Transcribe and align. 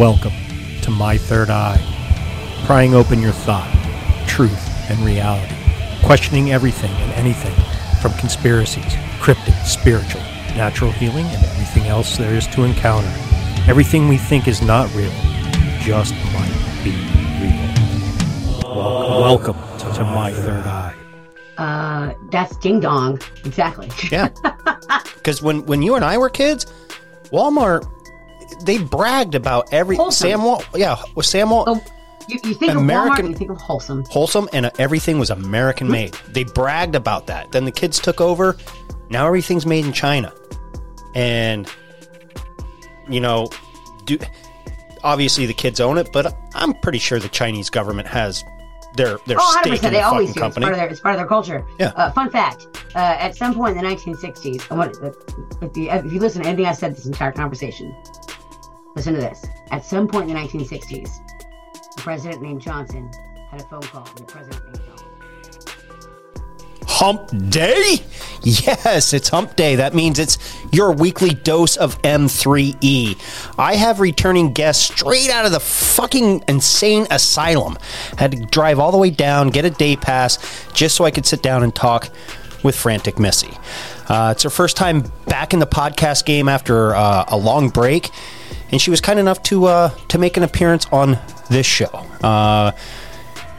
Welcome 0.00 0.32
to 0.80 0.90
My 0.90 1.18
Third 1.18 1.50
Eye, 1.50 1.76
prying 2.64 2.94
open 2.94 3.20
your 3.20 3.32
thought, 3.32 3.70
truth, 4.26 4.66
and 4.88 4.98
reality, 5.00 5.54
questioning 6.02 6.52
everything 6.52 6.90
and 6.90 7.12
anything 7.12 7.52
from 8.00 8.14
conspiracies, 8.14 8.94
cryptic, 9.20 9.52
spiritual, 9.66 10.22
natural 10.56 10.90
healing, 10.90 11.26
and 11.26 11.44
everything 11.44 11.82
else 11.82 12.16
there 12.16 12.34
is 12.34 12.46
to 12.46 12.62
encounter. 12.62 13.12
Everything 13.68 14.08
we 14.08 14.16
think 14.16 14.48
is 14.48 14.62
not 14.62 14.88
real 14.94 15.12
just 15.82 16.14
might 16.32 16.80
be 16.82 16.92
real. 17.38 18.74
Welcome, 18.74 19.54
welcome 19.54 19.94
to 19.96 20.04
My 20.04 20.32
Third 20.32 20.66
Eye. 20.66 20.94
Uh, 21.58 22.14
that's 22.30 22.56
ding 22.56 22.80
dong. 22.80 23.20
Exactly. 23.44 23.90
Yeah. 24.10 24.30
Because 25.16 25.42
when, 25.42 25.66
when 25.66 25.82
you 25.82 25.96
and 25.96 26.04
I 26.06 26.16
were 26.16 26.30
kids, 26.30 26.64
Walmart, 27.24 27.86
they 28.64 28.78
bragged 28.78 29.34
about 29.34 29.72
every 29.72 29.96
Wholesome. 29.96 30.30
Sam 30.40 30.58
yeah, 30.74 30.96
was 31.14 31.26
Sam 31.26 31.48
Oh, 31.52 31.80
you, 32.28 32.38
you 32.44 32.54
think 32.54 32.72
American- 32.72 33.26
of 33.26 33.26
Walmart, 33.26 33.28
you 33.30 33.34
think 33.36 33.50
of 33.50 33.60
wholesome. 33.60 34.04
wholesome, 34.10 34.48
and 34.52 34.66
uh, 34.66 34.70
everything 34.78 35.18
was 35.18 35.30
American 35.30 35.86
Hmm? 35.88 35.92
made. 35.92 36.14
They 36.28 36.44
bragged 36.44 36.94
about 36.94 37.26
that. 37.28 37.50
Then 37.52 37.64
the 37.64 37.72
kids 37.72 37.98
took 37.98 38.20
over. 38.20 38.56
Now 39.10 39.26
everything's 39.26 39.66
made 39.66 39.84
in 39.84 39.92
China, 39.92 40.32
and 41.14 41.68
you 43.08 43.20
know, 43.20 43.48
do 44.04 44.18
obviously 45.02 45.46
the 45.46 45.54
kids 45.54 45.80
own 45.80 45.98
it, 45.98 46.10
but 46.12 46.36
I'm 46.54 46.74
pretty 46.74 46.98
sure 46.98 47.18
the 47.18 47.28
Chinese 47.28 47.70
government 47.70 48.06
has 48.06 48.44
their 48.96 49.18
their 49.26 49.38
Oh, 49.40 49.60
100%. 49.64 49.66
stake 49.66 49.82
in 49.84 49.92
They 49.92 49.98
the 49.98 50.02
always 50.04 50.28
fucking 50.28 50.34
do. 50.34 50.40
company. 50.40 50.66
It's 50.66 50.70
part, 50.70 50.72
of 50.74 50.78
their, 50.78 50.88
it's 50.90 51.00
part 51.00 51.14
of 51.14 51.18
their 51.20 51.26
culture. 51.26 51.66
Yeah. 51.80 51.92
Uh, 51.96 52.12
fun 52.12 52.30
fact: 52.30 52.66
uh, 52.94 52.98
at 52.98 53.34
some 53.36 53.54
point 53.54 53.76
in 53.76 53.82
the 53.82 53.88
1960s, 53.90 54.62
I 54.70 54.74
want, 54.74 54.96
uh, 55.02 55.10
if, 55.62 55.76
you, 55.76 55.90
if 55.90 56.12
you 56.12 56.20
listen 56.20 56.42
to 56.42 56.48
anything 56.48 56.66
I 56.66 56.72
said 56.72 56.94
this 56.96 57.06
entire 57.06 57.32
conversation, 57.32 57.94
listen 58.94 59.14
to 59.14 59.20
this. 59.20 59.46
At 59.70 59.84
some 59.84 60.08
point 60.08 60.30
in 60.30 60.36
the 60.36 60.40
1960s, 60.40 61.20
a 61.98 62.00
president 62.00 62.42
named 62.42 62.60
Johnson 62.60 63.10
had 63.50 63.60
a 63.60 63.64
phone 63.64 63.82
call 63.82 64.02
with 64.02 64.22
a 64.22 64.24
president 64.24 64.64
named 64.64 64.76
Johnson. 64.86 64.90
Hump 66.86 67.50
Day? 67.50 67.98
Yes, 68.42 69.12
it's 69.12 69.28
Hump 69.28 69.54
Day. 69.56 69.76
That 69.76 69.94
means 69.94 70.18
it's 70.18 70.38
your 70.72 70.92
weekly 70.92 71.30
dose 71.30 71.76
of 71.76 72.00
M3E. 72.02 73.18
I 73.58 73.74
have 73.74 74.00
returning 74.00 74.52
guests 74.52 74.84
straight 74.84 75.28
out 75.30 75.44
of 75.44 75.52
the 75.52 75.60
fucking 75.60 76.44
insane 76.48 77.06
asylum. 77.10 77.78
Had 78.16 78.32
to 78.32 78.46
drive 78.46 78.78
all 78.78 78.92
the 78.92 78.98
way 78.98 79.10
down, 79.10 79.50
get 79.50 79.64
a 79.64 79.70
day 79.70 79.94
pass, 79.96 80.38
just 80.72 80.96
so 80.96 81.04
I 81.04 81.10
could 81.10 81.26
sit 81.26 81.42
down 81.42 81.62
and 81.62 81.74
talk 81.74 82.08
with 82.62 82.76
Frantic 82.76 83.18
Missy. 83.18 83.56
Uh, 84.08 84.32
it's 84.32 84.42
her 84.42 84.50
first 84.50 84.76
time 84.76 85.10
back 85.26 85.52
in 85.52 85.60
the 85.60 85.66
podcast 85.66 86.24
game 86.24 86.48
after 86.48 86.94
uh, 86.94 87.24
a 87.28 87.36
long 87.36 87.68
break, 87.68 88.10
and 88.70 88.80
she 88.80 88.90
was 88.90 89.00
kind 89.00 89.18
enough 89.18 89.42
to 89.44 89.66
uh, 89.66 89.90
to 90.08 90.18
make 90.18 90.36
an 90.36 90.42
appearance 90.42 90.86
on 90.92 91.18
this 91.50 91.66
show. 91.66 92.06
Uh, 92.22 92.72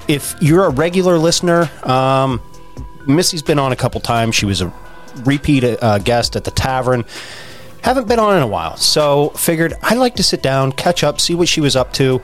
if 0.07 0.35
you're 0.41 0.65
a 0.65 0.69
regular 0.69 1.17
listener, 1.17 1.69
um, 1.83 2.41
Missy's 3.07 3.41
been 3.41 3.59
on 3.59 3.71
a 3.71 3.75
couple 3.75 4.01
times. 4.01 4.35
She 4.35 4.45
was 4.45 4.61
a 4.61 4.73
repeat 5.23 5.63
uh, 5.63 5.99
guest 5.99 6.35
at 6.35 6.43
the 6.43 6.51
tavern. 6.51 7.05
Haven't 7.81 8.07
been 8.07 8.19
on 8.19 8.37
in 8.37 8.43
a 8.43 8.47
while, 8.47 8.77
so 8.77 9.29
figured 9.29 9.73
I'd 9.81 9.97
like 9.97 10.15
to 10.15 10.23
sit 10.23 10.43
down, 10.43 10.71
catch 10.71 11.03
up, 11.03 11.19
see 11.19 11.33
what 11.33 11.47
she 11.47 11.61
was 11.61 11.75
up 11.75 11.93
to. 11.93 12.21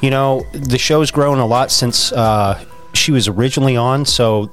You 0.00 0.10
know, 0.10 0.44
the 0.52 0.78
show's 0.78 1.12
grown 1.12 1.38
a 1.38 1.46
lot 1.46 1.70
since 1.70 2.10
uh, 2.12 2.62
she 2.92 3.12
was 3.12 3.28
originally 3.28 3.76
on, 3.76 4.04
so 4.04 4.50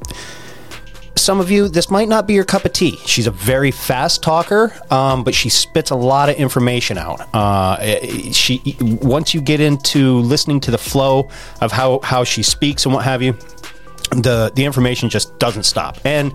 some 1.20 1.40
of 1.40 1.52
you, 1.52 1.68
this 1.68 1.90
might 1.92 2.08
not 2.08 2.28
be 2.28 2.34
your 2.34 2.46
cup 2.46 2.66
of 2.66 2.74
tea. 2.74 2.98
She's 3.06 3.28
a 3.28 3.32
very 3.32 3.72
fast 3.72 4.24
talker, 4.24 4.74
um, 4.90 5.24
but 5.24 5.36
she 5.36 5.50
spits 5.50 5.92
a 5.92 5.96
lot 5.96 6.30
of 6.30 6.36
information 6.36 6.98
out. 6.98 7.22
Uh, 7.34 7.78
eh, 7.80 8.32
she 8.32 8.76
once 8.80 9.34
you 9.34 9.42
get 9.42 9.60
into 9.60 10.20
listening 10.20 10.60
to 10.62 10.72
the 10.72 10.78
flow 10.78 11.30
of 11.62 11.72
how 11.72 12.00
how 12.04 12.24
she 12.24 12.44
speaks 12.44 12.86
and 12.86 12.94
what 12.94 13.04
have 13.04 13.22
you, 13.22 13.34
the 14.12 14.52
the 14.56 14.66
information 14.66 15.10
just 15.10 15.38
doesn't 15.40 15.64
stop, 15.64 15.98
and 16.06 16.34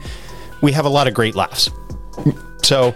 we 0.63 0.73
have 0.73 0.85
a 0.85 0.91
lot 0.91 1.09
of 1.09 1.15
great 1.15 1.35
laughs. 1.35 1.71
So 2.63 2.95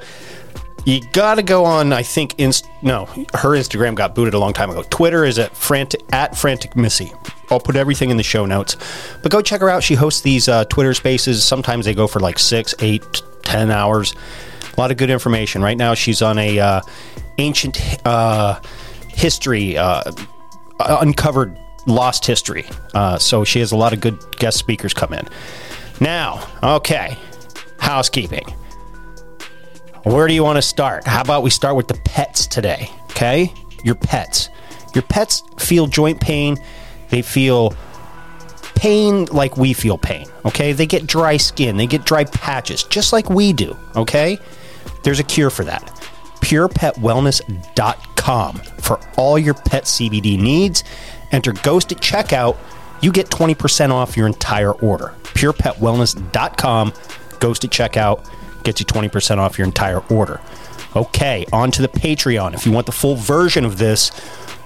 you 0.88 1.02
gotta 1.12 1.42
go 1.42 1.66
on. 1.66 1.92
I 1.92 2.02
think 2.02 2.34
inst- 2.38 2.66
no, 2.80 3.04
her 3.34 3.50
Instagram 3.50 3.94
got 3.94 4.14
booted 4.14 4.32
a 4.32 4.38
long 4.38 4.54
time 4.54 4.70
ago. 4.70 4.82
Twitter 4.88 5.24
is 5.24 5.38
at 5.38 5.54
frantic 5.54 6.00
at 6.12 6.34
frantic 6.34 6.76
missy. 6.76 7.12
I'll 7.50 7.60
put 7.60 7.76
everything 7.76 8.08
in 8.08 8.16
the 8.16 8.22
show 8.22 8.46
notes, 8.46 8.76
but 9.22 9.30
go 9.30 9.42
check 9.42 9.60
her 9.60 9.68
out. 9.68 9.82
She 9.82 9.94
hosts 9.94 10.22
these 10.22 10.48
uh, 10.48 10.64
Twitter 10.64 10.94
Spaces. 10.94 11.44
Sometimes 11.44 11.84
they 11.84 11.92
go 11.92 12.06
for 12.06 12.20
like 12.20 12.38
six, 12.38 12.74
eight, 12.78 13.02
ten 13.42 13.70
hours. 13.70 14.14
A 14.76 14.80
lot 14.80 14.90
of 14.90 14.96
good 14.96 15.10
information. 15.10 15.60
Right 15.60 15.76
now, 15.76 15.92
she's 15.92 16.22
on 16.22 16.38
a 16.38 16.58
uh, 16.58 16.80
ancient 17.36 17.78
uh, 18.06 18.58
history, 19.08 19.76
uh, 19.76 20.10
uncovered 20.80 21.58
lost 21.86 22.24
history. 22.24 22.64
Uh, 22.94 23.18
so 23.18 23.44
she 23.44 23.60
has 23.60 23.72
a 23.72 23.76
lot 23.76 23.92
of 23.92 24.00
good 24.00 24.18
guest 24.38 24.56
speakers 24.56 24.94
come 24.94 25.12
in. 25.12 25.28
Now, 26.00 26.48
okay, 26.62 27.18
housekeeping. 27.78 28.54
Where 30.08 30.26
do 30.26 30.32
you 30.32 30.42
want 30.42 30.56
to 30.56 30.62
start? 30.62 31.06
How 31.06 31.20
about 31.20 31.42
we 31.42 31.50
start 31.50 31.76
with 31.76 31.86
the 31.86 32.00
pets 32.02 32.46
today? 32.46 32.90
Okay? 33.10 33.52
Your 33.84 33.94
pets. 33.94 34.48
Your 34.94 35.02
pets 35.02 35.42
feel 35.58 35.86
joint 35.86 36.18
pain. 36.18 36.56
They 37.10 37.20
feel 37.20 37.74
pain 38.74 39.26
like 39.26 39.58
we 39.58 39.74
feel 39.74 39.98
pain. 39.98 40.26
Okay, 40.46 40.72
they 40.72 40.86
get 40.86 41.06
dry 41.06 41.36
skin, 41.36 41.76
they 41.76 41.86
get 41.86 42.06
dry 42.06 42.24
patches, 42.24 42.84
just 42.84 43.12
like 43.12 43.28
we 43.28 43.52
do. 43.52 43.76
Okay, 43.96 44.38
there's 45.02 45.20
a 45.20 45.24
cure 45.24 45.50
for 45.50 45.64
that. 45.64 45.84
PurePetWellness.com 46.40 48.56
for 48.80 48.98
all 49.18 49.38
your 49.38 49.54
pet 49.54 49.84
CBD 49.84 50.40
needs. 50.40 50.84
Enter 51.32 51.52
Ghost 51.52 51.92
at 51.92 51.98
checkout. 51.98 52.56
You 53.02 53.12
get 53.12 53.28
20% 53.28 53.90
off 53.90 54.16
your 54.16 54.26
entire 54.26 54.72
order. 54.72 55.12
PurePetWellness.com. 55.24 56.94
Ghost 57.40 57.66
at 57.66 57.70
checkout 57.70 58.26
gets 58.68 58.80
you 58.80 58.86
20% 58.86 59.38
off 59.38 59.56
your 59.56 59.66
entire 59.66 60.00
order. 60.12 60.40
Okay, 60.94 61.46
on 61.52 61.70
to 61.70 61.80
the 61.80 61.88
Patreon. 61.88 62.52
If 62.52 62.66
you 62.66 62.72
want 62.72 62.84
the 62.84 62.92
full 62.92 63.16
version 63.16 63.64
of 63.64 63.78
this 63.78 64.10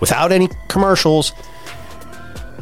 without 0.00 0.32
any 0.32 0.48
commercials, 0.68 1.32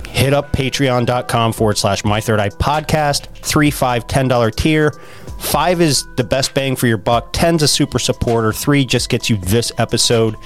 hit 0.08 0.34
up 0.34 0.52
patreon.com 0.52 1.52
forward 1.54 1.78
slash 1.78 2.04
my 2.04 2.20
third 2.20 2.40
eye 2.40 2.50
podcast. 2.50 3.26
Three, 3.38 3.70
five, 3.70 4.06
ten 4.06 4.28
dollar 4.28 4.50
tier. 4.50 4.92
Five 5.38 5.80
is 5.80 6.04
the 6.16 6.24
best 6.24 6.52
bang 6.52 6.76
for 6.76 6.86
your 6.86 6.98
buck. 6.98 7.32
Ten's 7.32 7.62
a 7.62 7.68
super 7.68 7.98
supporter. 7.98 8.52
Three 8.52 8.84
just 8.84 9.08
gets 9.08 9.30
you 9.30 9.38
this 9.38 9.72
episode. 9.78 10.36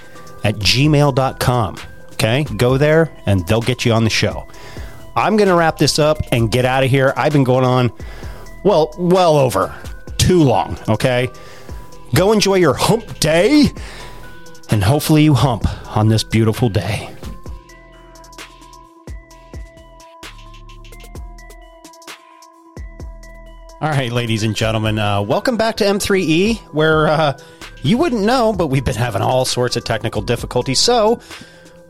at 0.44 0.56
gmail.com. 0.56 1.78
Okay, 2.14 2.44
go 2.58 2.78
there 2.78 3.12
and 3.26 3.46
they'll 3.48 3.62
get 3.62 3.86
you 3.86 3.92
on 3.94 4.04
the 4.04 4.10
show. 4.10 4.48
I'm 5.16 5.38
going 5.38 5.50
to 5.50 5.56
wrap 5.56 5.78
this 5.78 6.00
up 6.00 6.18
and 6.32 6.52
get 6.52 6.66
out 6.66 6.84
of 6.84 6.90
here. 6.90 7.14
I've 7.16 7.34
been 7.34 7.44
going 7.44 7.66
on, 7.66 7.92
well, 8.64 8.94
well 8.98 9.38
over 9.38 9.76
too 10.18 10.42
long. 10.42 10.78
Okay, 10.90 11.30
go 12.14 12.32
enjoy 12.32 12.56
your 12.56 12.74
hump 12.74 13.20
day 13.20 13.68
and 14.70 14.84
hopefully 14.84 15.24
you 15.24 15.34
hump 15.34 15.66
on 15.96 16.08
this 16.08 16.24
beautiful 16.24 16.70
day. 16.70 17.14
All 23.84 23.90
right, 23.90 24.14
ladies 24.14 24.44
and 24.44 24.56
gentlemen, 24.56 24.98
uh, 24.98 25.22
welcome 25.22 25.58
back 25.58 25.76
to 25.78 25.84
M3E, 25.84 26.58
where 26.74 27.08
uh, 27.08 27.38
you 27.82 27.98
wouldn't 27.98 28.22
know, 28.22 28.54
but 28.54 28.68
we've 28.68 28.86
been 28.86 28.96
having 28.96 29.22
all 29.22 29.44
sorts 29.44 29.76
of 29.76 29.84
technical 29.84 30.22
difficulties. 30.22 30.80
So 30.80 31.20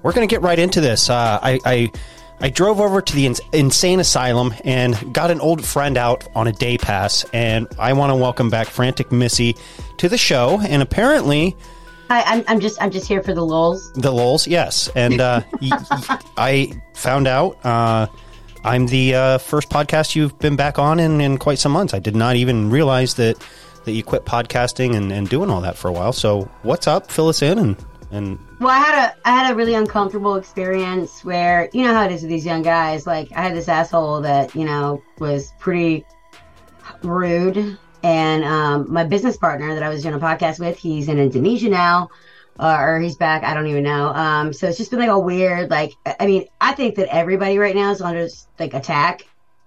we're 0.01 0.11
going 0.11 0.27
to 0.27 0.33
get 0.33 0.41
right 0.41 0.57
into 0.57 0.81
this. 0.81 1.07
Uh, 1.11 1.37
I, 1.39 1.59
I, 1.63 1.91
I 2.39 2.49
drove 2.49 2.81
over 2.81 2.99
to 2.99 3.15
the 3.15 3.35
insane 3.53 3.99
asylum 3.99 4.55
and 4.65 5.13
got 5.13 5.29
an 5.29 5.39
old 5.39 5.63
friend 5.63 5.95
out 5.95 6.27
on 6.33 6.47
a 6.47 6.51
day 6.51 6.79
pass, 6.79 7.25
and 7.31 7.67
I 7.77 7.93
want 7.93 8.09
to 8.09 8.15
welcome 8.15 8.49
back 8.49 8.69
Frantic 8.69 9.11
Missy 9.11 9.55
to 9.97 10.09
the 10.09 10.17
show. 10.17 10.59
And 10.61 10.81
apparently, 10.81 11.55
Hi, 12.09 12.23
I'm, 12.23 12.43
I'm 12.47 12.59
just 12.59 12.81
I'm 12.81 12.89
just 12.89 13.07
here 13.07 13.21
for 13.21 13.35
the 13.35 13.45
lulz. 13.45 13.93
the 13.93 14.11
lulz, 14.11 14.47
yes. 14.47 14.89
And 14.95 15.21
uh, 15.21 15.41
y- 15.61 15.69
y- 15.91 16.19
I 16.37 16.81
found 16.95 17.27
out. 17.27 17.63
Uh, 17.63 18.07
I'm 18.63 18.87
the 18.87 19.15
uh, 19.15 19.37
first 19.39 19.69
podcast 19.69 20.15
you've 20.15 20.37
been 20.39 20.55
back 20.55 20.79
on 20.79 20.99
in, 20.99 21.19
in 21.19 21.37
quite 21.37 21.59
some 21.59 21.73
months. 21.73 21.93
I 21.93 21.99
did 21.99 22.15
not 22.15 22.35
even 22.35 22.69
realize 22.69 23.15
that 23.15 23.37
that 23.83 23.91
you 23.91 24.03
quit 24.03 24.23
podcasting 24.23 24.95
and, 24.95 25.11
and 25.11 25.27
doing 25.27 25.49
all 25.49 25.59
that 25.59 25.77
for 25.77 25.89
a 25.89 25.91
while. 25.91 26.13
So 26.13 26.49
what's 26.61 26.87
up? 26.87 27.11
Fill 27.11 27.27
us 27.27 27.41
in 27.41 27.59
and 27.59 27.75
and 28.11 28.39
Well, 28.59 28.69
I 28.69 28.77
had 28.77 29.09
a 29.09 29.27
I 29.27 29.31
had 29.31 29.51
a 29.51 29.55
really 29.55 29.73
uncomfortable 29.73 30.35
experience 30.35 31.25
where 31.25 31.69
you 31.73 31.83
know 31.83 31.93
how 31.93 32.05
it 32.05 32.11
is 32.11 32.21
with 32.21 32.29
these 32.29 32.45
young 32.45 32.61
guys. 32.61 33.05
Like 33.05 33.31
I 33.33 33.41
had 33.41 33.55
this 33.55 33.67
asshole 33.67 34.21
that 34.21 34.55
you 34.55 34.65
know 34.65 35.03
was 35.19 35.51
pretty 35.59 36.05
rude, 37.01 37.77
and 38.03 38.43
um, 38.45 38.85
my 38.91 39.03
business 39.03 39.35
partner 39.35 39.73
that 39.73 39.83
I 39.83 39.89
was 39.89 40.03
doing 40.03 40.15
a 40.15 40.19
podcast 40.19 40.59
with, 40.59 40.77
he's 40.77 41.09
in 41.09 41.19
Indonesia 41.19 41.69
now. 41.69 42.09
Uh, 42.59 42.77
or 42.79 42.99
he's 42.99 43.17
back. 43.17 43.43
I 43.43 43.53
don't 43.53 43.67
even 43.67 43.83
know. 43.83 44.07
Um, 44.07 44.53
so 44.53 44.67
it's 44.67 44.77
just 44.77 44.91
been 44.91 44.99
like 44.99 45.09
a 45.09 45.19
weird, 45.19 45.71
like, 45.71 45.91
I 46.19 46.27
mean, 46.27 46.45
I 46.61 46.73
think 46.73 46.95
that 46.95 47.13
everybody 47.13 47.57
right 47.57 47.75
now 47.75 47.91
is 47.91 48.01
under 48.01 48.27
like 48.59 48.73
attack, 48.73 49.23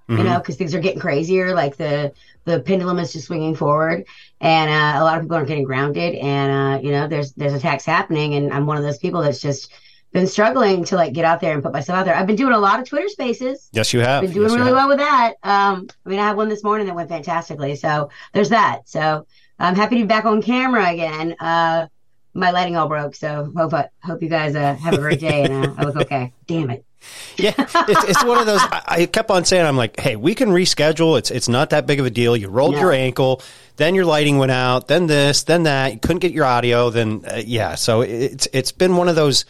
you 0.09 0.23
know, 0.23 0.39
because 0.39 0.55
things 0.55 0.73
are 0.73 0.81
getting 0.81 1.01
crazier. 1.01 1.53
Like 1.53 1.77
the 1.77 2.13
the 2.45 2.61
pendulum 2.61 3.01
is 3.01 3.13
just 3.13 3.27
swinging 3.27 3.57
forward, 3.57 4.05
and 4.41 4.71
uh, 4.71 5.01
a 5.01 5.03
lot 5.03 5.17
of 5.17 5.23
people 5.23 5.37
aren't 5.37 5.49
getting 5.49 5.65
grounded, 5.65 6.15
and 6.15 6.53
uh, 6.53 6.81
you 6.81 6.93
know, 6.93 7.09
there's 7.09 7.33
there's 7.33 7.55
attacks 7.55 7.85
happening, 7.85 8.35
and 8.35 8.53
I'm 8.53 8.67
one 8.67 8.77
of 8.77 8.85
those 8.85 8.99
people 8.99 9.21
that's 9.21 9.41
just 9.41 9.73
been 10.13 10.27
struggling 10.29 10.85
to 10.85 10.95
like 10.97 11.13
get 11.13 11.25
out 11.25 11.41
there 11.41 11.55
and 11.55 11.63
put 11.63 11.73
myself 11.73 11.99
out 11.99 12.05
there. 12.07 12.15
I've 12.15 12.27
been 12.27 12.37
doing 12.37 12.55
a 12.55 12.59
lot 12.59 12.79
of 12.79 12.89
Twitter 12.89 13.09
Spaces. 13.09 13.69
yes, 13.73 13.93
you 13.93 14.01
have 14.01 14.23
Been 14.23 14.33
doing 14.33 14.49
Yes, 14.49 14.57
really 14.57 14.73
well 14.73 14.89
with 14.89 14.99
that. 14.99 15.35
Um, 15.43 15.89
I 16.07 16.09
mean, 16.09 16.21
I 16.21 16.29
had 16.29 16.37
one 16.37 16.49
this 16.49 16.63
morning 16.63 16.87
that 16.87 16.95
went 16.95 17.09
fantastically. 17.09 17.75
So 17.75 18.09
there's 18.33 18.51
that. 18.51 18.89
So 18.89 19.27
I'm 19.59 19.75
happy 19.75 19.97
to 19.97 20.03
be 20.03 20.07
back 20.07 20.25
on 20.25 20.41
camera 20.41 20.89
again. 20.89 21.35
Uh, 21.41 21.89
my 22.37 22.51
lighting 22.51 22.77
all 22.77 22.89
broke, 22.89 23.15
so 23.15 23.53
hope 23.57 23.75
I, 23.75 23.89
hope 24.03 24.23
you 24.23 24.29
guys 24.29 24.55
uh, 24.55 24.75
have 24.75 24.95
a 24.95 24.99
great 24.99 25.21
day 25.21 25.43
and 25.45 25.67
uh, 25.67 25.75
I 25.79 25.85
look 25.85 25.97
okay. 25.97 26.33
Damn 26.47 26.71
it. 26.71 26.85
Yeah, 27.37 27.55
it's, 27.57 28.05
it's 28.05 28.25
one 28.25 28.39
of 28.39 28.47
those. 28.47 28.61
I, 28.61 28.83
I 28.87 29.07
kept 29.07 29.31
on 29.31 29.45
saying, 29.45 29.65
I'm 29.65 29.77
like, 29.77 30.01
hey, 30.01 30.17
we 30.17 30.35
can 30.35 30.49
reschedule. 30.49 31.19
It's 31.19 31.31
it's 31.31 31.49
not 31.49 31.71
that 31.71 31.87
big 31.87 32.01
of 32.01 32.07
a 32.07 32.11
deal. 32.11 32.37
You 32.37 32.49
rolled 32.49 32.75
No. 32.75 32.81
your 32.81 32.93
ankle, 32.93 33.43
then 33.77 33.95
your 33.95 34.05
lighting 34.05 34.39
went 34.39 34.51
out, 34.53 34.89
then 34.89 35.07
this, 35.07 35.45
then 35.45 35.65
that. 35.65 35.93
You 35.93 35.99
couldn't 36.01 36.19
get 36.19 36.33
your 36.33 36.45
audio. 36.45 36.91
Then 36.91 37.25
uh, 37.31 37.43
yeah, 37.45 37.77
so 37.77 38.01
it's 38.01 38.49
it's 38.53 38.73
been 38.73 38.97
one 38.97 39.09
of 39.09 39.15
those. 39.15 39.45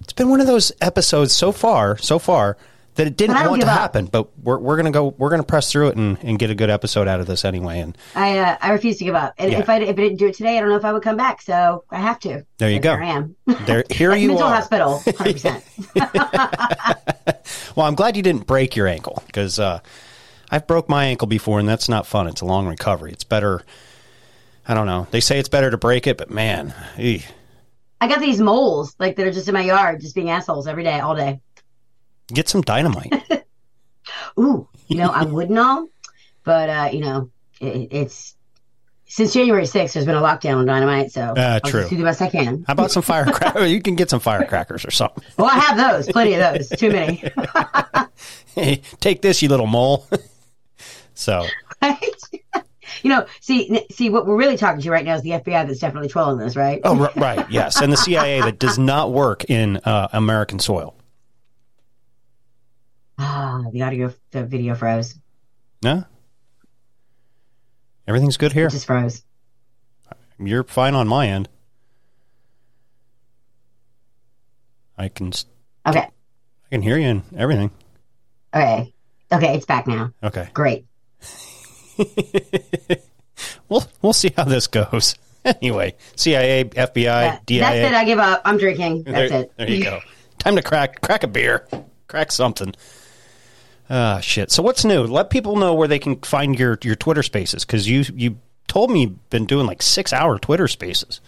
It's 0.00 0.12
been 0.12 0.28
one 0.28 0.40
of 0.40 0.46
those 0.46 0.70
episodes 0.80 1.32
so 1.32 1.50
far, 1.52 1.96
so 1.96 2.18
far 2.18 2.56
that 2.96 3.06
it 3.06 3.16
didn't 3.16 3.34
But 3.34 3.40
I 3.40 3.42
don't 3.44 3.50
want 3.52 3.62
to 3.62 3.68
up. 3.68 3.78
happen. 3.78 4.06
But 4.06 4.28
we're 4.38 4.58
we're 4.58 4.76
gonna 4.76 4.90
go. 4.90 5.14
We're 5.18 5.30
gonna 5.30 5.42
press 5.44 5.70
through 5.72 5.88
it 5.88 5.96
and, 5.96 6.18
and 6.22 6.38
get 6.38 6.50
a 6.50 6.54
good 6.54 6.68
episode 6.70 7.08
out 7.08 7.20
of 7.20 7.26
this 7.26 7.44
anyway. 7.44 7.80
And 7.80 7.96
I 8.14 8.38
uh, 8.38 8.56
I 8.60 8.70
refuse 8.72 8.98
to 8.98 9.04
give 9.04 9.14
up. 9.14 9.34
And 9.38 9.50
Yeah. 9.52 9.60
if 9.60 9.68
I 9.68 9.78
if 9.80 9.90
I 9.90 9.92
didn't 9.92 10.18
do 10.18 10.26
it 10.26 10.34
today, 10.34 10.58
I 10.58 10.60
don't 10.60 10.68
know 10.68 10.76
if 10.76 10.84
I 10.84 10.92
would 10.92 11.02
come 11.02 11.16
back. 11.16 11.40
So 11.42 11.84
I 11.90 11.98
have 12.00 12.18
to. 12.20 12.44
There 12.58 12.70
you 12.70 12.80
go. 12.80 12.94
There 12.94 13.02
I 13.02 13.06
am. 13.08 13.36
there, 13.66 13.84
here 13.90 14.14
you 14.14 14.32
are. 14.32 14.34
Mental 14.34 14.48
are. 14.48 14.54
hospital, 14.54 15.02
100%. 15.06 15.62
Well, 17.76 17.86
I'm 17.86 17.94
glad 17.94 18.16
you 18.18 18.22
didn't 18.22 18.46
break 18.46 18.76
your 18.76 18.86
ankle 18.86 19.22
because 19.26 19.58
uh, 19.58 19.80
I've 20.50 20.66
broke 20.66 20.88
my 20.90 21.06
ankle 21.06 21.26
before, 21.26 21.58
and 21.58 21.66
that's 21.66 21.88
not 21.88 22.06
fun. 22.06 22.26
It's 22.26 22.42
a 22.42 22.44
long 22.44 22.66
recovery. 22.66 23.12
It's 23.12 23.24
better. 23.24 23.62
I 24.68 24.74
don't 24.74 24.86
know. 24.86 25.06
They 25.10 25.20
say 25.20 25.38
it's 25.38 25.48
better 25.48 25.70
to 25.70 25.78
break 25.78 26.06
it, 26.06 26.18
but 26.18 26.30
man, 26.30 26.74
eeh. 26.96 27.24
I 28.00 28.08
got 28.08 28.20
these 28.20 28.40
moles 28.40 28.94
like 28.98 29.16
that 29.16 29.26
are 29.26 29.32
just 29.32 29.48
in 29.48 29.54
my 29.54 29.62
yard, 29.62 30.00
just 30.02 30.14
being 30.14 30.28
assholes 30.28 30.66
every 30.66 30.84
day, 30.84 31.00
all 31.00 31.14
day. 31.16 31.40
Get 32.28 32.48
some 32.48 32.62
dynamite. 32.62 33.12
Ooh, 34.38 34.68
you 34.88 34.96
know, 34.96 35.10
I 35.10 35.24
wouldn't 35.24 35.52
know, 35.54 35.88
but 36.44 36.68
uh, 36.68 36.88
you 36.92 37.00
know, 37.00 37.30
it, 37.60 37.88
it's 37.90 38.34
since 39.06 39.34
January 39.34 39.64
6th, 39.64 39.92
there's 39.92 40.06
been 40.06 40.14
a 40.14 40.22
lockdown 40.22 40.56
on 40.56 40.64
dynamite, 40.66 41.12
so 41.12 41.20
Uh, 41.36 41.60
I'll 41.62 41.70
true. 41.70 41.86
do 41.86 41.96
the 41.98 42.02
best 42.02 42.22
I 42.22 42.30
can. 42.30 42.64
How 42.66 42.72
about 42.72 42.90
some 42.90 43.02
firecrackers? 43.02 43.70
you 43.70 43.82
can 43.82 43.94
get 43.94 44.08
some 44.08 44.20
firecrackers 44.20 44.86
or 44.86 44.90
something. 44.90 45.22
Well, 45.36 45.48
I 45.50 45.58
have 45.58 45.76
those, 45.76 46.08
plenty 46.10 46.32
of 46.34 46.40
those, 46.40 46.68
too 46.70 46.90
many. 46.90 47.22
Hey, 48.54 48.76
take 49.00 49.20
this, 49.20 49.42
you 49.42 49.50
little 49.50 49.66
mole. 49.66 50.06
so 51.14 51.44
Right? 51.82 51.98
you 53.02 53.10
know, 53.10 53.26
see, 53.40 53.84
see, 53.90 54.08
what 54.08 54.26
we're 54.26 54.36
really 54.36 54.56
talking 54.56 54.80
to 54.80 54.90
right 54.90 55.04
now 55.04 55.14
is 55.16 55.22
the 55.22 55.30
FBI 55.30 55.66
that's 55.66 55.78
definitely 55.80 56.08
trolling 56.08 56.38
this, 56.38 56.56
right? 56.56 56.80
Oh, 56.84 57.10
right. 57.16 57.44
Yes, 57.50 57.82
and 57.82 57.92
the 57.92 57.96
CIA 57.98 58.40
that 58.40 58.58
does 58.58 58.78
not 58.78 59.12
work 59.12 59.44
in 59.50 59.76
uh, 59.84 60.08
American 60.14 60.58
soil. 60.58 60.94
The 63.72 63.82
audio, 63.82 64.12
the 64.30 64.44
video 64.44 64.74
froze. 64.74 65.18
No, 65.82 66.04
everything's 68.06 68.36
good 68.36 68.52
here. 68.52 68.66
It 68.66 68.70
just 68.70 68.86
froze. 68.86 69.24
You're 70.38 70.64
fine 70.64 70.94
on 70.94 71.08
my 71.08 71.26
end. 71.28 71.48
I 74.98 75.08
can 75.08 75.32
Okay, 75.86 76.00
I 76.00 76.68
can 76.70 76.82
hear 76.82 76.98
you 76.98 77.06
and 77.08 77.22
everything. 77.36 77.70
okay, 78.54 78.92
okay. 79.32 79.54
It's 79.56 79.66
back 79.66 79.86
now. 79.86 80.12
Okay. 80.22 80.48
Great. 80.54 80.86
We'll 83.68 83.84
we'll 84.02 84.12
see 84.12 84.30
how 84.36 84.44
this 84.44 84.66
goes. 84.66 85.14
Anyway, 85.44 85.96
CIA, 86.14 86.62
FBI, 86.62 87.04
That- 87.04 87.46
DIA. 87.46 87.60
that's 87.62 87.76
it. 87.78 87.94
I 87.94 88.04
give 88.04 88.20
up. 88.20 88.42
I'm 88.44 88.58
drinking. 88.58 89.02
That's 89.02 89.32
there, 89.32 89.40
it. 89.42 89.52
There 89.56 89.68
you 89.68 89.82
go. 89.82 89.98
Time 90.38 90.54
to 90.54 90.62
crack 90.62 91.00
crack 91.00 91.24
a 91.24 91.26
beer. 91.26 91.66
Crack 92.06 92.30
something. 92.30 92.74
Ah, 93.90 94.20
shit. 94.20 94.50
So 94.50 94.62
what's 94.62 94.84
new? 94.84 95.02
Let 95.02 95.30
people 95.30 95.56
know 95.56 95.74
where 95.74 95.88
they 95.88 95.98
can 95.98 96.20
find 96.20 96.58
your 96.58 96.78
your 96.82 96.94
Twitter 96.94 97.22
Spaces 97.22 97.64
because 97.64 97.88
you 97.88 98.04
you 98.14 98.38
told 98.68 98.90
me 98.90 99.02
you've 99.02 99.30
been 99.30 99.44
doing 99.44 99.66
like 99.66 99.82
six 99.82 100.12
hour 100.12 100.38
Twitter 100.38 100.68
Spaces. 100.68 101.20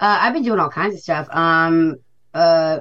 Uh, 0.00 0.18
I've 0.20 0.34
been 0.34 0.42
doing 0.42 0.58
all 0.58 0.68
kinds 0.68 0.94
of 0.94 1.00
stuff. 1.00 1.28
Um, 1.30 1.96
uh, 2.34 2.80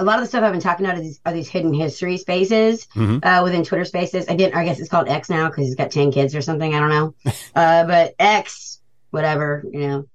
a 0.00 0.04
lot 0.04 0.18
of 0.18 0.24
the 0.24 0.28
stuff 0.28 0.42
I've 0.42 0.52
been 0.52 0.60
talking 0.60 0.84
about 0.84 0.98
are 0.98 1.02
these, 1.02 1.20
are 1.24 1.32
these 1.32 1.48
hidden 1.48 1.72
history 1.72 2.16
spaces 2.16 2.88
uh, 3.22 3.42
within 3.44 3.62
Twitter 3.62 3.84
Spaces. 3.84 4.26
I 4.28 4.34
didn't. 4.34 4.56
I 4.56 4.64
guess 4.64 4.80
it's 4.80 4.88
called 4.88 5.08
X 5.08 5.30
now 5.30 5.48
because 5.48 5.66
he's 5.66 5.76
got 5.76 5.90
ten 5.92 6.10
kids 6.10 6.34
or 6.34 6.42
something. 6.42 6.74
I 6.74 6.80
don't 6.80 6.88
know. 6.88 7.14
uh, 7.54 7.86
but 7.86 8.14
X, 8.18 8.80
whatever, 9.10 9.64
you 9.70 9.86
know. 9.86 10.08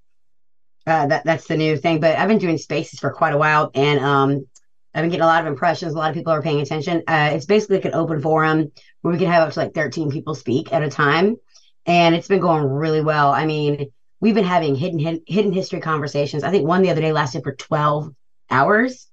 Uh, 0.86 1.06
that 1.08 1.24
that's 1.24 1.48
the 1.48 1.56
new 1.56 1.78
thing. 1.78 2.00
But 2.00 2.18
I've 2.18 2.28
been 2.28 2.40
doing 2.40 2.58
spaces 2.58 3.00
for 3.00 3.12
quite 3.12 3.34
a 3.34 3.38
while, 3.38 3.72
and 3.74 4.00
um, 4.00 4.48
I've 4.94 5.04
been 5.04 5.12
getting 5.12 5.24
a 5.24 5.28
lot 5.28 5.42
of 5.42 5.48
impressions. 5.48 5.94
A 5.94 5.98
lot 5.98 6.10
of 6.10 6.16
people 6.16 6.34
are 6.34 6.42
paying 6.42 6.62
attention. 6.62 7.04
Uh, 7.08 7.32
it's 7.34 7.46
basically 7.46 7.78
like 7.78 7.86
an 7.86 7.94
open 7.94 8.22
forum 8.22 8.72
where 9.02 9.12
we 9.12 9.20
can 9.20 9.28
have 9.28 9.48
up 9.48 9.54
to 9.54 9.60
like 9.60 9.74
13 9.74 10.10
people 10.10 10.34
speak 10.34 10.74
at 10.74 10.82
a 10.82 10.90
time, 10.90 11.38
and 11.86 12.16
it's 12.16 12.28
been 12.28 12.40
going 12.40 12.64
really 12.64 13.02
well. 13.02 13.32
I 13.32 13.46
mean, 13.46 13.92
we've 14.20 14.34
been 14.34 14.44
having 14.44 14.76
hidden 14.76 15.22
hidden, 15.28 15.54
history 15.54 15.80
conversations. 15.80 16.44
I 16.44 16.52
think 16.52 16.66
one 16.66 16.82
the 16.82 16.90
other 16.90 17.02
day 17.02 17.12
lasted 17.12 17.44
for 17.44 17.54
12 17.54 18.14
hours, 18.50 19.08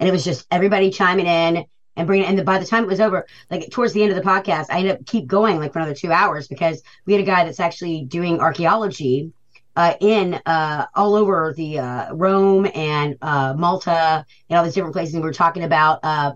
and 0.00 0.08
it 0.08 0.12
was 0.12 0.24
just 0.24 0.46
everybody 0.50 0.90
chiming 0.90 1.26
in 1.26 1.64
and 1.96 2.06
bringing. 2.06 2.26
And 2.26 2.44
by 2.44 2.58
the 2.58 2.66
time 2.66 2.84
it 2.84 2.88
was 2.88 3.00
over, 3.00 3.26
like 3.50 3.70
towards 3.70 3.92
the 3.92 4.02
end 4.02 4.10
of 4.10 4.16
the 4.16 4.28
podcast, 4.28 4.66
I 4.70 4.78
ended 4.78 4.96
up 4.96 5.06
keep 5.06 5.26
going 5.26 5.60
like 5.60 5.72
for 5.72 5.78
another 5.78 5.94
two 5.94 6.10
hours 6.10 6.48
because 6.48 6.82
we 7.06 7.12
had 7.12 7.22
a 7.22 7.26
guy 7.26 7.44
that's 7.44 7.60
actually 7.60 8.04
doing 8.04 8.40
archaeology 8.40 9.32
uh, 9.76 9.94
in 10.00 10.34
uh, 10.46 10.86
all 10.94 11.14
over 11.14 11.54
the 11.56 11.78
uh, 11.78 12.14
Rome 12.14 12.68
and 12.74 13.16
uh, 13.22 13.54
Malta 13.56 14.24
and 14.48 14.58
all 14.58 14.64
these 14.64 14.74
different 14.74 14.94
places. 14.94 15.14
And 15.14 15.22
we 15.22 15.28
were 15.28 15.34
talking 15.34 15.64
about 15.64 16.00
uh, 16.02 16.32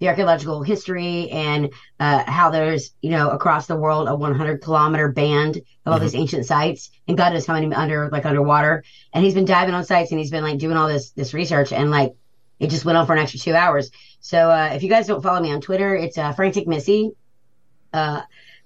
the 0.00 0.08
archaeological 0.08 0.62
history 0.62 1.30
and 1.30 1.70
uh, 1.98 2.24
how 2.30 2.50
there's, 2.50 2.94
you 3.00 3.10
know, 3.10 3.30
across 3.30 3.66
the 3.66 3.76
world 3.76 4.08
a 4.08 4.14
100 4.14 4.60
kilometer 4.60 5.08
band 5.08 5.58
of 5.86 5.92
all 5.92 5.98
these 5.98 6.14
ancient 6.14 6.46
sites, 6.46 6.90
and 7.08 7.16
God 7.16 7.32
knows 7.32 7.46
how 7.46 7.54
many 7.54 7.72
under 7.74 8.08
like 8.10 8.26
underwater. 8.26 8.84
And 9.12 9.24
he's 9.24 9.34
been 9.34 9.44
diving 9.44 9.74
on 9.74 9.84
sites 9.84 10.10
and 10.10 10.18
he's 10.18 10.30
been 10.30 10.44
like 10.44 10.58
doing 10.58 10.76
all 10.76 10.88
this 10.88 11.10
this 11.10 11.32
research 11.34 11.72
and 11.72 11.90
like 11.90 12.14
it 12.60 12.70
just 12.70 12.84
went 12.84 12.98
on 12.98 13.06
for 13.06 13.14
an 13.14 13.18
extra 13.18 13.40
two 13.40 13.54
hours. 13.54 13.90
So 14.20 14.50
uh, 14.50 14.70
if 14.72 14.82
you 14.82 14.88
guys 14.88 15.06
don't 15.06 15.22
follow 15.22 15.40
me 15.40 15.52
on 15.52 15.60
Twitter, 15.60 15.94
it's 15.94 16.18
uh, 16.18 16.32
Frantic 16.32 16.66
Missy. 16.66 17.12
Uh, 17.92 18.22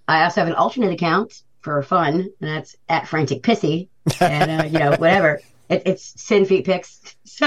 I 0.07 0.25
also 0.25 0.41
have 0.41 0.49
an 0.49 0.55
alternate 0.55 0.93
account 0.93 1.43
for 1.61 1.83
fun, 1.83 2.15
and 2.15 2.33
that's 2.41 2.77
at 2.89 3.09
Frantic 3.09 3.43
Pissy, 3.43 3.89
and 4.21 4.61
uh, 4.61 4.65
you 4.65 4.79
know 4.79 4.91
whatever. 4.93 5.41
It, 5.69 5.83
it's 5.87 6.21
send 6.21 6.49
feet 6.49 6.65
pics. 6.67 7.01
So 7.39 7.47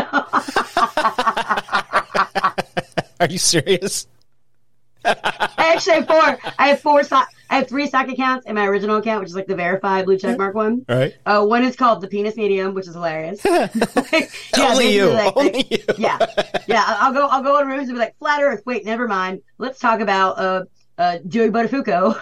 Are 3.20 3.27
you 3.30 3.38
serious? 3.38 4.08
I 5.03 5.74
actually 5.75 5.96
have 5.96 6.08
four. 6.08 6.38
I 6.60 6.68
have 6.70 6.80
four. 6.80 7.03
Sock, 7.03 7.27
I 7.50 7.58
have 7.58 7.68
three 7.68 7.88
sock 7.88 8.08
accounts 8.08 8.46
in 8.46 8.56
my 8.56 8.65
original 8.68 8.98
account, 8.98 9.20
which 9.22 9.30
is 9.30 9.36
like 9.36 9.48
the 9.48 9.56
verified 9.56 10.06
blue 10.06 10.18
check 10.18 10.38
mark 10.38 10.56
one. 10.56 10.86
Right. 10.88 11.13
Uh, 11.25 11.44
one 11.46 11.63
is 11.65 11.75
called 11.75 12.01
the 12.01 12.08
penis 12.08 12.36
medium, 12.38 12.74
which 12.74 12.88
is 12.88 12.94
hilarious. 12.94 13.41
Yeah, 13.46 14.72
Only 14.72 14.96
you. 14.96 15.10
like- 15.10 15.36
Only 15.36 15.51
like- 15.53 15.72
you. 15.72 15.84
yeah, 15.98 16.18
yeah. 16.68 16.84
I'll 16.88 17.13
go. 17.13 17.27
I'll 17.27 17.44
go 17.44 17.60
in 17.60 17.68
rooms 17.68 17.89
and 17.89 17.96
be 17.96 18.00
like, 18.00 18.18
"Flat 18.20 18.41
Earth." 18.44 18.62
Wait, 18.65 18.86
never 18.86 19.08
mind. 19.08 19.41
Let's 19.58 19.80
talk 19.80 20.00
about 20.00 20.38
uh, 20.38 20.63
uh, 20.98 21.18
Joey 21.27 21.50
Buttafuoco. 21.50 22.15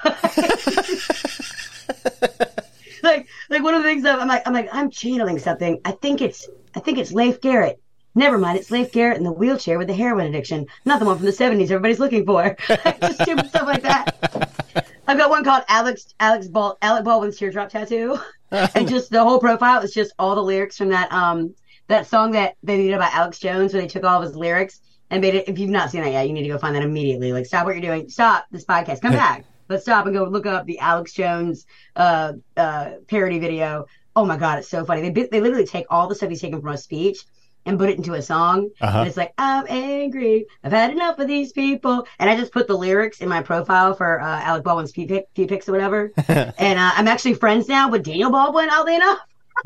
like, 3.04 3.28
like 3.50 3.64
one 3.64 3.74
of 3.74 3.84
the 3.84 3.90
things 3.90 4.04
that 4.04 4.20
I'm 4.20 4.28
like, 4.28 4.44
I'm 4.46 4.54
like, 4.54 4.70
I'm 4.72 4.90
channeling 4.90 5.40
something. 5.40 5.80
I 5.86 5.92
think 5.92 6.22
it's, 6.22 6.48
I 6.76 6.80
think 6.80 6.98
it's 6.98 7.12
Leif 7.12 7.42
Garrett. 7.42 7.82
Never 8.16 8.38
mind, 8.38 8.58
it's 8.58 8.72
Leif 8.72 8.92
Garrett 8.92 9.18
in 9.18 9.24
the 9.24 9.32
wheelchair 9.32 9.78
with 9.78 9.88
the 9.88 9.94
heroin 9.94 10.26
addiction, 10.26 10.66
not 10.84 11.00
the 11.00 11.06
one 11.06 11.16
from 11.16 11.26
the 11.26 11.32
'70s 11.32 11.66
everybody's 11.66 12.00
looking 12.00 12.26
for. 12.26 12.58
Just 12.68 13.22
stupid 13.22 13.48
stuff 13.48 13.68
like 13.68 13.84
that. 13.84 14.52
I've 15.08 15.18
got 15.18 15.30
one 15.30 15.44
called 15.44 15.64
Alex 15.68 16.14
Alex 16.20 16.48
Bal- 16.48 16.78
Alec 16.82 17.04
Baldwin's 17.04 17.38
teardrop 17.38 17.70
tattoo, 17.70 18.20
and 18.52 18.88
just 18.88 19.10
the 19.10 19.24
whole 19.24 19.40
profile 19.40 19.82
is 19.82 19.94
just 19.94 20.14
all 20.20 20.36
the 20.36 20.44
lyrics 20.44 20.78
from 20.78 20.90
that 20.90 21.12
um 21.12 21.56
that 21.88 22.08
song 22.08 22.32
that 22.32 22.56
they 22.62 22.78
did 22.78 22.94
about 22.94 23.14
Alex 23.14 23.40
Jones, 23.40 23.74
where 23.74 23.82
they 23.82 23.88
took 23.88 24.04
all 24.04 24.22
of 24.22 24.28
his 24.28 24.36
lyrics 24.36 24.82
and 25.10 25.22
made 25.22 25.36
it. 25.36 25.50
If 25.50 25.58
you've 25.58 25.70
not 25.70 25.90
seen 25.90 26.04
that 26.04 26.12
yet, 26.12 26.28
you 26.28 26.34
need 26.34 26.44
to 26.44 26.50
go 26.50 26.58
find 26.58 26.76
that 26.76 26.84
immediately. 26.84 27.34
Like, 27.34 27.46
stop 27.46 27.66
what 27.66 27.76
you're 27.76 27.82
doing, 27.82 28.10
stop 28.10 28.46
this 28.52 28.66
podcast, 28.66 29.02
come 29.02 29.14
back, 29.14 29.46
but 29.70 29.82
stop 29.82 30.06
and 30.06 30.14
go 30.14 30.26
look 30.26 30.46
up 30.46 30.66
the 30.66 30.80
Alex 30.80 31.14
Jones 31.14 31.66
uh 31.96 32.34
uh 32.58 32.92
parody 33.08 33.40
video. 33.40 33.86
Oh 34.18 34.26
my 34.26 34.36
god, 34.36 34.60
it's 34.60 34.68
so 34.68 34.84
funny. 34.84 35.10
They 35.10 35.24
they 35.28 35.40
literally 35.40 35.66
take 35.66 35.86
all 35.90 36.08
the 36.08 36.16
stuff 36.16 36.28
he's 36.30 36.42
taken 36.42 36.60
from 36.62 36.72
a 36.74 36.78
speech. 36.78 37.20
And 37.66 37.78
put 37.78 37.90
it 37.90 37.98
into 37.98 38.14
a 38.14 38.22
song, 38.22 38.70
Uh-huh. 38.82 39.00
and 39.00 39.08
it's 39.08 39.18
like 39.18 39.34
I'm 39.38 39.66
angry. 39.68 40.46
I've 40.64 40.72
had 40.72 40.92
enough 40.92 41.20
of 41.20 41.28
these 41.28 41.52
people, 41.52 42.08
and 42.18 42.30
I 42.30 42.36
just 42.38 42.54
put 42.54 42.68
the 42.68 42.76
lyrics 42.76 43.20
in 43.20 43.28
my 43.28 43.44
profile 43.44 43.94
for 43.94 44.20
uh, 44.22 44.26
Alec 44.42 44.64
Baldwin's 44.64 44.94
feet 44.94 45.10
pic, 45.10 45.26
feet 45.36 45.50
pics 45.50 45.68
or 45.68 45.74
whatever. 45.74 46.12
and 46.30 46.80
uh, 46.80 46.92
I'm 46.96 47.08
actually 47.10 47.34
friends 47.34 47.68
now 47.68 47.90
with 47.92 48.04
Daniel 48.04 48.32
Baldwin. 48.32 48.70
Oddly 48.72 48.96
enough, 48.96 49.20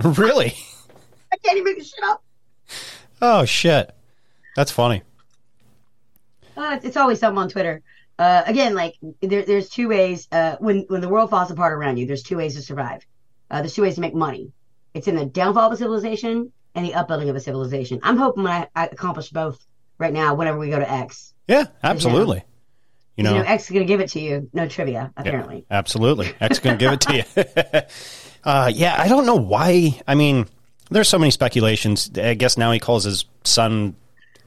really? 0.17 0.55
I 1.31 1.37
can't 1.37 1.55
even 1.57 1.65
make 1.65 1.77
this 1.77 1.93
shit 1.93 2.03
up. 2.03 2.23
Oh 3.21 3.45
shit. 3.45 3.95
That's 4.55 4.71
funny. 4.71 5.03
Uh, 6.57 6.73
it's, 6.75 6.85
it's 6.85 6.97
always 6.97 7.19
something 7.19 7.37
on 7.41 7.47
Twitter. 7.49 7.81
Uh, 8.19 8.43
again, 8.45 8.75
like 8.75 8.95
there, 9.21 9.43
there's 9.43 9.69
two 9.69 9.87
ways. 9.89 10.27
Uh, 10.31 10.55
when 10.59 10.85
when 10.87 11.01
the 11.01 11.09
world 11.09 11.29
falls 11.29 11.49
apart 11.51 11.73
around 11.73 11.97
you, 11.97 12.05
there's 12.05 12.23
two 12.23 12.37
ways 12.37 12.55
to 12.55 12.61
survive. 12.61 13.05
Uh, 13.49 13.61
there's 13.61 13.73
two 13.73 13.81
ways 13.81 13.95
to 13.95 14.01
make 14.01 14.13
money. 14.13 14.51
It's 14.93 15.07
in 15.07 15.15
the 15.15 15.25
downfall 15.25 15.67
of 15.67 15.73
a 15.73 15.77
civilization 15.77 16.51
and 16.75 16.85
the 16.85 16.93
upbuilding 16.93 17.29
of 17.29 17.35
a 17.35 17.39
civilization. 17.39 17.99
I'm 18.03 18.17
hoping 18.17 18.45
I, 18.45 18.67
I 18.75 18.85
accomplish 18.85 19.29
both 19.29 19.65
right 19.97 20.13
now. 20.13 20.35
Whenever 20.35 20.57
we 20.59 20.69
go 20.69 20.79
to 20.79 20.89
X, 20.89 21.33
Yeah, 21.47 21.65
absolutely. 21.83 22.37
You 22.37 22.43
you 23.17 23.23
know, 23.23 23.37
know, 23.37 23.43
X 23.43 23.65
is 23.65 23.69
gonna 23.71 23.85
give 23.85 23.99
it 23.99 24.09
to 24.09 24.19
you. 24.19 24.49
No 24.53 24.67
trivia, 24.67 25.11
apparently. 25.17 25.65
absolutely. 25.69 26.33
X 26.39 26.57
is 26.57 26.59
going 26.59 26.77
to 26.77 26.83
give 26.83 26.93
it 26.93 27.01
to 27.01 27.15
you. 27.15 27.81
uh, 28.43 28.71
yeah, 28.73 28.95
I 28.97 29.07
don't 29.07 29.25
know 29.25 29.35
why. 29.35 30.01
I 30.07 30.15
mean, 30.15 30.47
there's 30.89 31.09
so 31.09 31.19
many 31.19 31.31
speculations. 31.31 32.11
I 32.15 32.33
guess 32.33 32.57
now 32.57 32.71
he 32.71 32.79
calls 32.79 33.03
his 33.03 33.25
son 33.43 33.95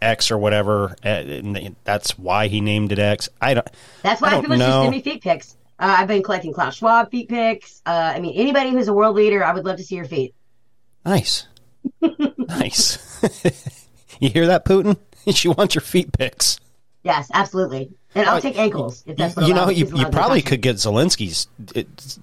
X 0.00 0.30
or 0.30 0.38
whatever, 0.38 0.96
uh, 1.04 1.08
and 1.08 1.76
that's 1.84 2.18
why 2.18 2.48
he 2.48 2.60
named 2.60 2.92
it 2.92 2.98
X. 2.98 3.28
I 3.40 3.54
don't. 3.54 3.68
That's 4.02 4.20
why 4.20 4.30
don't 4.30 4.42
people 4.42 4.56
just 4.56 4.68
know. 4.68 4.82
send 4.82 4.92
me 4.92 5.02
feet 5.02 5.22
pics. 5.22 5.56
Uh, 5.78 5.96
I've 5.98 6.08
been 6.08 6.22
collecting 6.22 6.52
Klaus 6.52 6.76
Schwab 6.76 7.10
feet 7.10 7.28
pics. 7.28 7.82
Uh, 7.84 8.12
I 8.14 8.20
mean, 8.20 8.34
anybody 8.34 8.70
who's 8.70 8.88
a 8.88 8.94
world 8.94 9.16
leader, 9.16 9.44
I 9.44 9.52
would 9.52 9.64
love 9.64 9.76
to 9.76 9.84
see 9.84 9.96
your 9.96 10.06
feet. 10.06 10.34
Nice, 11.04 11.46
nice. 12.00 12.98
you 14.20 14.30
hear 14.30 14.46
that, 14.46 14.64
Putin? 14.64 14.98
She 15.32 15.48
wants 15.48 15.74
your 15.74 15.82
feet 15.82 16.12
pics. 16.12 16.60
Yes, 17.02 17.28
absolutely. 17.34 17.90
And 18.14 18.28
I'll 18.28 18.40
take 18.40 18.56
ankles 18.56 19.02
if 19.04 19.16
that's 19.16 19.34
what 19.34 19.44
Uh, 19.44 19.48
you 19.48 19.54
know, 19.54 19.68
you, 19.70 19.78
you 19.78 19.84
allowed 19.86 19.98
in 19.98 20.04
the 20.04 20.10
probably 20.16 20.40
could 20.40 20.62
get 20.62 20.76
Zelensky's. 20.76 21.48
It's, 21.74 22.20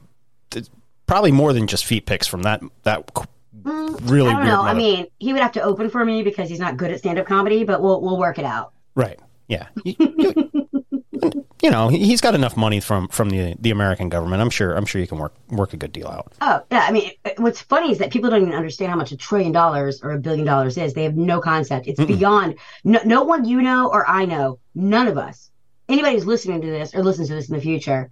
it's 0.56 0.70
probably 1.06 1.34
more 1.34 1.52
than 1.52 1.68
just 1.68 1.84
feet 1.86 2.06
pics 2.06 2.28
from 2.28 2.44
that 2.44 2.62
that 2.84 3.12
really 3.64 4.30
Mm, 4.32 4.36
I 4.36 4.38
don't 4.38 4.46
know. 4.46 4.62
I 4.62 4.74
mean, 4.74 5.08
he 5.20 5.34
would 5.34 5.42
have 5.42 5.52
to 5.54 5.62
open 5.62 5.90
for 5.90 6.04
me 6.06 6.24
because 6.24 6.50
he's 6.50 6.60
not 6.60 6.78
good 6.78 6.92
at 6.92 7.00
stand 7.00 7.20
up 7.20 7.26
comedy, 7.28 7.64
but 7.64 7.82
we'll 7.82 8.02
we'll 8.02 8.18
work 8.18 8.38
it 8.40 8.46
out. 8.46 8.74
right? 8.96 9.20
Yeah. 9.48 9.68
You, 9.84 9.96
you- 10.00 10.50
you 11.62 11.72
know, 11.72 11.88
he- 11.88 12.04
he's 12.06 12.20
got 12.20 12.36
enough 12.36 12.58
money 12.58 12.82
from 12.82 13.08
from 13.08 13.30
the 13.30 13.56
the 13.60 13.72
American 13.72 14.10
government. 14.10 14.42
I'm 14.42 14.50
sure. 14.50 14.74
I'm 14.74 14.86
sure 14.86 15.00
you 15.00 15.08
can 15.08 15.18
work 15.18 15.34
work 15.50 15.72
a 15.74 15.78
good 15.78 15.94
deal 15.94 16.08
out. 16.08 16.34
Oh, 16.42 16.62
yeah. 16.70 16.86
I 16.88 16.92
mean, 16.92 17.12
what's 17.38 17.62
funny 17.62 17.92
is 17.92 17.98
that 18.00 18.12
people 18.12 18.30
don't 18.30 18.42
even 18.42 18.54
understand 18.54 18.92
how 18.92 18.98
much 18.98 19.14
a 19.14 19.18
trillion 19.18 19.54
dollars 19.54 20.02
or 20.04 20.12
a 20.12 20.18
billion 20.20 20.46
dollars 20.46 20.78
is. 20.78 20.94
They 20.94 21.04
have 21.04 21.16
no 21.16 21.40
concept. 21.40 21.88
It's 21.88 22.04
beyond. 22.04 22.56
No, 22.84 23.00
no 23.06 23.24
one 23.24 23.46
you 23.46 23.62
know 23.62 23.88
or 23.90 24.06
I 24.10 24.26
know, 24.26 24.60
none 24.76 25.08
of 25.08 25.18
us, 25.18 25.50
anybody 25.88 26.16
who's 26.16 26.26
listening 26.26 26.60
to 26.62 26.68
this 26.68 26.94
or 26.94 27.02
listens 27.04 27.30
to 27.30 27.36
this 27.36 27.48
in 27.50 27.56
the 27.56 27.62
future, 27.62 28.10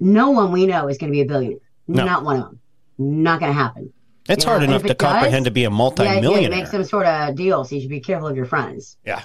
no 0.00 0.30
one 0.30 0.52
we 0.52 0.64
know 0.66 0.88
is 0.88 0.96
going 0.96 1.10
to 1.12 1.16
be 1.16 1.20
a 1.20 1.26
billionaire. 1.26 1.58
No. 1.88 2.04
Not 2.06 2.24
one 2.24 2.36
of 2.36 2.42
them. 2.44 2.60
Not 2.96 3.40
going 3.40 3.52
to 3.52 3.58
happen. 3.58 3.92
It's 4.28 4.44
Yeah, 4.44 4.50
hard 4.50 4.62
enough 4.64 4.82
if 4.82 4.88
to 4.88 4.94
does, 4.94 5.10
comprehend 5.12 5.44
to 5.44 5.50
be 5.50 5.60
a 5.60 5.62
Yeah, 5.64 5.70
yeah, 5.70 5.76
multi-millionaire. 5.76 6.50
make 6.50 6.66
some 6.66 6.84
sort 6.84 7.06
of 7.06 7.34
deal. 7.36 7.64
So 7.64 7.74
you 7.74 7.80
should 7.80 7.90
be 7.90 8.00
careful 8.00 8.28
of 8.28 8.36
your 8.36 8.46
friends. 8.46 8.96
Yeah. 9.04 9.22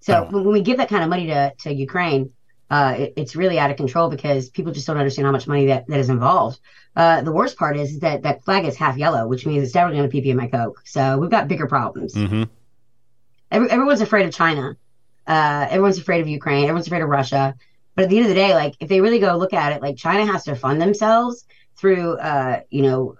So 0.00 0.28
Oh. 0.30 0.36
when 0.42 0.52
we 0.52 0.60
give 0.62 0.76
that 0.78 0.88
kind 0.88 1.02
of 1.02 1.08
money 1.08 1.26
to, 1.28 1.52
to 1.60 1.72
Ukraine, 1.72 2.30
uh, 2.70 2.94
it, 2.98 3.12
it's 3.16 3.36
really 3.36 3.58
out 3.58 3.70
of 3.70 3.76
control 3.76 4.08
because 4.10 4.48
people 4.50 4.72
just 4.72 4.86
don't 4.86 4.96
understand 4.96 5.26
how 5.26 5.32
much 5.32 5.46
money 5.46 5.66
that, 5.66 5.86
that 5.88 5.98
is 6.00 6.08
involved. 6.10 6.58
Uh, 6.96 7.22
the 7.22 7.32
worst 7.32 7.56
part 7.58 7.76
is 7.76 8.00
that 8.00 8.22
that 8.22 8.44
flag 8.44 8.64
is 8.64 8.76
half 8.76 8.96
yellow, 8.96 9.26
which 9.26 9.46
means 9.46 9.62
it's 9.64 9.72
definitely 9.72 9.98
going 9.98 10.10
to 10.10 10.16
PP 10.16 10.26
in 10.30 10.36
my 10.36 10.46
Coke. 10.46 10.82
So 10.84 11.18
we've 11.18 11.30
got 11.30 11.48
bigger 11.48 11.66
problems. 11.66 12.14
Mm-hmm. 12.14 12.44
Every, 13.50 13.70
everyone's 13.70 14.00
afraid 14.00 14.26
of 14.26 14.34
China. 14.34 14.76
Uh, 15.26 15.66
everyone's 15.70 15.98
afraid 15.98 16.20
of 16.20 16.28
Ukraine. 16.28 16.64
Everyone's 16.64 16.86
afraid 16.86 17.02
of 17.02 17.08
Russia. 17.08 17.54
But 17.94 18.04
at 18.04 18.10
the 18.10 18.16
end 18.16 18.26
of 18.26 18.28
the 18.28 18.34
day, 18.34 18.54
like 18.54 18.74
if 18.80 18.88
they 18.88 19.00
really 19.00 19.20
go 19.20 19.36
look 19.36 19.52
at 19.52 19.72
it, 19.72 19.82
like 19.82 19.96
China 19.96 20.30
has 20.30 20.44
to 20.44 20.56
fund 20.56 20.80
themselves 20.82 21.44
through, 21.76 22.16
uh, 22.18 22.60
you 22.70 22.82
know, 22.82 23.16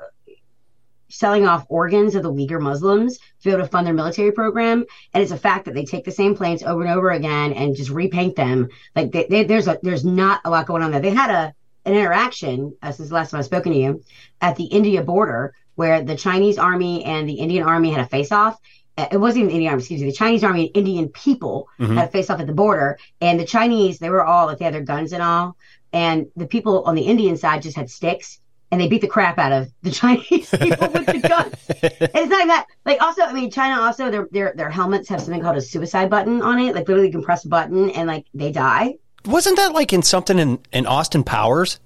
selling 1.08 1.46
off 1.46 1.66
organs 1.68 2.14
of 2.14 2.22
the 2.24 2.32
Uyghur 2.32 2.60
Muslims 2.60 3.18
to 3.18 3.24
be 3.44 3.50
able 3.50 3.62
to 3.62 3.68
fund 3.68 3.86
their 3.86 3.94
military 3.94 4.32
program. 4.32 4.84
And 5.12 5.22
it's 5.22 5.32
a 5.32 5.36
fact 5.36 5.66
that 5.66 5.74
they 5.74 5.84
take 5.84 6.04
the 6.04 6.10
same 6.10 6.34
planes 6.34 6.62
over 6.62 6.82
and 6.82 6.90
over 6.90 7.10
again 7.10 7.52
and 7.52 7.76
just 7.76 7.90
repaint 7.90 8.34
them. 8.34 8.68
Like 8.96 9.12
they, 9.12 9.26
they, 9.26 9.44
there's 9.44 9.68
a, 9.68 9.78
there's 9.82 10.04
not 10.04 10.40
a 10.44 10.50
lot 10.50 10.66
going 10.66 10.82
on 10.82 10.90
there. 10.90 11.00
They 11.00 11.10
had 11.10 11.30
a, 11.30 11.54
an 11.84 11.94
interaction 11.94 12.76
uh, 12.82 12.90
since 12.90 13.10
the 13.10 13.14
last 13.14 13.30
time 13.30 13.38
I've 13.38 13.44
spoken 13.44 13.72
to 13.72 13.78
you 13.78 14.02
at 14.40 14.56
the 14.56 14.64
India 14.64 15.02
border 15.02 15.54
where 15.76 16.02
the 16.02 16.16
Chinese 16.16 16.58
army 16.58 17.04
and 17.04 17.28
the 17.28 17.34
Indian 17.34 17.64
army 17.64 17.90
had 17.90 18.00
a 18.00 18.08
face 18.08 18.32
off. 18.32 18.58
Uh, 18.96 19.06
It 19.12 19.18
wasn't 19.18 19.42
even 19.42 19.48
the 19.48 19.54
Indian 19.54 19.70
army, 19.70 19.82
excuse 19.82 20.00
me. 20.00 20.06
The 20.06 20.16
Chinese 20.16 20.42
army 20.42 20.66
and 20.66 20.76
Indian 20.76 21.08
people 21.10 21.68
had 21.96 22.08
a 22.08 22.10
face 22.10 22.30
off 22.30 22.40
at 22.40 22.46
the 22.46 22.54
border. 22.54 22.98
And 23.20 23.38
the 23.38 23.44
Chinese, 23.44 23.98
they 23.98 24.10
were 24.10 24.24
all, 24.24 24.46
like, 24.46 24.58
they 24.58 24.64
had 24.64 24.74
their 24.74 24.82
guns 24.82 25.12
and 25.12 25.22
all. 25.22 25.56
And 25.92 26.26
the 26.34 26.46
people 26.46 26.82
on 26.84 26.96
the 26.96 27.02
Indian 27.02 27.36
side 27.36 27.62
just 27.62 27.76
had 27.76 27.88
sticks 27.90 28.40
and 28.74 28.80
they 28.80 28.88
beat 28.88 29.02
the 29.02 29.06
crap 29.06 29.38
out 29.38 29.52
of 29.52 29.70
the 29.82 29.90
Chinese 30.00 30.50
people 30.50 30.88
with 30.88 31.06
the 31.06 31.20
guns. 31.28 31.54
And 31.80 32.10
it's 32.12 32.28
not 32.28 32.48
that. 32.48 32.66
Like, 32.84 33.00
also, 33.00 33.22
I 33.22 33.32
mean, 33.32 33.48
China 33.48 33.80
also, 33.80 34.10
their, 34.10 34.26
their, 34.32 34.52
their 34.56 34.68
helmets 34.68 35.08
have 35.10 35.20
something 35.20 35.40
called 35.40 35.56
a 35.56 35.60
suicide 35.60 36.10
button 36.10 36.42
on 36.42 36.58
it. 36.58 36.74
Like, 36.74 36.88
literally, 36.88 37.06
you 37.06 37.12
can 37.12 37.22
press 37.22 37.44
a 37.44 37.48
button 37.48 37.90
and, 37.90 38.08
like, 38.08 38.26
they 38.34 38.50
die. 38.50 38.94
Wasn't 39.26 39.56
that 39.58 39.72
like 39.72 39.92
in 39.92 40.02
something 40.02 40.40
in, 40.40 40.58
in 40.72 40.86
Austin 40.86 41.22
Powers? 41.22 41.78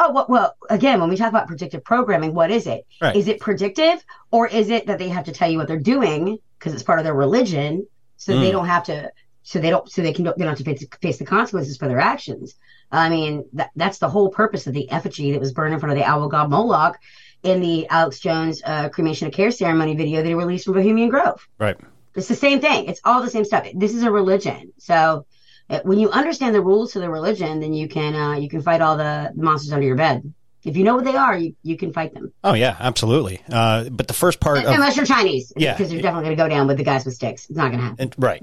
Oh, 0.00 0.10
well, 0.12 0.26
well, 0.28 0.56
again, 0.68 1.00
when 1.00 1.08
we 1.08 1.16
talk 1.16 1.28
about 1.28 1.46
predictive 1.46 1.84
programming, 1.84 2.34
what 2.34 2.50
is 2.50 2.66
it? 2.66 2.86
Is 2.90 3.00
Right. 3.00 3.28
it 3.28 3.38
predictive 3.40 4.04
or 4.32 4.48
is 4.48 4.68
it 4.68 4.86
that 4.88 4.98
they 4.98 5.08
have 5.10 5.24
to 5.26 5.32
tell 5.32 5.48
you 5.48 5.58
what 5.58 5.68
they're 5.68 5.78
doing 5.78 6.38
because 6.58 6.74
it's 6.74 6.82
part 6.82 6.98
of 6.98 7.04
their 7.04 7.14
religion 7.14 7.86
so 8.16 8.32
Mm. 8.34 8.40
they 8.40 8.50
don't 8.50 8.66
have 8.66 8.82
to, 8.84 9.10
so 9.50 9.58
they 9.58 9.70
don't, 9.70 9.90
so 9.90 10.00
they 10.00 10.12
can, 10.12 10.24
they 10.24 10.30
don't 10.30 10.46
have 10.46 10.58
to 10.58 10.64
face, 10.64 10.86
face 11.02 11.18
the 11.18 11.24
consequences 11.24 11.76
for 11.76 11.88
their 11.88 11.98
actions. 11.98 12.54
I 12.92 13.08
mean, 13.08 13.46
that, 13.54 13.70
that's 13.74 13.98
the 13.98 14.08
whole 14.08 14.30
purpose 14.30 14.68
of 14.68 14.74
the 14.74 14.88
effigy 14.92 15.32
that 15.32 15.40
was 15.40 15.52
burned 15.52 15.74
in 15.74 15.80
front 15.80 15.92
of 15.92 15.98
the 15.98 16.08
owl 16.08 16.28
god 16.28 16.50
Moloch 16.50 16.96
in 17.42 17.60
the 17.60 17.88
Alex 17.88 18.20
Jones 18.20 18.62
uh, 18.64 18.90
cremation 18.90 19.26
of 19.26 19.32
care 19.32 19.50
ceremony 19.50 19.96
video 19.96 20.22
that 20.22 20.28
he 20.28 20.34
released 20.34 20.66
from 20.66 20.74
Bohemian 20.74 21.08
Grove. 21.08 21.48
Right. 21.58 21.76
It's 22.14 22.28
the 22.28 22.36
same 22.36 22.60
thing. 22.60 22.86
It's 22.86 23.00
all 23.04 23.22
the 23.22 23.30
same 23.30 23.44
stuff. 23.44 23.66
This 23.74 23.92
is 23.92 24.04
a 24.04 24.10
religion. 24.12 24.72
So 24.78 25.26
uh, 25.68 25.80
when 25.82 25.98
you 25.98 26.10
understand 26.10 26.54
the 26.54 26.62
rules 26.62 26.92
to 26.92 27.00
the 27.00 27.10
religion, 27.10 27.58
then 27.58 27.72
you 27.72 27.88
can 27.88 28.14
uh, 28.14 28.34
you 28.34 28.48
can 28.48 28.62
fight 28.62 28.80
all 28.80 28.96
the 28.96 29.32
monsters 29.34 29.72
under 29.72 29.86
your 29.86 29.96
bed. 29.96 30.32
If 30.62 30.76
you 30.76 30.84
know 30.84 30.94
what 30.94 31.04
they 31.04 31.16
are, 31.16 31.36
you, 31.36 31.56
you 31.64 31.76
can 31.76 31.92
fight 31.92 32.14
them. 32.14 32.32
Oh 32.44 32.52
yeah, 32.52 32.76
absolutely. 32.78 33.42
Uh, 33.50 33.88
but 33.88 34.06
the 34.06 34.14
first 34.14 34.38
part 34.38 34.58
of 34.58 34.66
Unless 34.66 34.96
you're 34.96 35.06
Chinese. 35.06 35.52
Yeah. 35.56 35.72
Because 35.72 35.92
you're 35.92 36.02
definitely 36.02 36.26
going 36.26 36.36
to 36.36 36.42
go 36.44 36.48
down 36.48 36.68
with 36.68 36.76
the 36.76 36.84
guys 36.84 37.04
with 37.04 37.14
sticks. 37.14 37.48
It's 37.48 37.56
not 37.56 37.70
going 37.70 37.78
to 37.80 37.84
happen. 37.86 38.00
And- 38.00 38.14
right. 38.18 38.42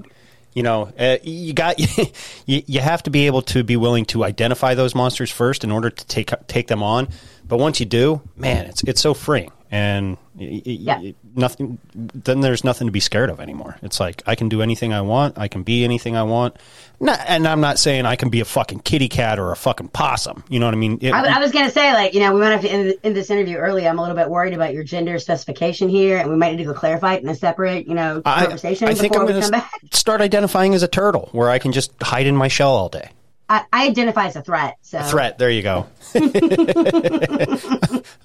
You 0.58 0.64
know, 0.64 0.92
uh, 0.98 1.18
you 1.22 1.52
got 1.52 1.78
you, 2.46 2.62
you 2.66 2.80
have 2.80 3.04
to 3.04 3.10
be 3.10 3.26
able 3.26 3.42
to 3.42 3.62
be 3.62 3.76
willing 3.76 4.06
to 4.06 4.24
identify 4.24 4.74
those 4.74 4.92
monsters 4.92 5.30
first 5.30 5.62
in 5.62 5.70
order 5.70 5.88
to 5.88 6.06
take 6.08 6.32
take 6.48 6.66
them 6.66 6.82
on. 6.82 7.06
But 7.48 7.58
once 7.58 7.80
you 7.80 7.86
do, 7.86 8.20
man, 8.36 8.66
it's 8.66 8.82
it's 8.84 9.00
so 9.00 9.14
freeing, 9.14 9.50
and 9.70 10.18
y- 10.36 10.60
Yeah. 10.64 10.98
y- 11.00 11.14
nothing. 11.34 11.78
Then 11.94 12.40
there's 12.42 12.62
nothing 12.62 12.86
to 12.88 12.92
be 12.92 13.00
scared 13.00 13.30
of 13.30 13.40
anymore. 13.40 13.76
It's 13.82 13.98
like 14.00 14.22
I 14.26 14.34
can 14.34 14.48
do 14.50 14.60
anything 14.60 14.92
I 14.92 15.00
want. 15.00 15.38
I 15.38 15.48
can 15.48 15.62
be 15.62 15.82
anything 15.82 16.14
I 16.14 16.24
want. 16.24 16.56
Not, 17.00 17.20
and 17.26 17.46
I'm 17.48 17.60
not 17.62 17.78
saying 17.78 18.04
I 18.06 18.16
can 18.16 18.28
be 18.28 18.40
a 18.40 18.44
fucking 18.44 18.80
kitty 18.80 19.08
cat 19.08 19.38
or 19.38 19.50
a 19.52 19.56
fucking 19.56 19.88
possum. 19.88 20.44
You 20.50 20.58
know 20.60 20.66
what 20.66 20.74
I 20.74 20.78
mean? 20.78 20.98
It- 21.00 21.12
I, 21.12 21.36
I 21.36 21.38
was 21.38 21.52
going 21.52 21.64
to 21.64 21.70
say, 21.70 21.92
like, 21.94 22.12
you 22.12 22.20
know, 22.20 22.34
we 22.34 22.40
might 22.40 22.50
have 22.50 22.60
to 22.62 22.68
end, 22.70 23.16
this 23.16 23.30
interview 23.30 23.56
early. 23.56 23.86
I'm 23.88 23.98
a 23.98 24.02
little 24.02 24.16
bit 24.16 24.28
worried 24.28 24.52
about 24.52 24.74
your 24.74 24.82
gender 24.84 25.18
specification 25.18 25.88
here, 25.88 26.18
and 26.18 26.28
we 26.28 26.36
might 26.36 26.50
need 26.50 26.58
to 26.64 26.64
go 26.64 26.74
clarify 26.74 27.14
it 27.14 27.22
in 27.22 27.28
a 27.30 27.34
separate, 27.34 27.86
you 27.88 27.94
know, 27.94 28.20
conversation 28.22 28.88
I 28.88 28.94
think 28.94 29.12
before 29.12 29.22
I'm 29.22 29.26
we 29.26 29.32
going 29.32 29.42
come 29.42 29.52
to 29.52 29.58
back. 29.58 29.72
start 29.92 30.20
identifying 30.20 30.74
as 30.74 30.82
a 30.82 30.88
turtle, 30.88 31.28
where 31.32 31.48
I 31.50 31.58
can 31.58 31.72
just 31.72 31.92
hide 32.02 32.26
in 32.26 32.36
my 32.36 32.48
shell 32.48 32.72
all 32.72 32.88
day. 32.88 33.10
I, 33.50 33.64
I 33.72 33.86
identify 33.86 34.26
as 34.26 34.36
a 34.36 34.42
threat. 34.42 34.76
So 34.82 35.00
Threat. 35.02 35.38
There 35.38 35.50
you 35.50 35.62
go. 35.62 35.86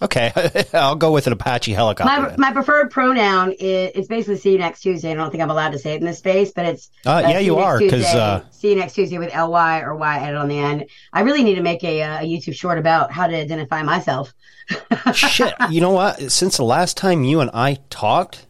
okay, 0.02 0.32
I'll 0.74 0.96
go 0.96 1.12
with 1.12 1.28
an 1.28 1.34
Apache 1.34 1.72
helicopter. 1.74 2.22
My, 2.38 2.50
my 2.50 2.52
preferred 2.54 2.92
pronoun 2.92 3.52
is 3.54 3.92
it's 3.96 4.08
basically 4.08 4.38
see 4.38 4.52
you 4.52 4.58
next 4.58 4.82
Tuesday. 4.82 5.12
I 5.12 5.14
don't 5.14 5.32
think 5.32 5.42
I'm 5.42 5.50
allowed 5.50 5.72
to 5.72 5.80
say 5.80 5.94
it 5.94 6.02
in 6.02 6.06
this 6.06 6.18
space, 6.18 6.52
but 6.52 6.66
it's 6.66 6.90
Uh, 7.06 7.22
yeah, 7.28 7.40
you 7.40 7.58
are 7.58 7.76
are, 7.76 7.80
'cause, 7.80 7.90
Tuesday, 7.92 8.20
uh, 8.20 8.42
see 8.52 8.70
you 8.72 8.76
next 8.76 8.94
Tuesday 8.94 9.18
with 9.18 9.34
ly 9.34 9.80
or 9.80 9.96
y 9.96 10.18
added 10.18 10.36
on 10.36 10.48
the 10.50 10.60
end. 10.60 10.86
I 11.14 11.22
really 11.22 11.44
need 11.44 11.56
to 11.56 11.62
make 11.64 11.84
a, 11.84 12.02
uh, 12.02 12.20
a 12.22 12.24
YouTube 12.24 12.56
short 12.56 12.78
about 12.78 13.12
how 13.12 13.28
to 13.28 13.36
identify 13.36 13.82
myself. 13.84 14.34
Shit, 15.14 15.54
you 15.70 15.80
know 15.82 15.92
what? 15.92 16.32
Since 16.32 16.58
the 16.58 16.64
last 16.64 16.98
time 16.98 17.24
you 17.24 17.40
and 17.40 17.50
I 17.54 17.78
talked, 17.90 18.46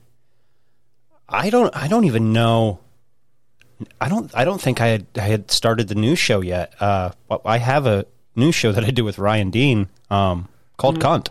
I 1.29 1.49
don't. 1.49 1.75
I 1.75 1.87
don't 1.87 2.05
even 2.05 2.33
know. 2.33 2.79
I 4.01 4.09
don't. 4.09 4.31
I 4.35 4.45
don't 4.45 4.61
think 4.61 4.81
I 4.81 4.87
had. 4.87 5.05
I 5.15 5.21
had 5.21 5.51
started 5.51 5.87
the 5.87 5.95
new 5.95 6.15
show 6.15 6.41
yet. 6.41 6.73
Uh, 6.81 7.11
I 7.45 7.57
have 7.57 7.85
a 7.85 8.05
new 8.35 8.51
show 8.51 8.71
that 8.75 8.83
I 8.83 8.91
do 8.91 9.03
with 9.03 9.17
Ryan 9.19 9.49
Dean, 9.49 9.89
um, 10.09 10.47
called 10.77 10.99
Mm-hmm. 10.99 11.07
Cunt. 11.07 11.29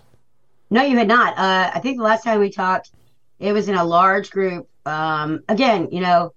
No, 0.71 0.83
you 0.83 0.97
had 0.97 1.09
not. 1.09 1.37
Uh, 1.37 1.71
I 1.75 1.81
think 1.81 1.99
the 1.99 2.05
last 2.05 2.25
time 2.25 2.41
we 2.41 2.51
talked, 2.51 2.93
it 3.39 3.53
was 3.53 3.69
in 3.69 3.75
a 3.75 3.85
large 3.85 4.31
group. 4.31 4.69
Um, 4.87 5.45
again, 5.49 5.89
you 5.93 6.01
know, 6.01 6.33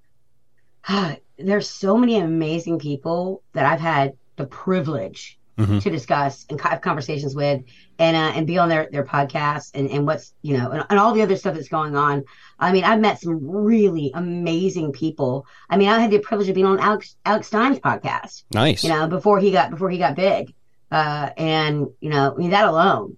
there's 1.37 1.69
so 1.69 1.97
many 1.97 2.17
amazing 2.17 2.79
people 2.79 3.41
that 3.53 3.65
I've 3.65 3.79
had 3.79 4.13
the 4.35 4.45
privilege 4.45 5.34
Mhm. 5.57 5.81
to 5.83 5.89
discuss 5.89 6.45
and 6.49 6.59
have 6.59 6.81
conversations 6.81 7.33
with 7.33 7.61
and 7.97 8.17
uh, 8.17 8.31
and 8.35 8.45
be 8.45 8.57
on 8.57 8.67
their 8.67 8.89
their 8.91 9.05
podcasts 9.05 9.71
and, 9.73 9.89
and 9.89 10.05
what's 10.05 10.33
you 10.41 10.57
know 10.57 10.69
and, 10.71 10.85
and 10.89 10.99
all 10.99 11.13
the 11.13 11.21
other 11.21 11.37
stuff 11.37 11.55
that's 11.55 11.69
going 11.69 11.95
on. 11.95 12.25
I 12.59 12.73
mean, 12.73 12.83
I've 12.83 12.99
met 12.99 13.21
some 13.21 13.39
really 13.41 14.11
amazing 14.13 14.91
people. 14.91 15.45
I 15.69 15.77
mean, 15.77 15.87
I 15.87 15.99
had 15.99 16.11
the 16.11 16.19
privilege 16.19 16.49
of 16.49 16.55
being 16.55 16.67
on 16.67 16.79
Alex 16.79 17.15
Alex 17.25 17.47
Stein's 17.47 17.79
podcast 17.79 18.43
Nice. 18.53 18.83
you 18.83 18.89
know, 18.89 19.07
before 19.07 19.39
he 19.39 19.51
got 19.51 19.71
before 19.71 19.89
he 19.89 19.97
got 19.97 20.15
big. 20.15 20.53
Uh, 20.91 21.29
and 21.37 21.87
you 22.01 22.09
know, 22.09 22.33
I 22.33 22.37
mean 22.37 22.49
that 22.51 22.65
alone, 22.67 23.15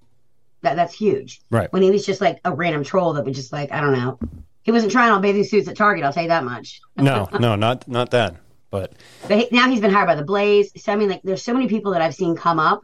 that 0.61 0.75
that's 0.75 0.93
huge. 0.93 1.41
Right. 1.49 1.71
When 1.73 1.81
he 1.81 1.89
was 1.89 2.05
just 2.05 2.21
like 2.21 2.39
a 2.45 2.53
random 2.53 2.83
troll 2.83 3.13
that 3.13 3.25
was 3.25 3.35
just 3.35 3.51
like 3.51 3.71
I 3.71 3.81
don't 3.81 3.93
know, 3.93 4.19
he 4.61 4.71
wasn't 4.71 4.91
trying 4.91 5.11
on 5.11 5.21
bathing 5.21 5.43
suits 5.43 5.67
at 5.67 5.75
Target. 5.75 6.03
I'll 6.05 6.13
tell 6.13 6.23
you 6.23 6.29
that 6.29 6.43
much. 6.45 6.81
no, 6.95 7.27
no, 7.39 7.55
not 7.55 7.87
not 7.87 8.11
that. 8.11 8.35
But 8.69 8.93
But 9.27 9.51
now 9.51 9.69
he's 9.69 9.79
been 9.81 9.91
hired 9.91 10.07
by 10.07 10.15
the 10.15 10.23
Blaze. 10.23 10.71
So 10.81 10.91
I 10.91 10.95
mean, 10.95 11.09
like, 11.09 11.21
there's 11.23 11.43
so 11.43 11.53
many 11.53 11.67
people 11.67 11.91
that 11.93 12.01
I've 12.01 12.15
seen 12.15 12.35
come 12.35 12.59
up 12.59 12.81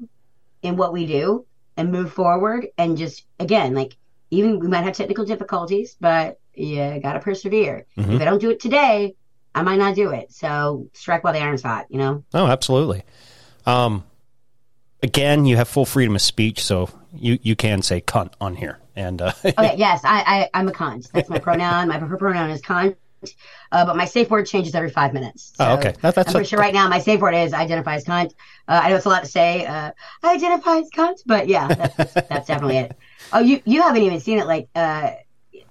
in 0.61 0.77
what 0.77 0.93
we 0.93 1.05
do 1.05 1.45
and 1.75 1.91
move 1.91 2.13
forward, 2.13 2.67
and 2.77 2.97
just 2.97 3.25
again, 3.39 3.73
like, 3.73 3.95
even 4.31 4.59
we 4.59 4.67
might 4.67 4.83
have 4.83 4.95
technical 4.95 5.25
difficulties, 5.25 5.95
but 5.99 6.39
you 6.53 6.99
gotta 7.01 7.19
persevere. 7.19 7.85
Mhm. 7.97 8.15
If 8.15 8.21
I 8.21 8.25
don't 8.25 8.39
do 8.39 8.49
it 8.49 8.59
today, 8.59 9.15
I 9.55 9.61
might 9.63 9.77
not 9.79 9.95
do 9.95 10.09
it. 10.11 10.31
So 10.31 10.87
strike 10.93 11.23
while 11.23 11.33
the 11.33 11.39
iron's 11.39 11.63
hot. 11.63 11.85
You 11.89 11.97
know. 11.97 12.23
Oh, 12.33 12.47
absolutely. 12.47 13.03
Um, 13.65 14.03
again, 15.01 15.45
you 15.45 15.57
have 15.57 15.67
full 15.67 15.85
freedom 15.85 16.15
of 16.15 16.21
speech, 16.21 16.63
so 16.63 16.89
you 17.13 17.39
you 17.41 17.55
can 17.55 17.81
say 17.81 18.01
cunt 18.01 18.33
on 18.39 18.55
here, 18.55 18.79
and 18.95 19.21
uh, 19.21 19.33
Okay, 19.43 19.75
yes, 19.77 20.01
I, 20.03 20.49
I 20.53 20.59
I'm 20.59 20.67
a 20.67 20.71
cunt. 20.71 21.11
That's 21.11 21.29
my 21.29 21.39
pronoun. 21.39 21.89
My 21.89 21.97
preferred 21.97 22.19
pronoun 22.19 22.49
is 22.49 22.61
cunt. 22.61 22.95
Uh, 23.71 23.85
but 23.85 23.95
my 23.95 24.05
safe 24.05 24.29
word 24.29 24.45
changes 24.45 24.75
every 24.75 24.89
five 24.89 25.13
minutes. 25.13 25.53
Oh, 25.59 25.73
okay. 25.77 25.93
That- 26.01 26.15
that's 26.15 26.27
I'm 26.29 26.33
pretty 26.33 26.45
a- 26.45 26.49
sure 26.49 26.59
right 26.59 26.73
now 26.73 26.87
my 26.87 26.99
safe 26.99 27.19
word 27.19 27.33
is 27.35 27.53
identify 27.53 27.95
as 27.95 28.05
cunt. 28.05 28.31
Uh, 28.67 28.79
I 28.83 28.89
know 28.89 28.95
it's 28.95 29.05
a 29.05 29.09
lot 29.09 29.23
to 29.23 29.29
say. 29.29 29.65
Uh, 29.65 29.91
I 30.23 30.33
identify 30.33 30.77
as 30.77 30.89
cunt, 30.89 31.17
but 31.25 31.47
yeah, 31.47 31.67
that's, 31.67 32.13
that's 32.13 32.47
definitely 32.47 32.77
it. 32.77 32.97
Oh, 33.31 33.39
you 33.39 33.61
you 33.65 33.81
haven't 33.81 34.03
even 34.03 34.19
seen 34.19 34.39
it. 34.39 34.45
Like 34.47 34.69
uh, 34.75 35.11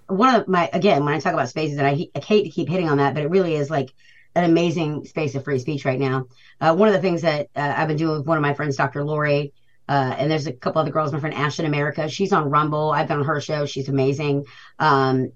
one 0.09 0.35
of 0.35 0.49
my 0.49 0.69
again 0.73 1.05
when 1.05 1.15
I 1.15 1.21
talk 1.21 1.33
about 1.33 1.49
spaces, 1.49 1.79
and 1.79 1.87
I, 1.87 2.07
I 2.15 2.19
hate 2.21 2.45
to 2.45 2.51
keep 2.51 2.69
hitting 2.69 2.89
on 2.89 2.99
that, 2.99 3.15
but 3.15 3.23
it 3.23 3.29
really 3.31 3.55
is 3.55 3.71
like 3.71 3.93
an 4.35 4.45
amazing 4.45 5.05
space 5.05 5.35
of 5.35 5.45
free 5.45 5.59
speech 5.59 5.85
right 5.85 6.01
now. 6.01 6.27
Uh, 6.61 6.75
one 6.75 6.89
of 6.89 6.95
the 6.95 7.01
things 7.01 7.23
that 7.23 7.49
uh, 7.55 7.75
I've 7.77 7.89
been 7.89 7.99
doing 7.99 8.17
with 8.19 8.27
one 8.27 8.39
of 8.39 8.43
my 8.43 8.55
friends, 8.55 8.77
Dr. 8.77 9.05
Lori, 9.05 9.53
uh, 9.89 10.15
and 10.19 10.31
there's 10.31 10.47
a 10.47 10.53
couple 10.55 10.81
other 10.81 10.91
girls, 10.91 11.13
my 11.13 11.21
friend 11.21 11.35
Ashton 11.35 11.67
America. 11.67 12.09
She's 12.09 12.33
on 12.33 12.49
Rumble. 12.49 12.91
I've 12.93 13.09
been 13.09 13.19
on 13.19 13.25
her 13.27 13.41
show. 13.43 13.67
She's 13.67 13.89
amazing. 13.91 14.47
Um, 14.79 15.33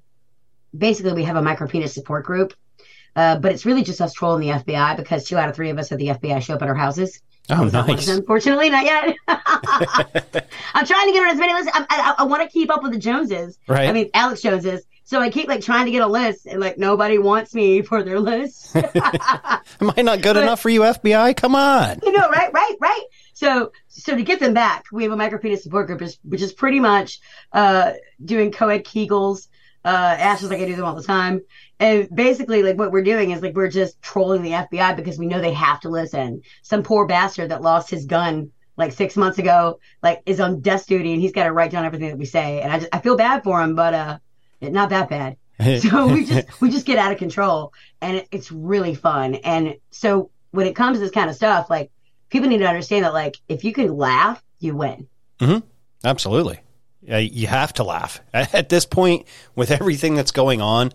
basically, 0.76 1.12
we 1.12 1.24
have 1.24 1.36
a 1.36 1.42
micro 1.42 1.66
penis 1.66 1.92
support 1.94 2.24
group, 2.24 2.54
uh, 3.14 3.38
but 3.38 3.52
it's 3.52 3.66
really 3.66 3.82
just 3.82 4.00
us 4.00 4.12
trolling 4.12 4.40
the 4.48 4.54
FBI 4.58 4.96
because 4.96 5.24
two 5.24 5.36
out 5.36 5.48
of 5.48 5.54
three 5.56 5.70
of 5.70 5.78
us 5.78 5.92
at 5.92 5.98
the 5.98 6.08
FBI 6.08 6.42
show 6.42 6.54
up 6.54 6.62
at 6.62 6.68
our 6.68 6.74
houses. 6.74 7.20
oh, 7.50 7.54
I'm 7.54 7.70
not 7.72 7.86
one 7.88 7.98
of 7.98 8.06
nice. 8.06 8.08
Unfortunately, 8.08 8.70
not 8.70 8.84
yet. 8.84 9.14
I'm 9.28 10.86
trying 10.86 11.06
to 11.06 11.12
get 11.12 11.22
on 11.22 11.28
as 11.28 11.38
many 11.38 11.52
lists. 11.54 11.70
I, 11.74 11.86
I, 11.88 12.14
I 12.18 12.22
want 12.24 12.42
to 12.42 12.48
keep 12.48 12.70
up 12.70 12.82
with 12.82 12.92
the 12.92 12.98
Joneses. 12.98 13.58
Right. 13.68 13.88
I 13.88 13.92
mean, 13.92 14.10
Alex 14.14 14.42
Joneses. 14.42 14.84
So 15.04 15.20
I 15.20 15.30
keep 15.30 15.46
like 15.46 15.60
trying 15.60 15.84
to 15.84 15.92
get 15.92 16.02
a 16.02 16.06
list, 16.08 16.46
and 16.46 16.58
like 16.60 16.78
nobody 16.78 17.16
wants 17.18 17.54
me 17.54 17.80
for 17.82 18.02
their 18.02 18.18
list. 18.18 18.74
Am 18.76 19.92
I 19.96 20.02
not 20.02 20.20
good 20.20 20.36
enough 20.36 20.60
for 20.60 20.68
you, 20.68 20.80
FBI? 20.80 21.36
Come 21.36 21.54
on. 21.54 22.00
you 22.02 22.10
know, 22.10 22.28
right, 22.28 22.52
right, 22.52 22.74
right. 22.80 23.04
So, 23.32 23.70
so 23.86 24.16
to 24.16 24.22
get 24.24 24.40
them 24.40 24.52
back, 24.52 24.86
we 24.90 25.04
have 25.04 25.12
a 25.12 25.16
micropenis 25.16 25.58
support 25.60 25.86
group, 25.86 26.00
which- 26.00 26.18
which 26.24 26.42
is 26.42 26.52
pretty 26.52 26.80
much 26.80 27.20
uh, 27.52 27.92
doing 28.24 28.50
co-ed 28.50 28.84
Kegels, 28.84 29.46
Uh, 29.86 30.16
Ash 30.18 30.42
is 30.42 30.50
like, 30.50 30.58
I 30.60 30.64
do 30.64 30.74
them 30.74 30.84
all 30.84 30.96
the 30.96 31.02
time. 31.02 31.42
And 31.78 32.08
basically, 32.12 32.64
like, 32.64 32.76
what 32.76 32.90
we're 32.90 33.04
doing 33.04 33.30
is 33.30 33.40
like, 33.40 33.54
we're 33.54 33.70
just 33.70 34.02
trolling 34.02 34.42
the 34.42 34.50
FBI 34.50 34.96
because 34.96 35.16
we 35.16 35.26
know 35.26 35.40
they 35.40 35.52
have 35.52 35.78
to 35.80 35.88
listen. 35.88 36.42
Some 36.62 36.82
poor 36.82 37.06
bastard 37.06 37.52
that 37.52 37.62
lost 37.62 37.88
his 37.88 38.04
gun 38.04 38.50
like 38.76 38.92
six 38.92 39.16
months 39.16 39.38
ago, 39.38 39.78
like, 40.02 40.22
is 40.26 40.40
on 40.40 40.60
desk 40.60 40.88
duty 40.88 41.12
and 41.12 41.22
he's 41.22 41.30
got 41.30 41.44
to 41.44 41.52
write 41.52 41.70
down 41.70 41.84
everything 41.84 42.08
that 42.08 42.18
we 42.18 42.24
say. 42.24 42.60
And 42.62 42.72
I 42.72 42.80
just, 42.80 42.88
I 42.92 42.98
feel 42.98 43.16
bad 43.16 43.44
for 43.44 43.62
him, 43.62 43.76
but, 43.76 43.94
uh, 43.94 44.18
not 44.60 44.90
that 44.90 45.08
bad. 45.08 45.36
so 45.80 46.08
we 46.12 46.24
just, 46.24 46.60
we 46.60 46.68
just 46.68 46.84
get 46.84 46.98
out 46.98 47.12
of 47.12 47.18
control 47.18 47.72
and 48.00 48.16
it, 48.16 48.28
it's 48.32 48.50
really 48.50 48.94
fun. 48.94 49.36
And 49.36 49.76
so 49.90 50.30
when 50.50 50.66
it 50.66 50.74
comes 50.74 50.98
to 50.98 51.00
this 51.00 51.12
kind 51.12 51.30
of 51.30 51.36
stuff, 51.36 51.70
like, 51.70 51.92
people 52.28 52.48
need 52.48 52.58
to 52.58 52.66
understand 52.66 53.04
that, 53.04 53.14
like, 53.14 53.36
if 53.48 53.62
you 53.62 53.72
can 53.72 53.96
laugh, 53.96 54.42
you 54.58 54.74
win. 54.74 55.06
Mm-hmm. 55.38 55.64
Absolutely. 56.04 56.58
Uh, 57.10 57.16
you 57.16 57.46
have 57.46 57.72
to 57.74 57.84
laugh. 57.84 58.20
At 58.34 58.68
this 58.68 58.84
point, 58.86 59.26
with 59.54 59.70
everything 59.70 60.14
that's 60.14 60.32
going 60.32 60.60
on, 60.60 60.92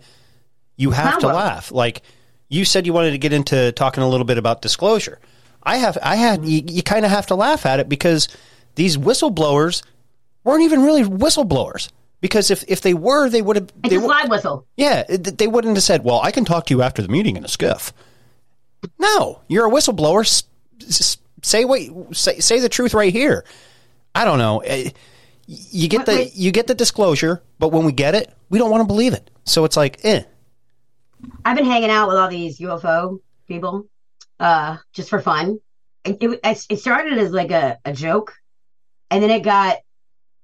you 0.76 0.90
have 0.90 1.18
to 1.20 1.26
laugh. 1.28 1.70
Like 1.72 2.02
you 2.48 2.64
said, 2.64 2.86
you 2.86 2.92
wanted 2.92 3.12
to 3.12 3.18
get 3.18 3.32
into 3.32 3.72
talking 3.72 4.02
a 4.02 4.08
little 4.08 4.26
bit 4.26 4.38
about 4.38 4.62
disclosure. 4.62 5.18
I 5.62 5.76
have, 5.76 5.96
I 6.02 6.16
had, 6.16 6.44
you, 6.44 6.62
you 6.66 6.82
kind 6.82 7.04
of 7.04 7.10
have 7.10 7.26
to 7.28 7.34
laugh 7.34 7.64
at 7.66 7.78
it 7.80 7.88
because 7.88 8.28
these 8.74 8.96
whistleblowers 8.96 9.82
weren't 10.44 10.62
even 10.64 10.82
really 10.82 11.04
whistleblowers. 11.04 11.88
Because 12.20 12.50
if, 12.52 12.62
if 12.68 12.80
they 12.82 12.94
were, 12.94 13.28
they 13.28 13.42
would 13.42 13.56
have. 13.56 13.70
It's 13.82 13.90
They 13.90 13.96
a 13.96 14.00
slide 14.00 14.30
whistle. 14.30 14.64
yeah, 14.76 15.02
they 15.08 15.48
wouldn't 15.48 15.74
have 15.76 15.82
said, 15.82 16.04
"Well, 16.04 16.20
I 16.20 16.30
can 16.30 16.44
talk 16.44 16.66
to 16.66 16.74
you 16.74 16.80
after 16.80 17.02
the 17.02 17.08
meeting 17.08 17.36
in 17.36 17.44
a 17.44 17.48
SCIF." 17.48 17.90
No, 18.96 19.40
you're 19.48 19.66
a 19.66 19.70
whistleblower. 19.70 20.20
S- 20.20 20.44
s- 20.86 21.18
say 21.42 21.64
what 21.64 21.80
say, 22.16 22.38
say 22.38 22.60
the 22.60 22.68
truth 22.68 22.94
right 22.94 23.12
here. 23.12 23.44
I 24.14 24.24
don't 24.24 24.38
know. 24.38 24.62
You 25.46 25.88
get 25.88 26.06
the 26.06 26.30
you 26.34 26.52
get 26.52 26.66
the 26.66 26.74
disclosure, 26.74 27.42
but 27.58 27.68
when 27.68 27.84
we 27.84 27.92
get 27.92 28.14
it, 28.14 28.32
we 28.48 28.58
don't 28.58 28.70
want 28.70 28.82
to 28.82 28.86
believe 28.86 29.12
it. 29.12 29.30
So 29.44 29.64
it's 29.64 29.76
like, 29.76 30.00
eh. 30.04 30.22
I've 31.44 31.56
been 31.56 31.66
hanging 31.66 31.90
out 31.90 32.08
with 32.08 32.16
all 32.16 32.28
these 32.28 32.58
UFO 32.58 33.18
people, 33.48 33.86
uh, 34.38 34.76
just 34.92 35.10
for 35.10 35.20
fun. 35.20 35.60
It, 36.04 36.18
it, 36.20 36.66
it 36.68 36.78
started 36.78 37.18
as 37.18 37.32
like 37.32 37.50
a, 37.50 37.78
a 37.84 37.92
joke, 37.92 38.34
and 39.10 39.22
then 39.22 39.30
it 39.30 39.42
got 39.42 39.78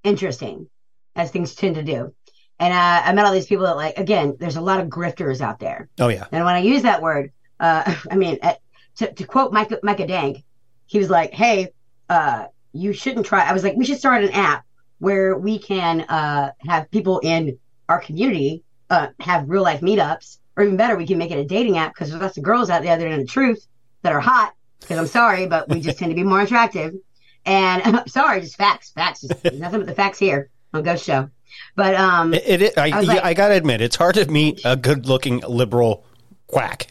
interesting, 0.04 0.68
as 1.16 1.30
things 1.30 1.54
tend 1.54 1.76
to 1.76 1.82
do. 1.82 2.14
And 2.60 2.74
uh, 2.74 3.02
I 3.04 3.12
met 3.12 3.24
all 3.24 3.32
these 3.32 3.46
people 3.46 3.66
that, 3.66 3.76
like, 3.76 3.98
again, 3.98 4.36
there's 4.40 4.56
a 4.56 4.60
lot 4.60 4.80
of 4.80 4.88
grifters 4.88 5.40
out 5.40 5.60
there. 5.60 5.88
Oh 6.00 6.08
yeah, 6.08 6.26
And 6.32 6.44
when 6.44 6.54
I 6.54 6.60
use 6.60 6.82
that 6.82 7.02
word, 7.02 7.32
uh, 7.60 7.94
I 8.10 8.16
mean, 8.16 8.38
uh, 8.42 8.54
to, 8.96 9.12
to 9.12 9.24
quote 9.24 9.52
Micah, 9.52 9.78
Micah 9.82 10.06
Dank, 10.06 10.44
he 10.86 10.98
was 10.98 11.10
like, 11.10 11.32
hey, 11.32 11.68
uh, 12.08 12.46
you 12.72 12.92
shouldn't 12.92 13.26
try. 13.26 13.48
I 13.48 13.52
was 13.52 13.62
like, 13.62 13.76
we 13.76 13.84
should 13.84 13.98
start 13.98 14.24
an 14.24 14.30
app 14.30 14.64
where 14.98 15.36
we 15.36 15.58
can 15.58 16.02
uh, 16.02 16.52
have 16.66 16.90
people 16.90 17.20
in 17.20 17.58
our 17.88 18.00
community 18.00 18.62
uh, 18.90 19.08
have 19.20 19.48
real 19.48 19.62
life 19.62 19.80
meetups, 19.80 20.38
or 20.56 20.64
even 20.64 20.76
better, 20.76 20.96
we 20.96 21.06
can 21.06 21.18
make 21.18 21.30
it 21.30 21.38
a 21.38 21.44
dating 21.44 21.78
app 21.78 21.94
because 21.94 22.10
there's 22.10 22.20
lots 22.20 22.36
of 22.36 22.42
girls 22.42 22.70
out 22.70 22.82
there 22.82 22.96
that 22.96 23.06
are 23.06 23.10
in 23.10 23.20
the 23.20 23.26
truth 23.26 23.66
that 24.02 24.12
are 24.12 24.20
hot. 24.20 24.54
Because 24.80 24.98
I'm 24.98 25.06
sorry, 25.06 25.46
but 25.46 25.68
we 25.68 25.80
just 25.80 25.98
tend 25.98 26.10
to 26.10 26.14
be 26.14 26.22
more 26.24 26.40
attractive. 26.40 26.94
And 27.44 27.82
I'm 27.96 28.06
sorry, 28.08 28.40
just 28.40 28.56
facts, 28.56 28.90
facts, 28.90 29.22
just 29.22 29.44
nothing 29.54 29.80
but 29.80 29.86
the 29.86 29.94
facts 29.94 30.18
here 30.18 30.50
on 30.72 30.82
Ghost 30.82 31.04
Show. 31.04 31.30
But 31.74 31.94
um, 31.94 32.34
it, 32.34 32.62
it, 32.62 32.78
I, 32.78 32.90
I 32.90 33.00
like- 33.00 33.24
I 33.24 33.34
gotta 33.34 33.54
admit, 33.54 33.80
it's 33.80 33.96
hard 33.96 34.14
to 34.16 34.30
meet 34.30 34.60
a 34.64 34.76
good-looking 34.76 35.40
liberal 35.40 36.04
quack. 36.46 36.88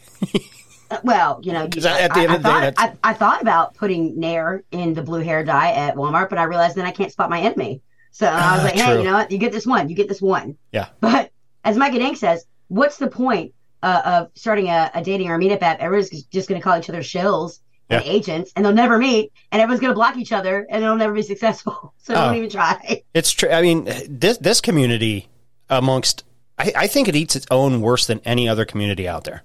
Well, 1.04 1.40
you 1.42 1.52
know, 1.52 1.64
at 1.64 1.70
the 1.72 1.80
end 1.90 2.12
I, 2.12 2.22
of 2.22 2.30
the 2.30 2.36
day, 2.36 2.42
thought, 2.42 2.60
that's- 2.60 2.96
I, 3.02 3.10
I 3.10 3.14
thought 3.14 3.42
about 3.42 3.74
putting 3.74 4.18
Nair 4.18 4.64
in 4.70 4.94
the 4.94 5.02
blue 5.02 5.20
hair 5.20 5.44
dye 5.44 5.72
at 5.72 5.94
Walmart, 5.94 6.28
but 6.28 6.38
I 6.38 6.44
realized 6.44 6.76
then 6.76 6.86
I 6.86 6.90
can't 6.90 7.12
spot 7.12 7.30
my 7.30 7.40
enemy. 7.40 7.82
So 8.10 8.26
I 8.26 8.52
was 8.56 8.60
Ah, 8.60 8.64
like, 8.64 8.74
hey, 8.74 8.98
you 8.98 9.04
know 9.04 9.12
what? 9.14 9.30
You 9.30 9.38
get 9.38 9.52
this 9.52 9.66
one. 9.66 9.88
You 9.88 9.94
get 9.94 10.08
this 10.08 10.20
one. 10.22 10.56
Yeah. 10.72 10.88
But 11.00 11.30
as 11.64 11.76
Micah 11.76 11.98
Dank 11.98 12.16
says, 12.16 12.44
what's 12.68 12.96
the 12.98 13.08
point 13.08 13.52
uh, 13.82 14.02
of 14.04 14.30
starting 14.34 14.68
a, 14.68 14.90
a 14.94 15.02
dating 15.02 15.28
or 15.28 15.34
a 15.36 15.38
meetup 15.38 15.62
app? 15.62 15.78
Everyone's 15.80 16.10
just 16.24 16.48
going 16.48 16.60
to 16.60 16.64
call 16.64 16.78
each 16.78 16.88
other 16.88 17.00
shills 17.00 17.60
and 17.90 18.04
Yeah. 18.04 18.10
agents, 18.10 18.52
and 18.56 18.64
they'll 18.64 18.72
never 18.74 18.98
meet, 18.98 19.32
and 19.52 19.62
everyone's 19.62 19.80
going 19.80 19.90
to 19.92 19.94
block 19.94 20.16
each 20.16 20.32
other, 20.32 20.66
and 20.68 20.82
it'll 20.82 20.96
never 20.96 21.12
be 21.14 21.22
successful. 21.22 21.94
So 22.02 22.14
Oh. 22.14 22.24
don't 22.26 22.36
even 22.36 22.50
try. 22.50 23.02
It's 23.14 23.30
true. 23.30 23.50
I 23.50 23.60
mean, 23.62 23.84
this 24.08 24.38
this 24.38 24.60
community 24.62 25.28
amongst, 25.68 26.24
I, 26.58 26.72
I 26.74 26.86
think 26.86 27.06
it 27.08 27.14
eats 27.14 27.36
its 27.36 27.46
own 27.50 27.80
worse 27.82 28.06
than 28.06 28.20
any 28.24 28.48
other 28.48 28.64
community 28.64 29.06
out 29.06 29.24
there. 29.24 29.42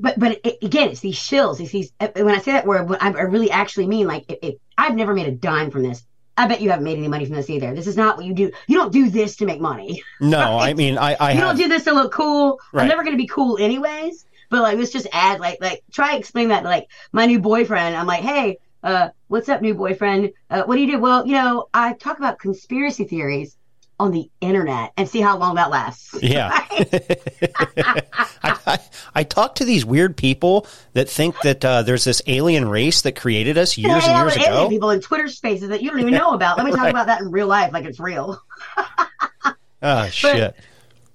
but 0.00 0.18
but 0.18 0.40
it, 0.44 0.56
again, 0.62 0.88
it's 0.88 1.00
these 1.00 1.16
shills. 1.18 1.60
It's 1.60 1.70
these. 1.72 1.92
uh, 2.00 2.08
When 2.16 2.34
I 2.34 2.38
say 2.38 2.52
that 2.52 2.66
word, 2.66 2.88
what 2.88 3.02
I 3.02 3.08
I 3.08 3.22
really 3.22 3.50
actually 3.50 3.86
mean 3.86 4.06
like 4.06 4.24
it, 4.30 4.38
it, 4.42 4.60
I've 4.78 4.94
never 4.96 5.12
made 5.14 5.26
a 5.28 5.32
dime 5.32 5.70
from 5.70 5.82
this. 5.82 6.02
I 6.38 6.46
bet 6.46 6.60
you 6.60 6.70
haven't 6.70 6.84
made 6.84 6.96
any 6.96 7.08
money 7.08 7.26
from 7.26 7.34
this 7.34 7.50
either. 7.50 7.74
This 7.74 7.88
is 7.88 7.96
not 7.96 8.16
what 8.16 8.24
you 8.24 8.32
do. 8.32 8.52
You 8.68 8.76
don't 8.76 8.92
do 8.92 9.10
this 9.10 9.36
to 9.36 9.44
make 9.44 9.60
money. 9.60 10.04
No, 10.20 10.38
I 10.58 10.72
mean, 10.72 10.96
I, 10.96 11.14
I 11.14 11.32
you 11.32 11.40
have, 11.40 11.48
don't 11.48 11.56
do 11.56 11.68
this 11.68 11.84
to 11.84 11.92
look 11.92 12.12
cool. 12.12 12.60
Right. 12.72 12.82
I'm 12.82 12.88
never 12.88 13.02
going 13.02 13.16
to 13.16 13.22
be 13.22 13.26
cool 13.26 13.58
anyways. 13.58 14.24
But 14.48 14.62
like, 14.62 14.78
let's 14.78 14.92
just 14.92 15.08
add 15.12 15.40
like 15.40 15.58
like 15.60 15.82
try 15.92 16.16
explain 16.16 16.48
that 16.48 16.64
like 16.64 16.88
my 17.12 17.26
new 17.26 17.40
boyfriend. 17.40 17.96
I'm 17.96 18.06
like, 18.06 18.22
hey, 18.22 18.58
uh, 18.82 19.10
what's 19.26 19.48
up, 19.48 19.60
new 19.60 19.74
boyfriend? 19.74 20.32
Uh, 20.48 20.62
what 20.62 20.76
do 20.76 20.80
you 20.80 20.92
do? 20.92 20.98
Well, 20.98 21.26
you 21.26 21.32
know, 21.32 21.68
I 21.74 21.92
talk 21.92 22.18
about 22.18 22.38
conspiracy 22.38 23.04
theories 23.04 23.57
on 24.00 24.12
the 24.12 24.30
internet 24.40 24.92
and 24.96 25.08
see 25.08 25.20
how 25.20 25.36
long 25.38 25.56
that 25.56 25.70
lasts. 25.70 26.14
Yeah. 26.22 26.50
I, 27.54 28.02
I, 28.66 28.78
I 29.14 29.24
talk 29.24 29.56
to 29.56 29.64
these 29.64 29.84
weird 29.84 30.16
people 30.16 30.66
that 30.92 31.08
think 31.08 31.40
that 31.42 31.64
uh, 31.64 31.82
there's 31.82 32.04
this 32.04 32.22
alien 32.26 32.68
race 32.68 33.02
that 33.02 33.16
created 33.16 33.58
us 33.58 33.76
years 33.76 34.04
and 34.06 34.16
years 34.16 34.34
with 34.36 34.46
alien 34.46 34.52
ago. 34.62 34.68
people 34.68 34.90
in 34.90 35.00
Twitter 35.00 35.28
spaces 35.28 35.70
that 35.70 35.82
you 35.82 35.90
don't 35.90 36.00
even 36.00 36.14
know 36.14 36.30
about. 36.34 36.56
Let 36.56 36.66
me 36.66 36.72
talk 36.72 36.80
Right. 36.82 36.90
about 36.90 37.06
that 37.08 37.20
in 37.20 37.30
real 37.30 37.46
life, 37.48 37.72
like 37.72 37.84
it's 37.84 38.00
real. 38.00 38.40
Oh 39.80 40.08
shit! 40.08 40.56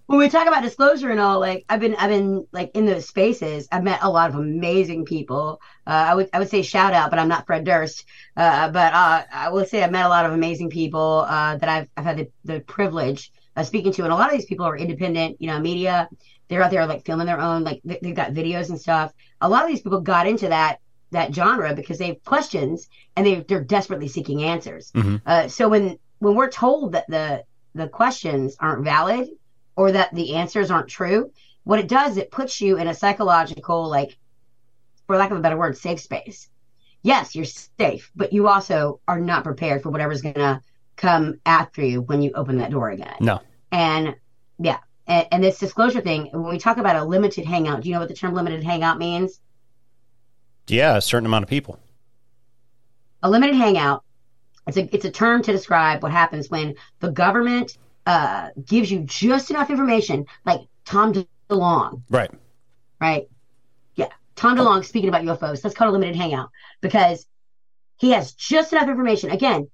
When 0.07 0.19
we 0.19 0.29
talk 0.29 0.47
about 0.47 0.63
disclosure 0.63 1.09
and 1.09 1.19
all, 1.19 1.39
like 1.39 1.65
I've 1.69 1.79
been, 1.79 1.95
I've 1.95 2.09
been 2.09 2.45
like 2.51 2.71
in 2.75 2.85
those 2.85 3.07
spaces. 3.07 3.67
I've 3.71 3.83
met 3.83 3.99
a 4.01 4.09
lot 4.09 4.29
of 4.29 4.35
amazing 4.35 5.05
people. 5.05 5.61
Uh, 5.87 5.91
I 5.91 6.15
would, 6.15 6.29
I 6.33 6.39
would 6.39 6.49
say 6.49 6.61
shout 6.61 6.93
out, 6.93 7.09
but 7.09 7.19
I'm 7.19 7.29
not 7.29 7.45
Fred 7.45 7.63
Durst. 7.63 8.05
Uh, 8.35 8.69
but 8.69 8.93
uh, 8.93 9.23
I 9.31 9.49
will 9.49 9.65
say 9.65 9.83
I've 9.83 9.91
met 9.91 10.05
a 10.05 10.09
lot 10.09 10.25
of 10.25 10.33
amazing 10.33 10.69
people 10.69 11.25
uh, 11.27 11.57
that 11.57 11.69
I've, 11.69 11.89
I've 11.95 12.05
had 12.05 12.17
the, 12.17 12.29
the 12.43 12.59
privilege 12.61 13.31
of 13.55 13.65
speaking 13.65 13.93
to, 13.93 14.03
and 14.03 14.11
a 14.11 14.15
lot 14.15 14.31
of 14.31 14.37
these 14.37 14.45
people 14.45 14.65
are 14.65 14.77
independent, 14.77 15.37
you 15.39 15.47
know, 15.47 15.59
media. 15.59 16.09
They're 16.47 16.61
out 16.61 16.71
there 16.71 16.85
like 16.85 17.05
filming 17.05 17.27
their 17.27 17.39
own, 17.39 17.63
like 17.63 17.81
they, 17.85 17.99
they've 18.01 18.15
got 18.15 18.33
videos 18.33 18.69
and 18.69 18.79
stuff. 18.79 19.13
A 19.41 19.49
lot 19.49 19.63
of 19.63 19.69
these 19.69 19.81
people 19.81 20.01
got 20.01 20.27
into 20.27 20.49
that 20.49 20.79
that 21.11 21.33
genre 21.33 21.75
because 21.75 21.99
they 21.99 22.07
have 22.07 22.23
questions 22.23 22.89
and 23.15 23.25
they 23.25 23.35
they're 23.41 23.63
desperately 23.63 24.07
seeking 24.07 24.43
answers. 24.43 24.91
Mhm. 24.91 25.21
Uh, 25.25 25.47
so 25.47 25.69
when 25.69 25.97
when 26.19 26.35
we're 26.35 26.49
told 26.49 26.93
that 26.93 27.05
the 27.07 27.43
the 27.75 27.87
questions 27.87 28.55
aren't 28.59 28.83
valid 28.83 29.29
or 29.75 29.91
that 29.91 30.13
the 30.13 30.35
answers 30.35 30.71
aren't 30.71 30.87
true, 30.89 31.31
what 31.63 31.79
it 31.79 31.87
does, 31.87 32.17
it 32.17 32.31
puts 32.31 32.61
you 32.61 32.77
in 32.77 32.87
a 32.87 32.93
psychological, 32.93 33.87
like, 33.89 34.17
for 35.07 35.17
lack 35.17 35.31
of 35.31 35.37
a 35.37 35.41
better 35.41 35.57
word, 35.57 35.77
safe 35.77 35.99
space. 35.99 36.49
Yes, 37.01 37.35
you're 37.35 37.45
safe, 37.45 38.11
but 38.15 38.33
you 38.33 38.47
also 38.47 38.99
are 39.07 39.19
not 39.19 39.43
prepared 39.43 39.83
for 39.83 39.89
whatever's 39.89 40.21
going 40.21 40.35
to 40.35 40.61
come 40.95 41.39
after 41.45 41.83
you 41.83 42.01
when 42.01 42.21
you 42.21 42.31
open 42.33 42.57
that 42.57 42.71
door 42.71 42.89
again. 42.89 43.15
No. 43.19 43.41
And 43.71 44.15
yeah, 44.59 44.79
and, 45.07 45.27
and 45.31 45.43
this 45.43 45.59
disclosure 45.59 46.01
thing, 46.01 46.29
when 46.31 46.49
we 46.49 46.57
talk 46.57 46.77
about 46.77 46.95
a 46.95 47.03
limited 47.03 47.45
hangout, 47.45 47.81
do 47.81 47.89
you 47.89 47.93
know 47.93 47.99
what 47.99 48.09
the 48.09 48.15
term 48.15 48.33
limited 48.33 48.63
hangout 48.63 48.97
means? 48.97 49.39
Yeah, 50.67 50.95
a 50.95 51.01
certain 51.01 51.25
amount 51.25 51.43
of 51.43 51.49
people. 51.49 51.79
a 53.21 53.29
limited 53.29 53.55
hangout 53.55 54.03
it's 54.67 54.77
a 54.77 54.95
it's 54.95 55.05
a 55.05 55.11
term 55.11 55.41
to 55.43 55.51
describe 55.51 56.03
what 56.03 56.11
happens 56.11 56.49
when 56.49 56.75
the 56.99 57.11
government 57.11 57.77
uh, 58.05 58.49
gives 58.65 58.91
you 58.91 59.01
just 59.01 59.49
enough 59.51 59.69
information 59.69 60.25
like 60.45 60.61
Tom 60.85 61.13
DeLonge 61.49 62.01
Right. 62.09 62.31
right 62.99 63.27
yeah 63.95 64.09
Tom 64.35 64.57
DeLonge 64.57 64.85
speaking 64.85 65.09
about 65.09 65.23
ufos 65.23 65.61
that's 65.61 65.75
called 65.75 65.89
a 65.89 65.93
limited 65.93 66.15
hangout 66.15 66.49
because 66.81 67.25
he 67.97 68.11
has 68.11 68.33
just 68.33 68.73
enough 68.73 68.89
information 68.89 69.29
again 69.31 69.69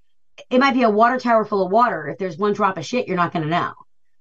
it 0.50 0.60
might 0.60 0.74
be 0.74 0.84
a 0.84 0.90
water 0.90 1.18
tower 1.20 1.44
full 1.46 1.66
of 1.66 1.72
water 1.72 2.08
if 2.08 2.18
there's 2.18 2.38
one 2.38 2.54
drop 2.54 2.78
of 2.78 2.86
shit 2.86 3.08
you're 3.08 3.18
not 3.18 3.34
going 3.34 3.44
to 3.44 3.50
know 3.50 3.74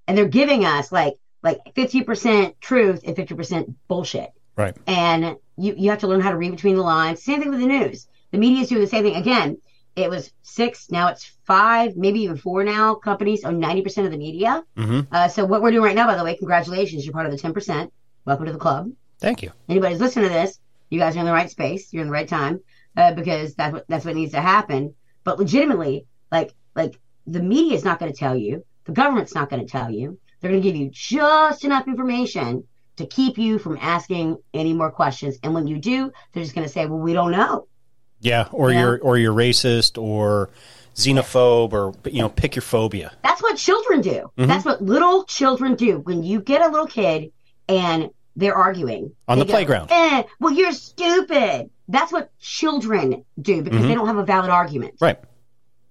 and 0.07 0.17
they're 0.17 0.29
giving 0.29 0.65
us 0.65 0.91
like 0.91 1.15
like 1.43 1.59
50% 1.77 2.59
truth 2.61 3.03
and 3.07 3.15
50% 3.17 3.75
bullshit 3.87 4.31
Right. 4.57 4.77
and 4.89 5.37
you, 5.57 5.75
you 5.77 5.91
have 5.91 6.01
to 6.01 6.09
learn 6.09 6.21
how 6.21 6.31
to 6.31 6.37
read 6.37 6.51
between 6.51 6.75
the 6.75 6.83
lines. 6.83 7.23
Same 7.23 7.41
thing 7.41 7.51
with 7.51 7.61
the 7.61 7.67
news. 7.67 8.09
The 8.33 8.39
media 8.39 8.63
is 8.63 8.69
doing 8.69 8.81
the 8.81 8.89
same 8.89 9.05
thing. 9.05 9.15
Again, 9.17 9.59
it 9.99 10.11
was 10.11 10.33
six, 10.43 10.91
now 10.91 11.09
it's 11.09 11.25
five, 11.45 11.97
maybe 11.97 12.21
even 12.21 12.37
four 12.37 12.63
now. 12.65 12.95
Companies 12.95 13.45
own 13.45 13.61
90% 13.61 14.05
of 14.07 14.11
the 14.11 14.19
media. 14.19 14.63
hmm 14.77 15.01
Uh, 15.11 15.29
so 15.29 15.45
what 15.45 15.63
we're 15.63 15.71
doing 15.71 15.85
right 15.85 15.97
now, 15.97 16.07
by 16.07 16.17
the 16.17 16.25
way, 16.25 16.37
congratulations, 16.37 17.05
you're 17.05 17.13
part 17.13 17.27
of 17.27 17.33
the 17.33 17.39
10%. 17.39 17.91
Welcome 18.25 18.47
to 18.47 18.53
the 18.53 18.59
club. 18.59 18.91
Thank 19.21 19.43
you. 19.43 19.51
Anybody's 19.69 20.01
listening 20.01 20.29
to 20.29 20.35
this, 20.35 20.61
you 20.91 20.99
guys 20.99 21.17
are 21.17 21.21
in 21.21 21.27
the 21.27 21.33
right 21.33 21.51
space. 21.51 21.93
You're 21.93 22.03
in 22.03 22.09
the 22.09 22.13
right 22.13 22.29
time 22.29 22.61
uh, 22.97 23.13
because 23.15 23.55
that's 23.55 23.73
what 23.73 23.85
that's 23.89 24.05
what 24.05 24.15
needs 24.15 24.33
to 24.33 24.41
happen. 24.41 24.95
But 25.25 25.39
legitimately, 25.39 26.07
like 26.31 26.55
like 26.77 26.99
the 27.27 27.43
media 27.43 27.75
is 27.75 27.85
not 27.85 27.99
going 27.99 28.13
to 28.13 28.19
tell 28.19 28.37
you. 28.37 28.65
The 28.85 28.93
government's 28.93 29.35
not 29.35 29.51
going 29.51 29.65
to 29.65 29.71
tell 29.71 29.91
you. 29.91 30.19
They're 30.41 30.51
going 30.51 30.63
to 30.63 30.69
give 30.69 30.77
you 30.77 30.91
just 30.93 31.65
enough 31.65 31.89
information 31.89 32.65
to 32.97 33.07
keep 33.07 33.39
you 33.39 33.59
from 33.59 33.77
asking 33.81 34.37
any 34.55 34.73
more 34.73 34.91
questions. 34.91 35.37
And 35.43 35.53
when 35.55 35.67
you 35.67 35.79
do, 35.79 36.13
they're 36.33 36.43
just 36.43 36.55
going 36.55 36.67
to 36.67 36.73
say, 36.73 36.87
"Well, 36.87 36.99
we 36.99 37.13
don't 37.13 37.33
know." 37.33 37.67
Yeah, 38.21 38.49
or 38.53 38.71
Yeah. 38.73 38.81
you're 38.81 38.99
or 39.01 39.17
you're 39.19 39.35
racist 39.35 40.01
or 40.01 40.51
xenophobe 40.95 41.73
or 41.73 41.95
you 42.11 42.21
know 42.21 42.29
pick 42.29 42.57
your 42.57 42.63
phobia. 42.63 43.13
That's 43.23 43.43
what 43.43 43.57
children 43.57 44.01
do. 44.01 44.31
Mm-hmm. 44.37 44.47
That's 44.47 44.65
what 44.65 44.83
little 44.83 45.25
children 45.25 45.75
do. 45.77 45.99
When 46.01 46.23
you 46.23 46.41
get 46.41 46.61
a 46.63 46.69
little 46.69 46.87
kid 46.89 47.31
and 47.69 48.11
they're 48.35 48.55
arguing 48.57 49.13
On 49.29 49.39
they 49.39 49.45
the 49.45 49.51
playground. 49.51 49.89
Eh, 49.91 50.23
well, 50.41 50.53
you're 50.53 50.73
stupid. 50.73 51.71
That's 51.89 52.13
what 52.13 52.31
children 52.39 53.25
do 53.41 53.63
because 53.63 53.79
Mm-hmm. 53.81 53.89
they 53.89 53.95
don't 53.95 54.07
have 54.07 54.17
a 54.19 54.25
valid 54.25 54.51
argument 54.51 54.95
Right. 55.01 55.19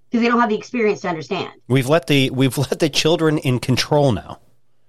because 0.10 0.22
they 0.22 0.28
don't 0.30 0.40
have 0.40 0.50
the 0.50 0.58
experience 0.58 1.02
to 1.02 1.10
understand. 1.10 1.52
We've 1.68 1.88
let 1.88 2.08
the 2.08 2.30
we've 2.32 2.58
let 2.58 2.80
the 2.80 2.90
children 2.90 3.38
in 3.38 3.60
control 3.60 4.12
now. 4.12 4.40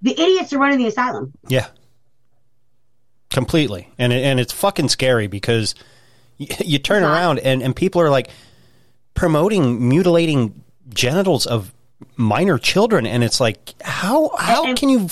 The 0.03 0.13
idiots 0.13 0.53
are 0.53 0.59
running 0.59 0.79
the 0.79 0.87
asylum. 0.87 1.33
Yeah. 1.49 1.67
Completely. 3.31 3.89
And 3.99 4.13
it, 4.13 4.25
and 4.25 4.41
it's 4.41 4.53
fucking 4.53 4.89
scary 4.89 5.27
because 5.27 5.75
y- 6.39 6.47
you 6.65 6.79
turn 6.79 7.03
around 7.03 7.39
and, 7.41 7.63
and 7.63 7.75
people 7.75 8.01
are 8.01 8.11
like 8.11 8.29
promoting 9.15 9.89
mutilating 9.89 10.63
genitals 10.91 11.47
of 11.47 11.73
minor 12.17 12.59
children 12.59 13.07
and 13.07 13.25
it's 13.25 13.41
like 13.41 13.75
how 13.83 14.31
how 14.39 14.65
And- 14.65 14.79
can 14.79 14.89
you 14.89 15.09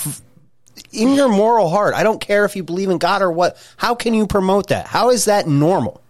in 0.91 1.13
your 1.13 1.27
moral 1.27 1.69
heart 1.69 1.93
I 1.93 2.03
don't 2.03 2.21
care 2.21 2.45
if 2.45 2.55
you 2.55 2.63
believe 2.63 2.89
in 2.89 2.97
God 2.97 3.21
or 3.21 3.31
what 3.31 3.57
how 3.77 3.93
can 3.95 4.13
you 4.13 4.25
promote 4.27 4.67
that 4.67 4.87
how 4.87 5.09
is 5.09 5.25
that 5.25 5.47
normal 5.47 6.01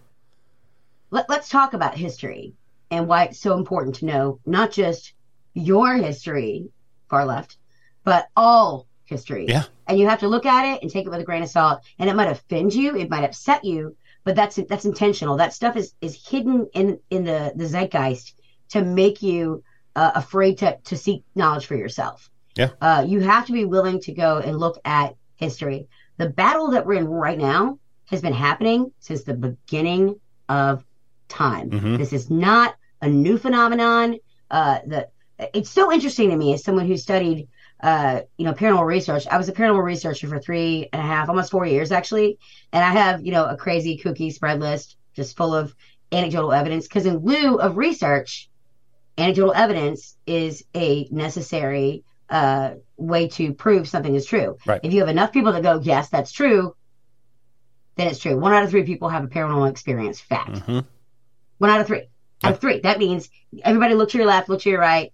Let, 1.10 1.28
let's 1.28 1.48
talk 1.48 1.74
about 1.74 1.96
history 1.96 2.52
and 2.90 3.08
why 3.08 3.24
it's 3.24 3.38
so 3.40 3.56
important 3.56 3.96
to 3.96 4.06
know 4.06 4.38
not 4.46 4.70
just 4.70 5.12
your 5.54 5.94
history, 5.96 6.68
far 7.10 7.24
left, 7.26 7.56
but 8.04 8.28
all 8.36 8.86
history. 9.04 9.46
Yeah. 9.48 9.64
And 9.86 9.98
you 9.98 10.08
have 10.08 10.20
to 10.20 10.28
look 10.28 10.46
at 10.46 10.64
it 10.74 10.82
and 10.82 10.90
take 10.90 11.04
it 11.06 11.10
with 11.10 11.20
a 11.20 11.24
grain 11.24 11.42
of 11.42 11.48
salt. 11.48 11.80
And 11.98 12.08
it 12.08 12.14
might 12.14 12.30
offend 12.30 12.72
you, 12.74 12.96
it 12.96 13.10
might 13.10 13.24
upset 13.24 13.64
you, 13.64 13.96
but 14.28 14.36
that's 14.36 14.56
that's 14.68 14.84
intentional. 14.84 15.38
That 15.38 15.54
stuff 15.54 15.74
is 15.74 15.94
is 16.02 16.28
hidden 16.28 16.68
in 16.74 17.00
in 17.08 17.24
the 17.24 17.50
the 17.56 17.64
zeitgeist 17.64 18.34
to 18.68 18.84
make 18.84 19.22
you 19.22 19.64
uh, 19.96 20.10
afraid 20.16 20.58
to 20.58 20.76
to 20.84 20.98
seek 20.98 21.24
knowledge 21.34 21.64
for 21.64 21.76
yourself. 21.76 22.28
Yeah. 22.54 22.68
Uh, 22.78 23.06
you 23.08 23.20
have 23.20 23.46
to 23.46 23.52
be 23.54 23.64
willing 23.64 24.00
to 24.00 24.12
go 24.12 24.36
and 24.36 24.58
look 24.58 24.78
at 24.84 25.16
history. 25.36 25.88
The 26.18 26.28
battle 26.28 26.72
that 26.72 26.84
we're 26.84 26.98
in 26.98 27.08
right 27.08 27.38
now 27.38 27.78
has 28.10 28.20
been 28.20 28.34
happening 28.34 28.92
since 28.98 29.22
the 29.22 29.32
beginning 29.32 30.20
of 30.46 30.84
time. 31.28 31.70
Mhm. 31.70 31.96
This 31.96 32.12
is 32.12 32.28
not 32.28 32.76
a 33.00 33.08
new 33.08 33.38
phenomenon. 33.38 34.18
Uh, 34.50 34.80
the 34.86 35.08
it's 35.54 35.70
so 35.70 35.90
interesting 35.90 36.28
to 36.28 36.36
me 36.36 36.52
as 36.52 36.62
someone 36.62 36.86
who 36.86 36.98
studied, 36.98 37.48
uh, 37.80 38.22
you 38.36 38.44
know, 38.44 38.52
paranormal 38.52 38.86
research. 38.86 39.26
I 39.28 39.36
was 39.36 39.48
a 39.48 39.52
paranormal 39.52 39.84
researcher 39.84 40.28
for 40.28 40.38
three 40.38 40.88
and 40.92 41.00
a 41.00 41.04
half, 41.04 41.28
almost 41.28 41.50
four 41.50 41.64
years 41.66 41.92
actually, 41.92 42.38
and 42.72 42.84
I 42.84 42.92
have 42.92 43.24
you 43.24 43.32
know 43.32 43.44
a 43.46 43.56
crazy 43.56 44.00
kooky 44.02 44.32
spread 44.32 44.60
list 44.60 44.96
just 45.14 45.36
full 45.36 45.54
of 45.54 45.74
anecdotal 46.10 46.52
evidence. 46.52 46.88
Because 46.88 47.06
in 47.06 47.18
lieu 47.18 47.56
of 47.56 47.76
research, 47.76 48.50
anecdotal 49.16 49.52
evidence 49.54 50.16
is 50.26 50.64
a 50.74 51.08
necessary 51.10 52.04
uh, 52.30 52.74
way 52.96 53.28
to 53.28 53.52
prove 53.54 53.88
something 53.88 54.14
is 54.14 54.26
true. 54.26 54.56
Right. 54.66 54.80
If 54.82 54.92
you 54.92 55.00
have 55.00 55.08
enough 55.08 55.32
people 55.32 55.52
that 55.52 55.62
go, 55.62 55.80
yes, 55.80 56.08
that's 56.08 56.32
true, 56.32 56.74
then 57.96 58.08
it's 58.08 58.20
true. 58.20 58.38
One 58.38 58.52
out 58.52 58.64
of 58.64 58.70
three 58.70 58.84
people 58.84 59.08
have 59.08 59.24
a 59.24 59.28
paranormal 59.28 59.70
experience. 59.70 60.20
Fact. 60.20 60.66
Mhm. 60.66 60.84
One 61.58 61.70
out 61.70 61.80
of 61.80 61.86
three. 61.86 62.08
Out 62.42 62.52
of 62.54 62.60
three. 62.60 62.80
That 62.80 62.98
means 62.98 63.28
everybody 63.62 63.94
look 63.94 64.10
to 64.10 64.18
your 64.18 64.26
left, 64.26 64.48
look 64.48 64.60
to 64.62 64.70
your 64.70 64.80
right. 64.80 65.12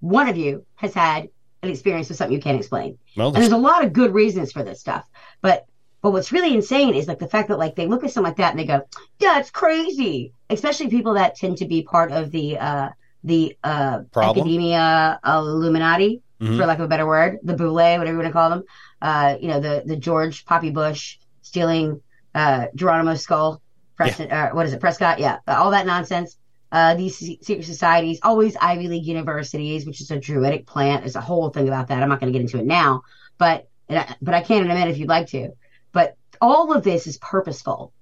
One 0.00 0.28
of 0.28 0.36
you 0.36 0.66
has 0.76 0.92
had 0.94 1.28
experience 1.62 2.08
with 2.08 2.18
something 2.18 2.34
you 2.36 2.42
can't 2.42 2.58
explain. 2.58 2.98
well 3.16 3.28
And 3.28 3.36
there's 3.36 3.52
a 3.52 3.58
lot 3.58 3.84
of 3.84 3.92
good 3.92 4.14
reasons 4.14 4.52
for 4.52 4.62
this 4.62 4.80
stuff. 4.80 5.04
But 5.42 5.66
but 6.02 6.12
what's 6.12 6.32
really 6.32 6.54
insane 6.54 6.94
is 6.94 7.06
like 7.06 7.18
the 7.18 7.28
fact 7.28 7.48
that 7.48 7.58
like 7.58 7.76
they 7.76 7.86
look 7.86 8.04
at 8.04 8.10
something 8.10 8.28
like 8.30 8.38
that 8.38 8.52
and 8.52 8.58
they 8.58 8.64
go, 8.64 8.82
That's 9.18 9.50
crazy. 9.50 10.32
Especially 10.48 10.88
people 10.88 11.14
that 11.14 11.36
tend 11.36 11.58
to 11.58 11.66
be 11.66 11.82
part 11.82 12.10
of 12.12 12.30
the 12.30 12.58
uh 12.58 12.88
the 13.22 13.56
uh 13.62 14.00
Problem? 14.12 14.38
academia 14.44 15.20
Illuminati, 15.26 16.22
Mhm. 16.40 16.56
for 16.56 16.64
lack 16.64 16.78
of 16.78 16.86
a 16.86 16.88
better 16.88 17.06
word, 17.06 17.38
the 17.42 17.52
boule, 17.54 17.74
whatever 17.74 18.06
you 18.12 18.16
want 18.16 18.26
to 18.28 18.32
call 18.32 18.48
them. 18.48 18.62
Uh, 19.02 19.36
you 19.40 19.48
know, 19.48 19.60
the 19.60 19.82
the 19.84 19.96
George 19.96 20.46
Poppy 20.46 20.70
Bush 20.70 21.18
stealing 21.42 22.00
uh 22.34 22.66
Geronimo's 22.74 23.20
skull, 23.22 23.60
Preston 23.96 24.32
uh, 24.32 24.50
what 24.50 24.64
is 24.64 24.72
it, 24.72 24.80
Prescott? 24.80 25.18
Yeah. 25.18 25.38
All 25.46 25.72
that 25.72 25.84
nonsense. 25.86 26.36
Uh, 26.72 26.94
these 26.94 27.16
secret 27.16 27.64
societies, 27.64 28.20
always 28.22 28.56
Ivy 28.56 28.88
League 28.88 29.06
universities, 29.06 29.86
which 29.86 30.00
is 30.00 30.10
a 30.10 30.18
druidic 30.18 30.66
plant. 30.66 31.02
There's 31.02 31.16
a 31.16 31.20
whole 31.20 31.50
thing 31.50 31.68
about 31.68 31.88
that. 31.88 32.02
I'm 32.02 32.08
not 32.08 32.20
going 32.20 32.32
to 32.32 32.38
get 32.38 32.44
into 32.44 32.58
it 32.58 32.66
now, 32.66 33.02
but 33.38 33.68
but 33.88 34.34
I 34.34 34.40
can 34.42 34.64
in 34.64 34.70
a 34.70 34.74
minute 34.74 34.90
if 34.90 34.98
you'd 34.98 35.08
like 35.08 35.28
to. 35.28 35.50
But 35.90 36.16
all 36.40 36.72
of 36.72 36.84
this 36.84 37.08
is 37.08 37.18
purposeful. 37.18 37.92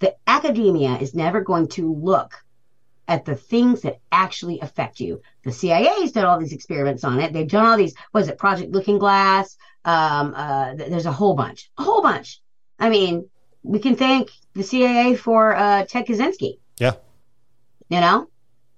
The 0.00 0.14
academia 0.26 0.98
is 0.98 1.14
never 1.14 1.40
going 1.40 1.68
to 1.68 1.94
look 1.94 2.34
at 3.08 3.24
the 3.24 3.34
things 3.34 3.80
that 3.82 4.00
actually 4.12 4.60
affect 4.60 5.00
you. 5.00 5.22
The 5.44 5.52
CIA's 5.52 6.12
done 6.12 6.26
all 6.26 6.38
these 6.38 6.52
experiments 6.52 7.04
on 7.04 7.20
it. 7.20 7.32
They've 7.32 7.48
done 7.48 7.64
all 7.64 7.76
these. 7.78 7.94
What 8.10 8.20
is 8.22 8.28
it? 8.28 8.38
Project 8.38 8.72
Looking 8.72 8.98
Glass. 8.98 9.56
Um, 9.84 10.34
uh, 10.36 10.74
th- 10.74 10.90
there's 10.90 11.06
a 11.06 11.12
whole 11.12 11.34
bunch, 11.34 11.70
a 11.78 11.82
whole 11.82 12.02
bunch. 12.02 12.42
I 12.78 12.90
mean, 12.90 13.30
we 13.62 13.78
can 13.78 13.96
thank 13.96 14.30
the 14.52 14.62
CIA 14.62 15.14
for 15.16 15.56
uh, 15.56 15.86
Ted 15.86 16.06
Kaczynski 16.06 16.58
yeah 16.80 16.94
you 17.90 18.00
know? 18.00 18.28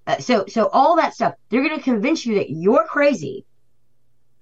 Uh, 0.04 0.18
so 0.18 0.46
so 0.48 0.66
all 0.72 0.96
that 0.96 1.14
stuff 1.14 1.34
they're 1.48 1.62
going 1.62 1.76
to 1.76 1.84
convince 1.84 2.26
you 2.26 2.34
that 2.34 2.50
you're 2.50 2.84
crazy 2.88 3.44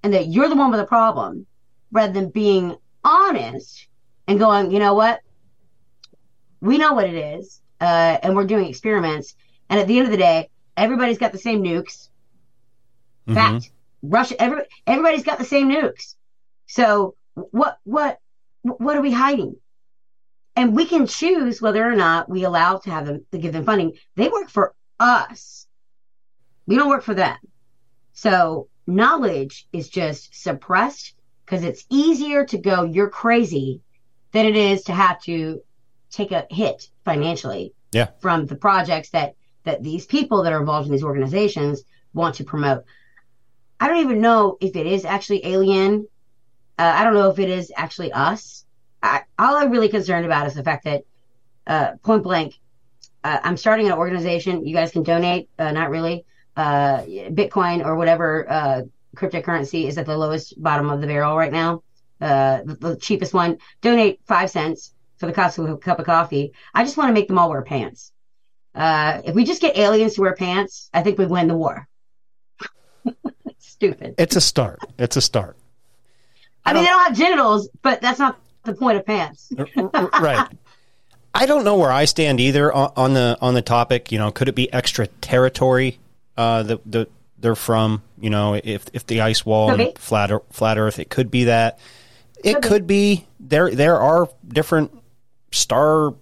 and 0.03 0.15
that 0.15 0.29
you're 0.29 0.49
the 0.49 0.57
one 0.57 0.71
with 0.71 0.81
the 0.81 0.87
problem 0.87 1.45
rather 1.93 2.15
than 2.15 2.31
being 2.31 2.75
honest 3.05 3.87
and 4.27 4.39
going 4.39 4.71
you 4.71 4.79
know 4.79 4.95
what? 4.95 5.21
We 6.63 6.79
know 6.79 6.95
what 6.95 7.05
it 7.05 7.15
is 7.15 7.61
uh, 7.81 8.19
and 8.23 8.35
we're 8.35 8.47
doing 8.47 8.67
experiments. 8.67 9.35
And 9.69 9.79
at 9.79 9.87
the 9.87 9.99
end 9.99 10.07
of 10.07 10.13
the 10.13 10.17
day 10.17 10.49
everybody's 10.79 11.19
got 11.19 11.33
the 11.33 11.39
same 11.39 11.63
nukes. 11.63 12.09
Mhm. 13.29 13.35
fact. 13.35 13.71
Russia 14.03 14.41
every, 14.41 14.63
everybody's 14.87 15.25
got 15.25 15.39
the 15.39 15.45
same 15.45 15.69
nukes. 15.69 16.15
So 16.67 17.17
what 17.33 17.79
what 17.85 18.19
what 18.63 18.97
are 18.97 19.03
we 19.03 19.13
hiding 19.13 19.57
and 20.61 20.77
we 20.77 20.85
can 20.85 21.07
choose 21.07 21.63
whether 21.63 21.83
or 21.83 21.97
not 21.97 22.29
we 22.29 22.45
allow 22.45 22.77
to 22.77 22.91
have 22.91 23.07
them 23.07 23.25
to 23.33 23.39
give 23.39 23.55
them 23.55 23.65
funding. 23.65 23.95
They 24.15 24.29
work 24.29 24.51
for 24.51 24.75
us. 24.99 25.67
We 26.67 26.77
don't 26.77 26.91
work 26.91 27.03
for 27.03 27.15
them. 27.15 27.39
So 28.13 28.69
knowledge 28.87 29.67
is 29.73 29.89
just 29.89 30.43
suppressed 30.43 31.15
because 31.47 31.65
it's 31.65 31.87
easier 31.89 32.45
to 32.45 32.59
go 32.59 32.83
you're 32.83 33.09
crazy 33.09 33.81
than 34.33 34.45
it 34.45 34.55
is 34.55 34.83
to 34.83 34.93
have 34.93 35.23
to 35.23 35.63
take 36.11 36.31
a 36.31 36.47
hit 36.51 36.91
financially 37.07 37.73
Yeah. 37.93 38.09
from 38.21 38.45
the 38.45 38.57
projects 38.57 39.09
that 39.11 39.37
that 39.65 39.83
these 39.83 40.05
people 40.05 40.43
that 40.43 40.53
are 40.53 40.61
involved 40.61 40.89
in 40.89 40.93
these 40.93 41.05
organizations 41.05 41.85
want 42.13 42.35
to 42.35 42.45
promote. 42.45 42.85
I 43.79 43.89
don't 43.89 44.05
even 44.05 44.21
know 44.21 44.59
if 44.61 44.77
it 44.77 44.87
is 44.87 45.07
actually 45.07 45.47
alien. 45.47 46.07
Uh, 46.79 46.93
i 46.99 47.03
don't 47.05 47.15
know 47.15 47.31
if 47.31 47.39
it 47.39 47.49
is 47.49 47.73
actually 47.75 48.13
us 48.13 48.67
I, 49.03 49.23
all 49.39 49.57
i'm 49.57 49.71
really 49.71 49.89
concerned 49.89 50.27
about 50.27 50.47
is 50.47 50.55
the 50.55 50.63
fact 50.63 50.85
that 50.85 51.05
uh, 51.67 51.93
point 52.03 52.23
blank 52.23 52.59
uh, 53.25 53.39
i'm 53.43 53.57
starting 53.57 53.87
an 53.87 53.93
organization. 53.93 54.67
You 54.67 54.75
guys 54.75 54.91
can 54.91 55.03
donate 55.03 55.49
uh, 55.59 55.73
not 55.73 55.91
really. 55.91 56.25
Uh, 56.57 57.03
bitcoin 57.31 57.85
or 57.85 57.97
whatever 57.97 58.51
uh, 58.51 58.83
cryptocurrency 59.17 59.87
is 59.87 59.99
at 59.99 60.07
the 60.07 60.17
lowest 60.17 60.61
bottom 60.61 60.91
of 60.91 61.01
the 61.01 61.07
barrel 61.07 61.37
right 61.37 61.53
now. 61.53 61.83
Uh, 62.21 62.61
the, 62.65 62.75
the 62.75 62.97
cheapest 62.97 63.33
one. 63.33 63.59
Donate 63.81 64.21
five 64.27 64.51
cents 64.51 64.93
for 65.17 65.27
the 65.27 65.33
cost 65.33 65.59
of 65.59 65.69
a 65.69 65.77
cup 65.77 65.99
of 65.99 66.07
coffee. 66.07 66.53
I 66.75 66.85
just 66.85 66.97
want 66.97 67.09
to 67.09 67.15
make 67.15 67.29
them 67.29 67.39
all 67.39 67.49
wear 67.49 67.63
pants. 67.63 68.13
Uh, 68.75 69.23
if 69.25 69.35
we 69.35 69.45
just 69.45 69.63
get 69.63 69.77
aliens 69.77 70.15
to 70.15 70.21
wear 70.21 70.35
pants 70.35 70.91
i 70.95 71.03
think 71.03 71.19
we 71.19 71.27
win 71.27 71.49
the 71.49 71.57
war. 71.57 71.89
Stupid. 73.59 74.15
It's 74.19 74.37
a 74.37 74.41
start. 74.41 74.81
It's 74.99 75.17
a 75.17 75.21
start. 75.21 75.57
I 76.65 76.75
mean, 76.75 76.85
they 76.85 76.91
don't 76.91 77.05
have 77.05 77.17
genitals, 77.17 77.71
but 77.81 78.03
that's 78.03 78.19
not 78.19 78.39
the 78.65 78.75
point 78.75 78.99
of 78.99 79.07
pants. 79.07 79.53
Right. 79.77 80.47
I 81.33 81.47
don't 81.47 81.65
know 81.65 81.77
where 81.77 81.93
I 81.93 82.07
stand 82.07 82.41
either 82.41 82.73
on, 82.73 83.15
the 83.15 83.39
on 83.41 83.55
the 83.55 83.63
topic. 83.63 84.11
You 84.11 84.19
know, 84.19 84.31
could 84.33 84.49
it 84.49 84.55
be 84.55 84.73
extra 84.73 85.07
territory 85.07 85.99
uh, 86.37 86.65
that 86.65 86.93
that 86.93 87.11
they're 87.39 87.55
from? 87.55 88.03
You 88.19 88.31
know, 88.31 88.55
if 88.55 88.87
if 88.93 89.07
the 89.07 89.21
ice 89.21 89.47
wall 89.47 89.71
Could 89.71 89.81
and 89.81 89.99
flat 89.99 90.31
flat 90.51 90.77
Earth, 90.79 90.99
it 90.99 91.09
could 91.09 91.31
be 91.31 91.45
that. 91.45 91.79
It 92.43 92.55
Could 92.55 92.63
be. 92.63 92.69
could 92.69 92.87
be 92.87 93.27
there. 93.39 93.71
There 93.71 94.01
are 94.01 94.29
different 94.49 94.91
star 95.53 96.15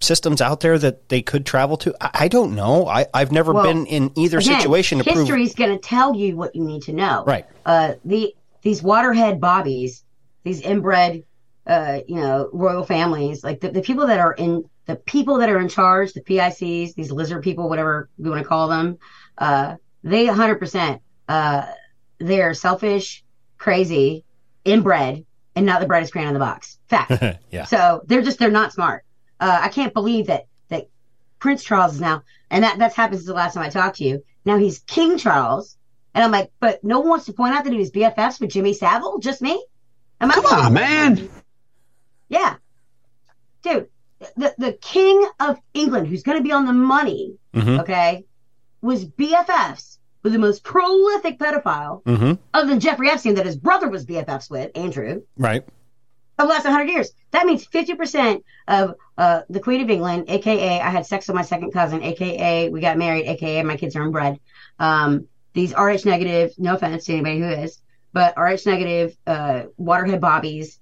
systems 0.00 0.40
out 0.40 0.60
there 0.60 0.78
that 0.78 1.08
they 1.08 1.22
could 1.22 1.46
travel 1.46 1.76
to. 1.78 1.94
I, 2.00 2.10
I 2.24 2.28
don't 2.28 2.54
know. 2.54 2.86
I 2.86 3.06
I've 3.14 3.32
never 3.32 3.52
Well, 3.52 3.64
been 3.64 3.86
in 3.86 4.12
either 4.16 4.38
Again, 4.38 4.60
situation 4.60 4.98
to 4.98 5.04
prove. 5.04 5.16
history's 5.18 5.54
going 5.54 5.70
to 5.70 5.78
tell 5.78 6.14
you 6.14 6.36
what 6.36 6.54
you 6.54 6.62
need 6.64 6.82
to 6.82 6.92
know. 6.92 7.24
Right. 7.26 7.46
Uh, 7.66 7.94
the 8.04 8.34
these 8.62 8.82
waterhead 8.82 9.40
bobbies, 9.40 10.04
these 10.44 10.60
inbred, 10.60 11.24
uh, 11.66 12.00
you 12.08 12.16
know, 12.16 12.48
royal 12.52 12.84
families, 12.84 13.44
like 13.44 13.60
the, 13.60 13.70
the 13.70 13.82
people 13.82 14.06
that 14.06 14.18
are 14.18 14.32
in 14.32 14.64
the 14.86 14.96
people 14.96 15.38
that 15.38 15.48
are 15.48 15.60
in 15.60 15.68
charge, 15.68 16.12
the 16.12 16.20
PICs, 16.20 16.94
these 16.94 17.12
lizard 17.12 17.42
people, 17.42 17.68
whatever 17.68 18.08
you 18.18 18.30
want 18.30 18.42
to 18.42 18.48
call 18.48 18.68
them, 18.68 18.98
uh, 19.38 19.76
they 20.02 20.26
100%, 20.26 21.00
uh, 21.28 21.66
they're 22.18 22.52
selfish, 22.52 23.24
crazy, 23.58 24.24
inbred, 24.64 25.24
and 25.54 25.66
not 25.66 25.80
the 25.80 25.86
brightest 25.86 26.12
crayon 26.12 26.28
in 26.28 26.34
the 26.34 26.40
box. 26.40 26.78
Fact. 26.88 27.38
Yeah. 27.50 27.64
So 27.64 28.00
they're 28.06 28.22
just 28.22 28.38
they're 28.38 28.50
not 28.50 28.72
smart. 28.72 29.04
Uh, 29.38 29.60
I 29.62 29.68
can't 29.68 29.92
believe 29.92 30.28
that 30.28 30.46
that 30.68 30.88
Prince 31.38 31.62
Charles 31.62 31.94
is 31.94 32.00
now, 32.00 32.22
and 32.50 32.64
that 32.64 32.78
that's 32.78 32.96
happened 32.96 33.18
since 33.18 33.26
the 33.26 33.34
last 33.34 33.54
time 33.54 33.62
I 33.62 33.68
talked 33.68 33.98
to 33.98 34.04
you. 34.04 34.24
Now 34.46 34.56
he's 34.56 34.78
King 34.80 35.18
Charles. 35.18 35.76
And 36.14 36.24
I'm 36.24 36.30
like, 36.30 36.50
but 36.60 36.82
no 36.82 37.00
one 37.00 37.10
wants 37.10 37.26
to 37.26 37.32
point 37.32 37.54
out 37.54 37.64
that 37.64 37.72
he 37.72 37.78
was 37.78 37.90
BFFs 37.90 38.40
with 38.40 38.50
Jimmy 38.50 38.74
Savile? 38.74 39.18
Just 39.18 39.40
me? 39.40 39.64
Am 40.20 40.30
I 40.30 40.34
Come 40.34 40.46
on, 40.46 40.72
man. 40.72 41.30
Yeah. 42.32 42.56
Dude, 43.62 43.88
the, 44.36 44.54
the 44.58 44.72
king 44.80 45.24
of 45.38 45.58
England, 45.74 46.08
who's 46.08 46.22
going 46.22 46.38
to 46.38 46.42
be 46.44 46.52
on 46.52 46.64
the 46.66 46.72
money, 46.72 47.34
Mhm. 47.54 47.80
okay, 47.80 48.24
was 48.80 49.04
BFFs 49.04 49.98
with 50.22 50.32
the 50.32 50.38
most 50.38 50.64
prolific 50.64 51.38
pedophile, 51.38 52.02
Mm-hmm. 52.04 52.32
other 52.54 52.68
than 52.68 52.80
Jeffrey 52.80 53.10
Epstein, 53.10 53.34
that 53.34 53.46
his 53.46 53.56
brother 53.56 53.88
was 53.88 54.06
BFFs 54.06 54.50
with, 54.50 54.70
Andrew, 54.76 55.20
Right. 55.36 55.62
of 56.38 56.46
the 56.48 56.52
last 56.54 56.64
100 56.64 56.88
years. 56.88 57.12
That 57.32 57.44
means 57.46 57.66
50% 57.66 58.42
of 58.66 58.94
uh, 59.18 59.42
the 59.50 59.60
Queen 59.60 59.82
of 59.82 59.90
England, 59.90 60.24
aka 60.28 60.80
I 60.80 60.88
had 60.90 61.04
sex 61.06 61.28
with 61.28 61.34
my 61.36 61.42
second 61.42 61.72
cousin, 61.72 62.02
aka 62.02 62.70
we 62.70 62.80
got 62.80 62.96
married, 62.98 63.26
aka 63.26 63.62
my 63.62 63.76
kids 63.76 63.94
are 63.94 64.02
inbred. 64.04 64.40
Um, 64.78 65.26
these 65.52 65.74
RH 65.74 66.06
negative, 66.06 66.52
no 66.58 66.74
offense 66.74 67.04
to 67.04 67.12
anybody 67.12 67.38
who 67.38 67.48
is, 67.48 67.82
but 68.14 68.34
RH 68.38 68.64
negative, 68.66 69.16
uh, 69.26 69.64
waterhead 69.76 70.20
bobbies, 70.20 70.78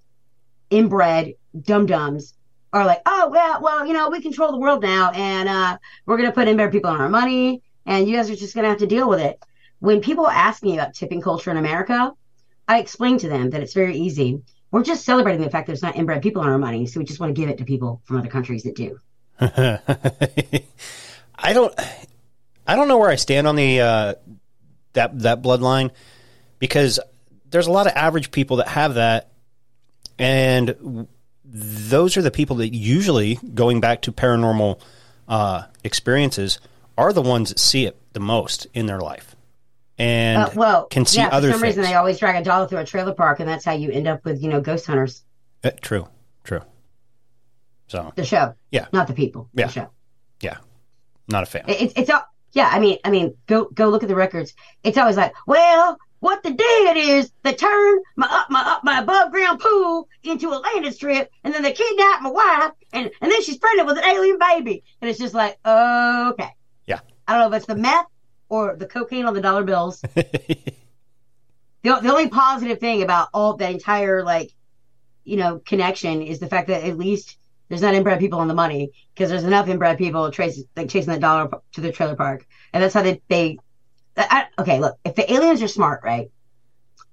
inbred, 0.71 1.35
dum 1.61 1.87
dums 1.87 2.35
are 2.73 2.87
like, 2.87 3.03
oh, 3.05 3.29
well, 3.31 3.61
well, 3.61 3.87
you 3.87 3.93
know, 3.93 4.09
we 4.09 4.21
control 4.21 4.53
the 4.53 4.59
world 4.59 4.83
now 4.83 5.11
and 5.11 5.49
uh, 5.49 5.79
we're 6.07 6.17
to 6.19 6.33
put 6.33 6.49
inbred 6.49 6.73
people 6.73 6.91
on 6.91 7.01
our 7.01 7.09
money 7.09 7.63
and 7.87 8.09
you 8.09 8.17
guys 8.17 8.31
are 8.31 8.37
just 8.37 8.55
to 8.55 8.63
have 8.63 8.79
to 8.79 8.87
deal 8.87 9.09
with 9.09 9.21
it. 9.21 9.43
When 9.81 10.01
people 10.01 10.29
ask 10.29 10.63
me 10.63 10.75
about 10.75 10.95
tipping 10.95 11.21
culture 11.21 11.51
in 11.51 11.57
America, 11.57 12.13
I 12.69 12.79
explain 12.79 13.19
to 13.19 13.29
them 13.29 13.51
that 13.51 13.63
it's 13.63 13.75
very 13.75 13.97
easy. 13.97 14.43
We're 14.71 14.85
just 14.85 15.05
celebrating 15.05 15.43
the 15.43 15.51
fact 15.51 15.67
that 15.67 15.73
there's 15.73 15.83
not 15.83 15.97
inbred 15.97 16.23
people 16.23 16.43
on 16.43 16.49
our 16.49 16.59
money, 16.59 16.87
so 16.87 17.01
we 17.01 17.05
just 17.05 17.19
want 17.19 17.35
to 17.35 17.41
give 17.41 17.49
it 17.49 17.59
to 17.59 17.65
people 17.65 18.01
from 18.05 18.19
other 18.19 18.29
countries 18.29 18.63
that 18.63 18.77
do. 18.77 19.01
I 19.41 20.63
don't 21.53 21.75
I 22.67 22.77
don't 22.77 22.87
know 22.87 22.99
where 22.99 23.11
I 23.11 23.17
stand 23.17 23.49
on 23.49 23.57
the 23.57 23.81
uh, 23.81 24.15
that 24.93 25.19
that 25.21 25.43
bloodline 25.43 25.91
because 26.59 27.01
there's 27.49 27.67
a 27.67 27.73
lot 27.73 27.87
of 27.87 27.95
average 27.97 28.31
people 28.31 28.59
that 28.59 28.69
have 28.69 28.95
that 28.95 29.31
and 30.21 31.07
those 31.45 32.17
are 32.17 32.23
the 32.23 32.31
people 32.31 32.57
that 32.57 32.73
usually 32.75 33.37
going 33.55 33.81
back 33.81 34.03
to 34.03 34.13
paranormal 34.13 34.81
uh, 35.29 35.63
experiences 35.83 36.61
are 36.97 37.13
the 37.13 37.23
ones 37.23 37.49
that 37.49 37.59
see 37.59 37.87
it 37.87 37.97
the 38.13 38.21
most 38.21 38.67
in 38.75 38.87
their 38.87 39.01
life 39.01 39.35
and 39.99 40.43
Uh, 40.43 40.51
well, 40.55 40.85
can 40.87 41.05
see 41.07 41.19
yeah, 41.19 41.29
for 41.29 41.35
other 41.35 41.51
some 41.53 41.61
things. 41.61 41.77
reason 41.77 41.91
they 41.91 41.95
always 41.97 42.19
drag 42.19 42.37
a 42.41 42.45
dollar 42.45 42.67
through 42.69 42.79
a 42.79 42.85
trailer 42.85 43.13
park, 43.15 43.41
and 43.41 43.49
that's 43.49 43.65
how 43.65 43.73
you 43.73 43.91
end 43.91 44.07
up 44.09 44.25
with 44.25 44.43
you 44.43 44.49
know 44.49 44.61
ghost 44.61 44.87
hunters. 44.87 45.23
Uh, 45.65 45.71
true, 45.81 46.07
true. 46.45 46.61
So 47.89 48.13
The 48.17 48.25
show, 48.25 48.55
Yeah. 48.71 48.87
not 48.93 49.07
the 49.09 49.13
people. 49.15 49.49
Yeah. 49.55 49.67
The 49.67 49.73
show. 49.73 49.91
yeah, 50.41 50.57
not 51.29 51.43
a 51.43 51.47
fan. 51.47 51.65
It, 51.69 51.83
it's 51.83 51.93
it's 51.97 52.11
all 52.11 52.23
yeah. 52.53 52.69
I 52.73 52.79
mean, 52.81 52.99
I 53.05 53.11
mean, 53.11 53.35
go 53.47 53.65
go 53.67 53.89
look 53.89 54.03
at 54.03 54.09
the 54.09 54.15
records. 54.15 54.55
It's 54.85 54.97
always 54.99 55.17
like, 55.17 55.35
well, 55.47 55.99
what 56.21 56.43
the 56.43 56.51
did 56.53 56.97
is 56.97 57.33
they 57.43 57.55
turned 57.55 58.05
my 58.17 58.27
up 58.31 58.51
my 58.51 58.61
up 58.61 58.85
my 58.85 59.01
above 59.01 59.33
ground 59.33 59.61
pool 59.61 60.07
into 60.23 60.49
a 60.49 60.57
landing 60.59 60.93
strip, 60.93 61.31
and 61.45 61.53
then 61.53 61.63
they 61.63 61.73
kidnapped 61.73 62.23
my 62.23 62.31
wife, 62.31 62.73
and 62.93 63.11
and 63.21 63.33
then 63.33 63.43
she's 63.43 63.57
pregnant 63.59 63.89
with 63.89 63.99
an 63.99 64.05
alien 64.05 64.39
baby, 64.39 64.85
and 65.01 65.11
it's 65.11 65.19
just 65.19 65.35
like, 65.35 65.59
okay, 65.67 66.51
Yeah. 66.87 67.01
I 67.27 67.33
don't 67.39 67.51
know 67.51 67.57
if 67.57 67.61
it's 67.61 67.67
the 67.67 67.77
meth 67.77 68.07
or 68.49 68.77
the 68.77 68.87
cocaine 68.87 69.25
on 69.25 69.35
the 69.35 69.41
dollar 69.41 69.65
bills. 69.65 70.01
the 70.15 70.75
the 71.83 71.91
only 72.11 72.29
positive 72.29 72.79
thing 72.79 73.03
about 73.03 73.29
all 73.33 73.57
that 73.57 73.73
entire 73.73 74.23
like, 74.23 74.51
you 75.25 75.37
know, 75.39 75.59
connection 75.65 76.23
is 76.23 76.39
the 76.39 76.49
fact 76.49 76.69
that 76.69 76.85
at 76.85 76.99
least. 76.99 77.37
There's 77.69 77.83
not 77.83 77.95
inbred 77.95 78.19
people 78.19 78.41
on 78.41 78.49
the 78.49 78.55
money 78.55 78.91
because 79.15 79.31
there's 79.31 79.45
enough 79.45 79.69
inbred 79.69 79.97
people 79.97 80.29
trace, 80.33 80.61
like 80.77 80.89
chasing 80.89 81.13
that 81.13 81.21
dollar 81.21 81.49
to 81.75 81.81
the 81.81 81.93
trailer 81.93 82.17
park, 82.17 82.45
and 82.73 82.83
that's 82.83 82.95
how 82.95 83.03
they. 83.03 83.23
they 83.29 83.59
I, 84.17 84.47
okay, 84.59 84.81
look, 84.81 84.99
if 85.05 85.15
the 85.15 85.33
aliens 85.33 85.63
are 85.63 85.69
smart, 85.69 86.03
right? 86.05 86.31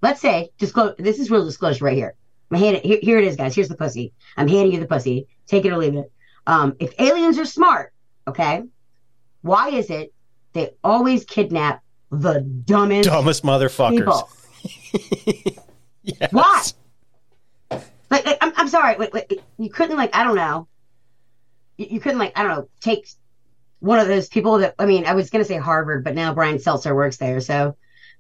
Let's 0.02 0.22
say 0.22 0.50
disclose. 0.58 0.96
This 0.98 1.20
is 1.20 1.32
real 1.32 1.46
disclosure 1.46 1.86
right 1.86 1.96
here. 1.96 2.16
I'm 2.52 2.60
handing, 2.60 2.82
here, 2.84 3.00
here 3.02 3.18
it 3.18 3.26
is, 3.26 3.36
guys. 3.36 3.56
Here's 3.56 3.68
the 3.68 3.76
pussy. 3.76 4.14
I'm 4.36 4.48
handing 4.48 4.74
you 4.74 4.80
the 4.80 4.88
pussy. 4.88 5.28
Take 5.48 5.66
it 5.66 5.72
or 5.72 5.78
leave 5.78 5.96
it. 5.96 6.12
Um, 6.46 6.76
if 6.80 6.94
aliens 7.00 7.38
are 7.40 7.46
smart, 7.46 7.94
okay, 8.28 8.64
why 9.42 9.70
is 9.70 9.90
it 9.90 10.14
they 10.54 10.72
always 10.84 11.24
kidnap 11.26 11.82
the 12.12 12.40
dumbest 12.42 13.10
Dumbest 13.10 13.44
motherfuckers. 13.44 13.98
people? 13.98 14.30
Yes. 16.04 16.32
Why? 16.32 16.62
Like, 18.10 18.26
like, 18.26 18.38
I'm, 18.40 18.54
I'm 18.56 18.70
sorry. 18.70 18.96
Wait, 18.96 19.12
wait, 19.12 19.42
you 19.58 19.70
couldn't 19.70 19.98
like 19.98 20.16
I 20.16 20.24
don't 20.24 20.38
know. 20.38 20.70
You, 21.76 21.88
you 21.90 22.00
couldn't 22.00 22.18
like 22.18 22.32
I 22.38 22.44
don't 22.44 22.56
know 22.56 22.70
take 22.80 23.10
one 23.80 24.00
of 24.00 24.08
those 24.08 24.28
people 24.28 24.60
that 24.60 24.76
I 24.80 24.86
mean 24.86 25.06
I 25.06 25.14
was 25.14 25.30
gonna 25.30 25.46
say 25.46 25.58
Harvard, 25.58 26.04
but 26.04 26.16
now 26.16 26.34
Brian 26.34 26.60
Seltzer 26.60 26.96
works 26.96 27.18
there, 27.18 27.40
so 27.42 27.76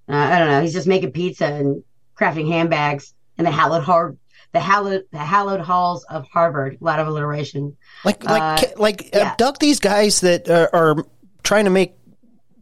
uh, 0.10 0.14
I 0.16 0.40
don't 0.40 0.50
know. 0.50 0.62
He's 0.62 0.74
just 0.74 0.88
making 0.88 1.12
pizza 1.12 1.46
and 1.46 1.84
crafting 2.18 2.48
handbags 2.48 3.14
in 3.38 3.46
the 3.46 3.52
hallowed 3.52 3.84
har- 3.84 4.16
the 4.54 4.60
hallowed 4.60 5.04
the 5.12 5.18
hallowed 5.18 5.62
halls 5.62 6.04
of 6.06 6.26
Harvard. 6.28 6.78
A 6.80 6.84
lot 6.84 7.00
of 7.00 7.08
alliteration. 7.08 7.76
Like 8.06 8.24
like 8.24 8.64
Uh, 8.64 8.68
like 8.78 9.10
yeah. 9.14 9.32
abduct 9.32 9.60
these 9.60 9.80
guys 9.80 10.22
that 10.22 10.50
are, 10.50 10.70
are 10.74 11.06
trying 11.44 11.66
to 11.66 11.72
make 11.72 11.96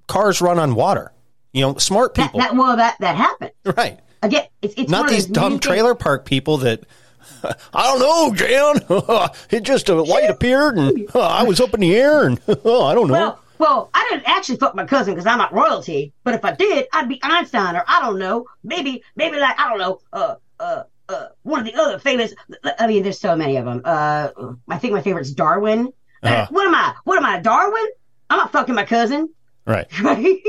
cars 0.07 0.41
run 0.41 0.59
on 0.59 0.75
water. 0.75 1.11
You 1.53 1.61
know, 1.61 1.75
smart 1.77 2.15
people, 2.15 2.39
that 2.39 2.55
well 2.55 2.75
that 2.77 2.97
that 2.99 3.15
happened 3.15 3.51
right? 3.77 3.99
again. 4.21 4.45
It's 4.61 4.73
it's 4.75 4.89
Not 4.89 5.09
these 5.09 5.25
dumb 5.25 5.43
many 5.43 5.53
things- 5.55 5.65
trailer 5.65 5.95
park 5.95 6.25
people 6.25 6.57
that. 6.59 6.83
I 7.73 7.83
don't 7.83 7.99
know, 7.99 8.33
Jan. 8.33 9.29
it 9.51 9.63
just 9.63 9.89
a 9.89 9.95
light 9.95 10.29
appeared 10.29 10.77
and 10.77 11.07
uh, 11.15 11.19
I 11.19 11.43
was 11.43 11.59
up 11.59 11.73
in 11.73 11.79
the 11.79 11.95
air 11.95 12.25
and 12.25 12.39
I 12.47 12.53
don't 12.93 13.07
know. 13.07 13.13
Well, 13.13 13.39
well, 13.57 13.89
I 13.93 14.07
didn't 14.09 14.27
actually 14.27 14.57
fuck 14.57 14.75
my 14.75 14.85
cousin 14.85 15.13
because 15.13 15.25
I'm 15.25 15.37
not 15.37 15.53
royalty. 15.53 16.13
But 16.23 16.35
if 16.35 16.43
I 16.43 16.51
did, 16.51 16.87
I'd 16.91 17.07
be 17.07 17.19
Einstein 17.23 17.75
or 17.75 17.83
I 17.87 18.01
don't 18.01 18.19
know, 18.19 18.45
maybe, 18.63 19.03
maybe 19.15 19.37
like 19.37 19.59
I 19.59 19.69
don't 19.69 19.79
know, 19.79 19.99
uh, 20.11 20.35
uh, 20.59 20.83
uh, 21.07 21.27
one 21.43 21.59
of 21.59 21.65
the 21.65 21.75
other 21.75 21.99
famous. 21.99 22.33
I 22.79 22.87
mean, 22.87 23.03
there's 23.03 23.19
so 23.19 23.35
many 23.35 23.57
of 23.57 23.65
them. 23.65 23.81
Uh, 23.85 24.29
I 24.67 24.77
think 24.77 24.93
my 24.93 25.01
favorite's 25.01 25.31
Darwin. 25.31 25.93
Uh-huh. 26.23 26.47
What 26.49 26.67
am 26.67 26.75
I? 26.75 26.95
What 27.03 27.17
am 27.17 27.25
I, 27.25 27.39
Darwin? 27.39 27.87
I'm 28.29 28.37
not 28.37 28.51
fucking 28.51 28.73
my 28.73 28.85
cousin, 28.85 29.29
right. 29.65 29.87
right? 30.01 30.39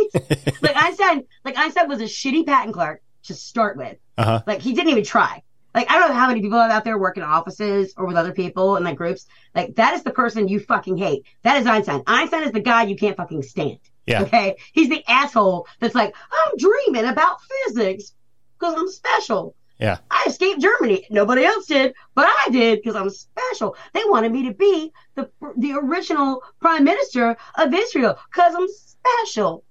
like 0.62 0.82
Einstein, 0.82 1.24
like 1.44 1.58
Einstein 1.58 1.88
was 1.88 2.00
a 2.00 2.04
shitty 2.04 2.46
patent 2.46 2.74
clerk 2.74 3.02
to 3.24 3.34
start 3.34 3.76
with. 3.76 3.98
Uh 4.16 4.24
huh. 4.24 4.42
Like 4.46 4.62
he 4.62 4.72
didn't 4.72 4.90
even 4.90 5.04
try. 5.04 5.42
Like 5.76 5.90
I 5.90 5.98
don't 5.98 6.08
know 6.08 6.14
how 6.16 6.26
many 6.28 6.40
people 6.40 6.58
out 6.58 6.84
there 6.84 6.98
work 6.98 7.16
in 7.18 7.22
offices 7.22 7.92
or 7.96 8.06
with 8.06 8.16
other 8.16 8.32
people 8.32 8.76
in 8.76 8.82
like 8.84 8.96
groups. 8.96 9.26
Like 9.54 9.76
that 9.76 9.94
is 9.94 10.02
the 10.02 10.10
person 10.10 10.48
you 10.48 10.58
fucking 10.58 10.96
hate. 10.96 11.24
That 11.42 11.60
is 11.60 11.66
Einstein. 11.66 12.02
Einstein 12.06 12.42
is 12.44 12.52
the 12.52 12.60
guy 12.60 12.84
you 12.84 12.96
can't 12.96 13.16
fucking 13.16 13.42
stand. 13.42 13.78
Yeah. 14.06 14.22
Okay. 14.22 14.56
He's 14.72 14.88
the 14.88 15.04
asshole 15.06 15.66
that's 15.80 15.94
like, 15.94 16.14
I'm 16.32 16.56
dreaming 16.56 17.04
about 17.04 17.38
physics 17.42 18.14
because 18.58 18.74
I'm 18.76 18.88
special. 18.88 19.54
Yeah. 19.78 19.98
I 20.10 20.24
escaped 20.26 20.62
Germany. 20.62 21.06
Nobody 21.10 21.44
else 21.44 21.66
did, 21.66 21.92
but 22.14 22.26
I 22.26 22.48
did 22.50 22.78
because 22.82 22.96
I'm 22.96 23.10
special. 23.10 23.76
They 23.92 24.02
wanted 24.06 24.32
me 24.32 24.48
to 24.48 24.54
be 24.54 24.90
the 25.14 25.28
the 25.58 25.72
original 25.74 26.42
prime 26.60 26.84
minister 26.84 27.36
of 27.58 27.74
Israel 27.74 28.18
because 28.32 28.54
I'm 28.54 28.68
special. 28.68 29.62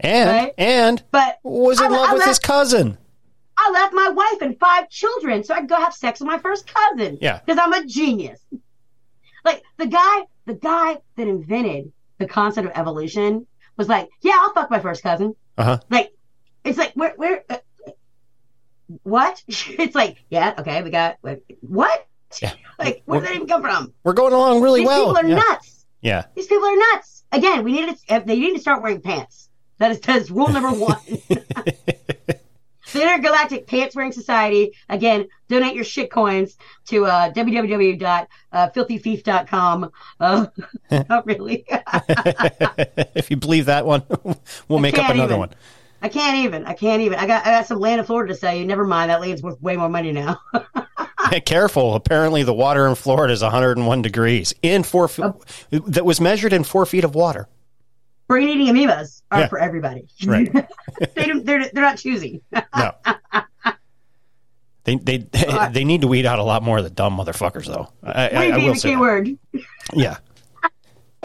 And 0.00 0.28
Right. 0.28 0.54
and 0.58 1.02
But 1.10 1.38
was 1.42 1.80
in 1.80 1.86
I- 1.86 1.96
love 1.96 2.10
I 2.10 2.14
with 2.14 2.24
his 2.24 2.38
cousin. 2.38 2.98
I 3.58 3.70
left 3.70 3.94
my 3.94 4.08
wife 4.10 4.42
and 4.42 4.58
five 4.58 4.90
children 4.90 5.42
so 5.44 5.54
I 5.54 5.60
could 5.60 5.68
go 5.68 5.76
have 5.76 5.94
sex 5.94 6.20
with 6.20 6.26
my 6.28 6.38
first 6.38 6.72
cousin. 6.72 7.18
Yeah. 7.20 7.40
Because 7.44 7.60
I'm 7.62 7.72
a 7.72 7.86
genius. 7.86 8.40
Like 9.44 9.62
the 9.76 9.86
guy, 9.86 10.22
the 10.44 10.54
guy 10.54 10.98
that 11.16 11.28
invented 11.28 11.92
the 12.18 12.26
concept 12.26 12.66
of 12.66 12.72
evolution 12.74 13.46
was 13.76 13.88
like, 13.88 14.08
yeah, 14.22 14.36
I'll 14.40 14.52
fuck 14.52 14.70
my 14.70 14.80
first 14.80 15.02
cousin. 15.02 15.34
Uh 15.56 15.64
huh. 15.64 15.78
Like, 15.90 16.12
it's 16.64 16.78
like, 16.78 16.92
where, 16.94 17.14
where, 17.16 17.44
uh, 17.48 17.58
what? 19.02 19.42
it's 19.48 19.94
like, 19.94 20.18
yeah, 20.30 20.54
okay, 20.58 20.82
we 20.82 20.90
got, 20.90 21.18
what? 21.60 22.06
Yeah. 22.40 22.52
Like, 22.78 23.00
where 23.06 23.20
did 23.20 23.30
that 23.30 23.34
even 23.36 23.48
come 23.48 23.62
from? 23.62 23.94
We're 24.04 24.12
going 24.12 24.34
along 24.34 24.60
really 24.60 24.80
These 24.80 24.88
well. 24.88 25.14
These 25.14 25.22
people 25.22 25.26
are 25.26 25.30
yeah. 25.30 25.42
nuts. 25.50 25.86
yeah. 26.02 26.24
These 26.34 26.46
people 26.46 26.66
are 26.68 26.76
nuts. 26.76 27.24
Again, 27.32 27.64
we 27.64 27.72
need 27.72 27.96
to, 27.96 28.22
they 28.26 28.38
need 28.38 28.52
to 28.52 28.60
start 28.60 28.82
wearing 28.82 29.00
pants. 29.00 29.48
That 29.78 29.92
is, 29.92 30.00
that 30.00 30.16
is 30.16 30.30
rule 30.30 30.48
number 30.48 30.68
one. 30.72 30.98
Intergalactic 33.00 33.66
Pants 33.66 33.96
Wearing 33.96 34.12
Society. 34.12 34.72
Again, 34.88 35.26
donate 35.48 35.74
your 35.74 35.84
shit 35.84 36.10
coins 36.10 36.56
to 36.86 37.04
uh, 37.06 37.30
www.filthythief.com. 37.32 39.90
Uh, 40.20 40.46
not 41.08 41.26
really. 41.26 41.64
if 41.68 43.30
you 43.30 43.36
believe 43.36 43.66
that 43.66 43.86
one, 43.86 44.02
we'll 44.68 44.80
make 44.80 44.98
up 44.98 45.10
another 45.10 45.34
even. 45.34 45.38
one. 45.38 45.50
I 46.02 46.08
can't 46.08 46.44
even. 46.44 46.66
I 46.66 46.74
can't 46.74 47.02
even. 47.02 47.18
I 47.18 47.26
got 47.26 47.46
I 47.46 47.50
got 47.50 47.66
some 47.66 47.80
land 47.80 48.00
in 48.00 48.06
Florida 48.06 48.32
to 48.32 48.38
sell 48.38 48.54
you. 48.54 48.64
Never 48.66 48.84
mind. 48.84 49.10
That 49.10 49.20
land's 49.20 49.42
worth 49.42 49.60
way 49.62 49.76
more 49.76 49.88
money 49.88 50.12
now. 50.12 50.40
Hey, 51.30 51.40
Careful. 51.40 51.94
Apparently, 51.94 52.44
the 52.44 52.54
water 52.54 52.86
in 52.86 52.94
Florida 52.94 53.32
is 53.32 53.42
101 53.42 54.02
degrees 54.02 54.54
in 54.62 54.82
four 54.82 55.08
feet. 55.08 55.24
Oh. 55.24 55.40
That 55.70 56.04
was 56.04 56.20
measured 56.20 56.52
in 56.52 56.62
four 56.62 56.86
feet 56.86 57.02
of 57.02 57.14
water. 57.14 57.48
Brain 58.28 58.48
eating 58.48 58.74
amoebas 58.74 59.22
are 59.30 59.40
Yeah. 59.40 59.48
for 59.48 59.58
everybody. 59.58 60.08
Right. 60.24 60.52
they 61.14 61.26
don't, 61.26 61.44
they're 61.46 61.68
they're 61.72 61.84
not 61.84 61.98
choosy. 61.98 62.42
No. 62.76 62.92
They 64.84 64.96
they 64.96 65.18
they 65.72 65.84
need 65.84 66.00
to 66.02 66.08
weed 66.08 66.26
out 66.26 66.38
a 66.38 66.42
lot 66.44 66.62
more 66.62 66.78
of 66.78 66.84
the 66.84 66.90
dumb 66.90 67.16
motherfuckers, 67.16 67.66
though. 67.66 67.88
I, 68.02 68.28
I, 68.28 68.46
I 68.50 68.56
will 68.58 68.74
say 68.74 68.90
that. 68.94 69.00
word. 69.00 69.30
Yeah. 69.92 70.18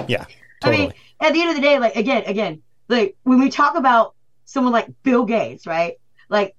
Yeah. 0.08 0.26
I 0.64 0.72
mean, 0.72 0.94
at 1.20 1.34
the 1.34 1.42
end 1.42 1.50
of 1.52 1.56
the 1.56 1.62
day, 1.62 1.80
like 1.80 1.96
again, 1.96 2.24
again, 2.26 2.62
like 2.88 3.16
when 3.24 3.40
we 3.40 3.50
talk 3.50 3.76
about 3.76 4.16
someone 4.46 4.74
like 4.74 4.88
Bill 5.04 5.26
Gates, 5.26 5.66
right? 5.68 5.96
Like, 6.30 6.56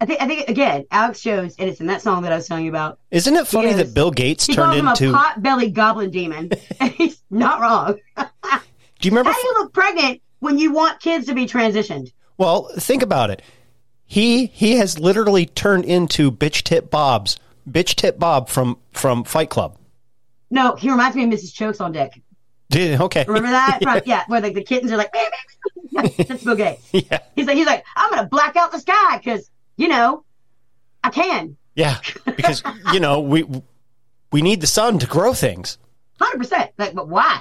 I 0.00 0.06
think 0.06 0.22
I 0.22 0.26
think 0.26 0.48
again, 0.48 0.86
Alex 0.90 1.20
Jones, 1.20 1.56
and 1.58 1.68
it's 1.68 1.80
in 1.80 1.86
that 1.88 2.00
song 2.02 2.22
that 2.22 2.32
I 2.32 2.36
was 2.36 2.46
telling 2.48 2.64
you 2.64 2.70
about. 2.70 2.98
Isn't 3.10 3.36
it 3.36 3.46
funny 3.46 3.72
that 3.74 3.92
Bill 3.94 4.10
Gates 4.10 4.46
He 4.46 4.54
turned 4.54 4.66
calls 4.66 4.76
him 5.00 5.08
into? 5.08 5.10
a 5.10 5.12
pot-bellied 5.12 5.74
goblin 5.74 6.10
demon, 6.10 6.50
and 6.80 6.90
he's 6.94 7.22
not 7.30 7.60
wrong. 7.60 7.98
do 8.16 8.24
you 9.02 9.10
remember? 9.10 9.30
How 9.30 9.40
do 9.40 9.46
you 9.46 9.54
look 9.58 9.72
pregnant 9.74 10.22
when 10.38 10.58
you 10.58 10.72
want 10.72 11.00
kids 11.00 11.26
to 11.26 11.34
be 11.34 11.46
transitioned? 11.46 12.12
Well, 12.38 12.70
think 12.78 13.02
about 13.02 13.30
it. 13.30 13.42
He 14.06 14.46
he 14.46 14.76
has 14.76 14.98
literally 14.98 15.46
turned 15.46 15.84
into 15.84 16.32
bitch 16.32 16.62
tit 16.62 16.90
Bob's 16.90 17.38
bitch 17.70 17.94
tit 17.94 18.18
Bob 18.18 18.48
from 18.48 18.78
from 18.92 19.24
Fight 19.24 19.50
Club. 19.50 19.76
No, 20.50 20.74
he 20.76 20.90
reminds 20.90 21.14
me 21.14 21.24
of 21.24 21.30
Mrs. 21.30 21.52
Chokes 21.54 21.80
on 21.80 21.92
Dick. 21.92 22.20
Did- 22.70 23.00
Okay. 23.02 23.24
Remember 23.28 23.50
that? 23.50 23.80
From- 23.82 24.00
yeah, 24.06 24.24
where 24.28 24.40
like 24.40 24.54
the 24.54 24.64
kittens 24.64 24.90
are 24.92 24.96
like, 24.96 25.12
that's 25.92 26.42
Bill 26.42 26.56
Gates. 26.56 26.82
Yeah. 26.92 27.18
He's 27.36 27.46
like, 27.46 27.56
he's 27.56 27.66
like, 27.66 27.84
I'm 27.96 28.10
gonna 28.10 28.28
black 28.28 28.56
out 28.56 28.72
the 28.72 28.78
sky 28.80 29.18
because 29.18 29.48
you 29.80 29.88
know, 29.88 30.24
I 31.02 31.10
can. 31.10 31.56
Yeah. 31.74 31.98
Because 32.26 32.62
you 32.92 33.00
know 33.00 33.20
we 33.20 33.44
we 34.30 34.42
need 34.42 34.60
the 34.60 34.66
sun 34.66 34.98
to 34.98 35.06
grow 35.06 35.32
things. 35.32 35.78
Hundred 36.20 36.38
percent. 36.38 36.70
Like, 36.76 36.94
but 36.94 37.08
why? 37.08 37.40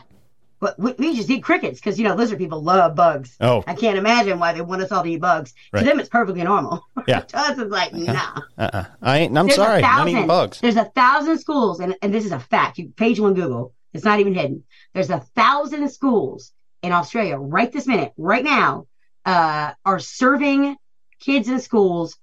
But 0.61 0.77
we, 0.79 0.93
we 0.93 1.15
just 1.15 1.29
eat 1.29 1.43
crickets 1.43 1.79
because 1.79 1.97
you 1.99 2.05
know 2.07 2.15
lizard 2.15 2.37
people 2.37 2.61
love 2.63 2.95
bugs. 2.95 3.35
Oh. 3.41 3.63
I 3.67 3.73
can't 3.75 3.97
imagine 3.97 4.39
why 4.39 4.53
they 4.53 4.61
want 4.61 4.81
us 4.81 4.91
all 4.91 5.03
to 5.03 5.09
eat 5.09 5.19
bugs. 5.19 5.53
Right. 5.73 5.81
To 5.81 5.85
them, 5.85 5.99
it's 5.99 6.09
perfectly 6.09 6.43
normal. 6.43 6.83
Yeah. 7.07 7.21
to 7.21 7.37
us, 7.39 7.57
it's 7.57 7.71
like, 7.71 7.93
nah. 7.93 8.41
Uh-uh. 8.57 8.85
I 9.01 9.19
ain't. 9.19 9.37
I'm 9.37 9.47
There's 9.47 9.55
sorry. 9.55 9.79
a 9.79 9.81
Not 9.81 9.97
thousand. 9.97 10.09
eating 10.09 10.27
bugs. 10.27 10.59
There's 10.59 10.75
a 10.75 10.85
thousand 10.85 11.39
schools, 11.39 11.79
and, 11.79 11.95
and 12.01 12.13
this 12.13 12.25
is 12.25 12.31
a 12.31 12.39
fact. 12.39 12.77
You 12.77 12.89
page 12.89 13.19
one 13.19 13.33
Google. 13.33 13.73
It's 13.93 14.05
not 14.05 14.19
even 14.19 14.33
hidden. 14.35 14.63
There's 14.93 15.09
a 15.09 15.19
thousand 15.35 15.89
schools 15.89 16.51
in 16.83 16.91
Australia 16.91 17.37
right 17.37 17.71
this 17.71 17.87
minute, 17.87 18.13
right 18.17 18.43
now, 18.43 18.85
uh, 19.25 19.71
are 19.85 19.99
serving 19.99 20.75
kids 21.19 21.49
in 21.49 21.59
schools 21.59 22.17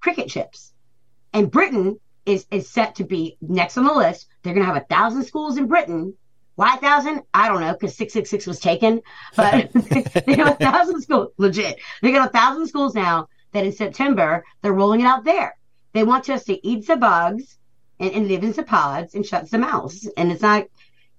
cricket 0.00 0.28
chips. 0.28 0.72
And 1.32 1.50
Britain 1.50 1.98
is 2.26 2.46
is 2.50 2.68
set 2.68 2.96
to 2.96 3.04
be 3.04 3.36
next 3.40 3.76
on 3.78 3.84
the 3.84 3.92
list. 3.94 4.26
They're 4.42 4.54
going 4.54 4.66
to 4.66 4.72
have 4.72 4.82
a 4.82 4.86
thousand 4.86 5.24
schools 5.24 5.56
in 5.58 5.66
Britain. 5.66 6.14
Why 6.56 6.74
a 6.74 6.78
thousand? 6.78 7.22
I 7.32 7.48
don't 7.48 7.60
know, 7.60 7.72
because 7.72 7.96
six 7.96 8.12
six 8.12 8.30
six 8.30 8.46
was 8.46 8.60
taken. 8.60 9.00
But 9.36 9.70
they 10.26 10.34
have 10.36 10.48
a 10.48 10.54
thousand 10.54 11.02
schools, 11.02 11.28
legit. 11.38 11.78
They 12.02 12.12
got 12.12 12.28
a 12.28 12.32
thousand 12.32 12.66
schools 12.66 12.94
now 12.94 13.28
that 13.52 13.64
in 13.64 13.72
September 13.72 14.44
they're 14.62 14.72
rolling 14.72 15.00
it 15.00 15.06
out 15.06 15.24
there. 15.24 15.56
They 15.92 16.02
want 16.04 16.28
us 16.30 16.44
to 16.44 16.66
eat 16.66 16.86
the 16.86 16.96
bugs 16.96 17.58
and, 18.00 18.12
and 18.12 18.28
live 18.28 18.42
in 18.42 18.52
the 18.52 18.62
pods 18.62 19.14
and 19.14 19.24
shut 19.24 19.50
the 19.50 19.58
mouths. 19.58 20.08
And 20.16 20.30
it's 20.32 20.42
not. 20.42 20.64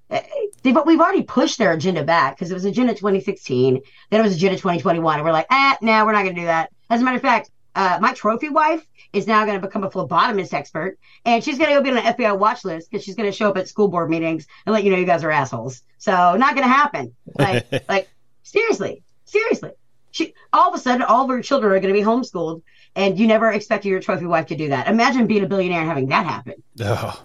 eh, 0.09 0.21
They, 0.63 0.71
but 0.73 0.85
we've 0.85 0.99
already 0.99 1.23
pushed 1.23 1.57
their 1.57 1.71
agenda 1.73 2.03
back 2.03 2.35
because 2.35 2.51
it 2.51 2.53
was 2.53 2.65
agenda 2.65 2.93
2016, 2.93 3.79
then 4.09 4.19
it 4.19 4.23
was 4.23 4.35
agenda 4.35 4.57
2021, 4.57 5.15
and 5.15 5.23
we're 5.25 5.31
like, 5.31 5.47
ah, 5.49 5.77
no, 5.81 6.05
we're 6.05 6.11
not 6.11 6.23
going 6.23 6.35
to 6.35 6.41
do 6.41 6.47
that. 6.47 6.69
As 6.89 7.01
a 7.01 7.03
matter 7.03 7.17
of 7.17 7.21
fact, 7.21 7.49
uh, 7.75 7.99
my 8.01 8.13
trophy 8.13 8.49
wife 8.49 8.85
is 9.13 9.27
now 9.27 9.45
going 9.45 9.59
to 9.59 9.65
become 9.65 9.83
a 9.83 9.89
phlebotomist 9.89 10.53
expert, 10.53 10.97
and 11.25 11.43
she's 11.43 11.57
going 11.57 11.69
to 11.69 11.75
go 11.75 11.83
be 11.83 11.91
on 11.91 11.97
an 11.97 12.13
FBI 12.13 12.37
watch 12.37 12.65
list 12.65 12.89
because 12.89 13.03
she's 13.03 13.15
going 13.15 13.29
to 13.29 13.35
show 13.35 13.49
up 13.49 13.57
at 13.57 13.67
school 13.67 13.87
board 13.87 14.09
meetings 14.09 14.47
and 14.65 14.73
let 14.73 14.83
you 14.83 14.91
know 14.91 14.97
you 14.97 15.05
guys 15.05 15.23
are 15.23 15.31
assholes. 15.31 15.83
So 15.97 16.11
not 16.11 16.55
going 16.55 16.67
to 16.67 16.73
happen. 16.73 17.15
Like, 17.37 17.67
like 17.89 18.09
seriously, 18.43 19.03
seriously. 19.25 19.71
She 20.11 20.33
all 20.51 20.69
of 20.69 20.75
a 20.75 20.81
sudden, 20.81 21.03
all 21.03 21.23
of 21.23 21.29
her 21.29 21.41
children 21.41 21.71
are 21.71 21.79
going 21.79 21.93
to 21.93 21.99
be 21.99 22.05
homeschooled, 22.05 22.63
and 22.95 23.19
you 23.19 23.27
never 23.27 23.51
expected 23.51 23.89
your 23.89 23.99
trophy 23.99 24.25
wife 24.25 24.47
to 24.47 24.55
do 24.55 24.69
that. 24.69 24.87
Imagine 24.87 25.27
being 25.27 25.43
a 25.43 25.47
billionaire 25.47 25.81
and 25.81 25.87
having 25.87 26.07
that 26.07 26.25
happen. 26.25 26.55
Ugh. 26.81 27.17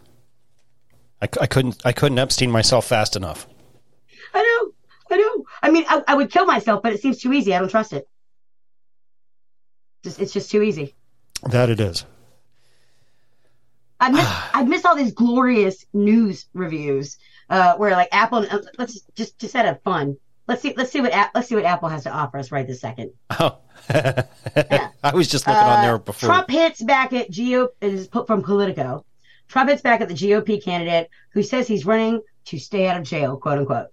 I, 1.23 1.29
I 1.41 1.47
couldn't. 1.47 1.81
I 1.85 1.93
couldn't 1.93 2.19
Epstein 2.19 2.51
myself 2.51 2.87
fast 2.87 3.17
enough. 3.17 3.47
I 4.35 4.43
know, 4.43 5.17
I 5.17 5.19
know. 5.19 5.45
I 5.63 5.71
mean, 5.71 5.85
I, 5.89 6.03
I 6.09 6.15
would 6.15 6.31
kill 6.31 6.45
myself, 6.45 6.83
but 6.83 6.93
it 6.93 7.01
seems 7.01 7.21
too 7.21 7.33
easy. 7.33 7.55
I 7.55 7.59
don't 7.59 7.71
trust 7.71 7.93
it. 7.95 8.07
Just, 10.05 10.21
it's 10.21 10.33
just 10.33 10.51
too 10.51 10.63
easy. 10.63 10.95
That 11.51 11.71
it 11.71 11.81
is. 11.81 12.05
I 13.99 14.11
miss, 14.11 14.27
I 14.55 14.63
miss 14.65 14.85
all 14.85 14.95
these 14.95 15.13
glorious 15.13 15.85
news 15.93 16.47
reviews 16.53 17.17
uh, 17.51 17.75
where 17.77 17.91
like 17.93 18.09
Apple. 18.13 18.47
uh, 18.49 18.61
Let's 18.79 19.01
just 19.17 19.39
just 19.39 19.57
out 19.57 19.67
of 19.67 19.83
fun. 19.83 20.17
Let's 20.47 20.61
see. 20.61 20.75
Let's 20.77 20.93
see 20.93 21.01
what 21.01 21.13
let's 21.35 21.49
see 21.49 21.55
what 21.55 21.65
Apple 21.65 21.89
has 21.89 22.05
to 22.05 22.11
offer 22.11 22.39
us 22.39 22.53
right 22.53 22.67
this 22.67 22.81
second. 22.81 23.13
Oh. 23.31 23.59
I 23.89 25.13
was 25.15 25.29
just 25.29 25.47
looking 25.47 25.63
on 25.63 25.83
there 25.83 25.99
before. 25.99 26.31
Uh, 26.31 26.35
Trump 26.35 26.51
hits 26.51 26.83
back 26.83 27.13
at 27.13 27.31
GOP. 27.31 27.69
It 27.81 27.95
is 27.95 28.09
put 28.09 28.27
from 28.27 28.43
Politico. 28.43 29.05
Trump 29.49 29.71
hits 29.71 29.83
back 29.83 30.01
at 30.01 30.09
the 30.09 30.15
GOP 30.15 30.63
candidate 30.63 31.11
who 31.31 31.43
says 31.43 31.67
he's 31.67 31.87
running 31.87 32.21
to 32.47 32.59
stay 32.59 32.87
out 32.87 32.99
of 32.99 33.05
jail, 33.05 33.37
quote 33.37 33.59
unquote. 33.59 33.89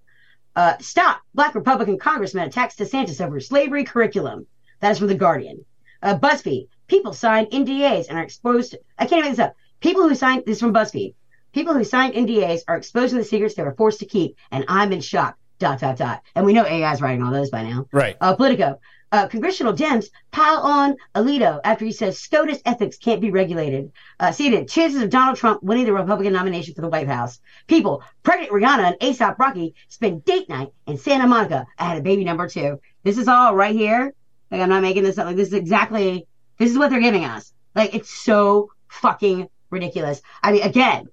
Uh, 0.55 0.77
stop. 0.79 1.21
Black 1.33 1.55
Republican 1.55 1.97
congressman 1.97 2.47
attacks 2.47 2.75
DeSantis 2.75 3.25
over 3.25 3.39
slavery 3.39 3.85
curriculum. 3.85 4.45
That 4.81 4.91
is 4.91 4.99
from 4.99 5.07
The 5.07 5.15
Guardian. 5.15 5.63
Uh, 6.01 6.17
BuzzFeed. 6.17 6.67
People 6.87 7.13
signed 7.13 7.51
NDAs 7.51 8.09
and 8.09 8.17
are 8.17 8.23
exposed. 8.23 8.71
To, 8.71 8.79
I 8.97 9.05
can't 9.05 9.21
make 9.21 9.31
this 9.31 9.39
up. 9.39 9.55
People 9.79 10.07
who 10.07 10.15
signed 10.15 10.43
this 10.45 10.57
is 10.57 10.61
from 10.61 10.73
BuzzFeed. 10.73 11.15
People 11.53 11.73
who 11.73 11.83
signed 11.83 12.13
NDAs 12.13 12.61
are 12.67 12.77
exposed 12.77 13.11
to 13.11 13.17
the 13.17 13.23
secrets 13.23 13.55
they 13.55 13.63
were 13.63 13.75
forced 13.75 13.99
to 13.99 14.05
keep, 14.05 14.37
and 14.51 14.65
I'm 14.67 14.91
in 14.93 15.01
shock. 15.01 15.37
Dot 15.59 15.79
dot 15.79 15.97
dot. 15.97 16.23
And 16.33 16.43
we 16.43 16.53
know 16.53 16.65
AI 16.65 16.91
is 16.91 17.01
writing 17.01 17.21
all 17.21 17.31
those 17.31 17.51
by 17.51 17.61
now. 17.61 17.85
Right. 17.91 18.17
Uh, 18.19 18.35
Politico. 18.35 18.79
Uh, 19.11 19.27
congressional 19.27 19.73
Dems 19.73 20.07
pile 20.31 20.59
on 20.59 20.95
Alito 21.13 21.59
after 21.65 21.83
he 21.83 21.91
says 21.91 22.17
SCOTUS 22.17 22.61
ethics 22.65 22.97
can't 22.97 23.19
be 23.19 23.29
regulated. 23.29 23.91
Uh, 24.19 24.29
CNN, 24.29 24.69
chances 24.69 25.01
of 25.01 25.09
Donald 25.09 25.37
Trump 25.37 25.61
winning 25.61 25.85
the 25.85 25.93
Republican 25.93 26.31
nomination 26.31 26.73
for 26.73 26.81
the 26.81 26.87
White 26.87 27.07
House. 27.09 27.41
People, 27.67 28.01
pregnant 28.23 28.53
Rihanna 28.53 28.83
and 28.83 28.99
ASAP 29.01 29.37
Rocky 29.37 29.75
spend 29.89 30.23
date 30.23 30.47
night 30.47 30.69
in 30.87 30.97
Santa 30.97 31.27
Monica. 31.27 31.67
I 31.77 31.83
had 31.83 31.97
a 31.97 32.01
baby 32.01 32.23
number 32.23 32.47
two. 32.47 32.79
This 33.03 33.17
is 33.17 33.27
all 33.27 33.53
right 33.53 33.75
here. 33.75 34.13
Like, 34.51 34.61
I'm 34.61 34.69
not 34.69 34.81
making 34.81 35.03
this 35.03 35.17
up. 35.17 35.25
Like, 35.25 35.37
this 35.37 35.47
is 35.47 35.53
exactly, 35.53 36.27
this 36.57 36.69
is 36.69 36.77
what 36.77 36.89
they're 36.89 36.99
giving 36.99 37.25
us. 37.25 37.53
Like, 37.73 37.95
it's 37.95 38.09
so 38.09 38.71
fucking 38.89 39.47
ridiculous. 39.69 40.21
I 40.43 40.51
mean, 40.51 40.63
again, 40.63 41.07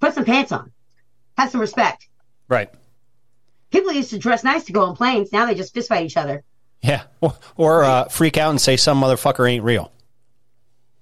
put 0.00 0.14
some 0.14 0.24
pants 0.24 0.52
on. 0.52 0.70
Have 1.36 1.50
some 1.50 1.60
respect. 1.60 2.08
Right. 2.48 2.70
People 3.70 3.92
used 3.92 4.10
to 4.10 4.18
dress 4.18 4.44
nice 4.44 4.64
to 4.64 4.72
go 4.72 4.84
on 4.84 4.96
planes. 4.96 5.32
Now 5.32 5.46
they 5.46 5.54
just 5.54 5.74
fistfight 5.74 6.04
each 6.04 6.16
other. 6.16 6.42
Yeah. 6.80 7.02
Or, 7.20 7.34
or 7.56 7.84
uh, 7.84 8.04
freak 8.04 8.36
out 8.36 8.50
and 8.50 8.60
say 8.60 8.76
some 8.76 9.00
motherfucker 9.00 9.50
ain't 9.50 9.64
real. 9.64 9.92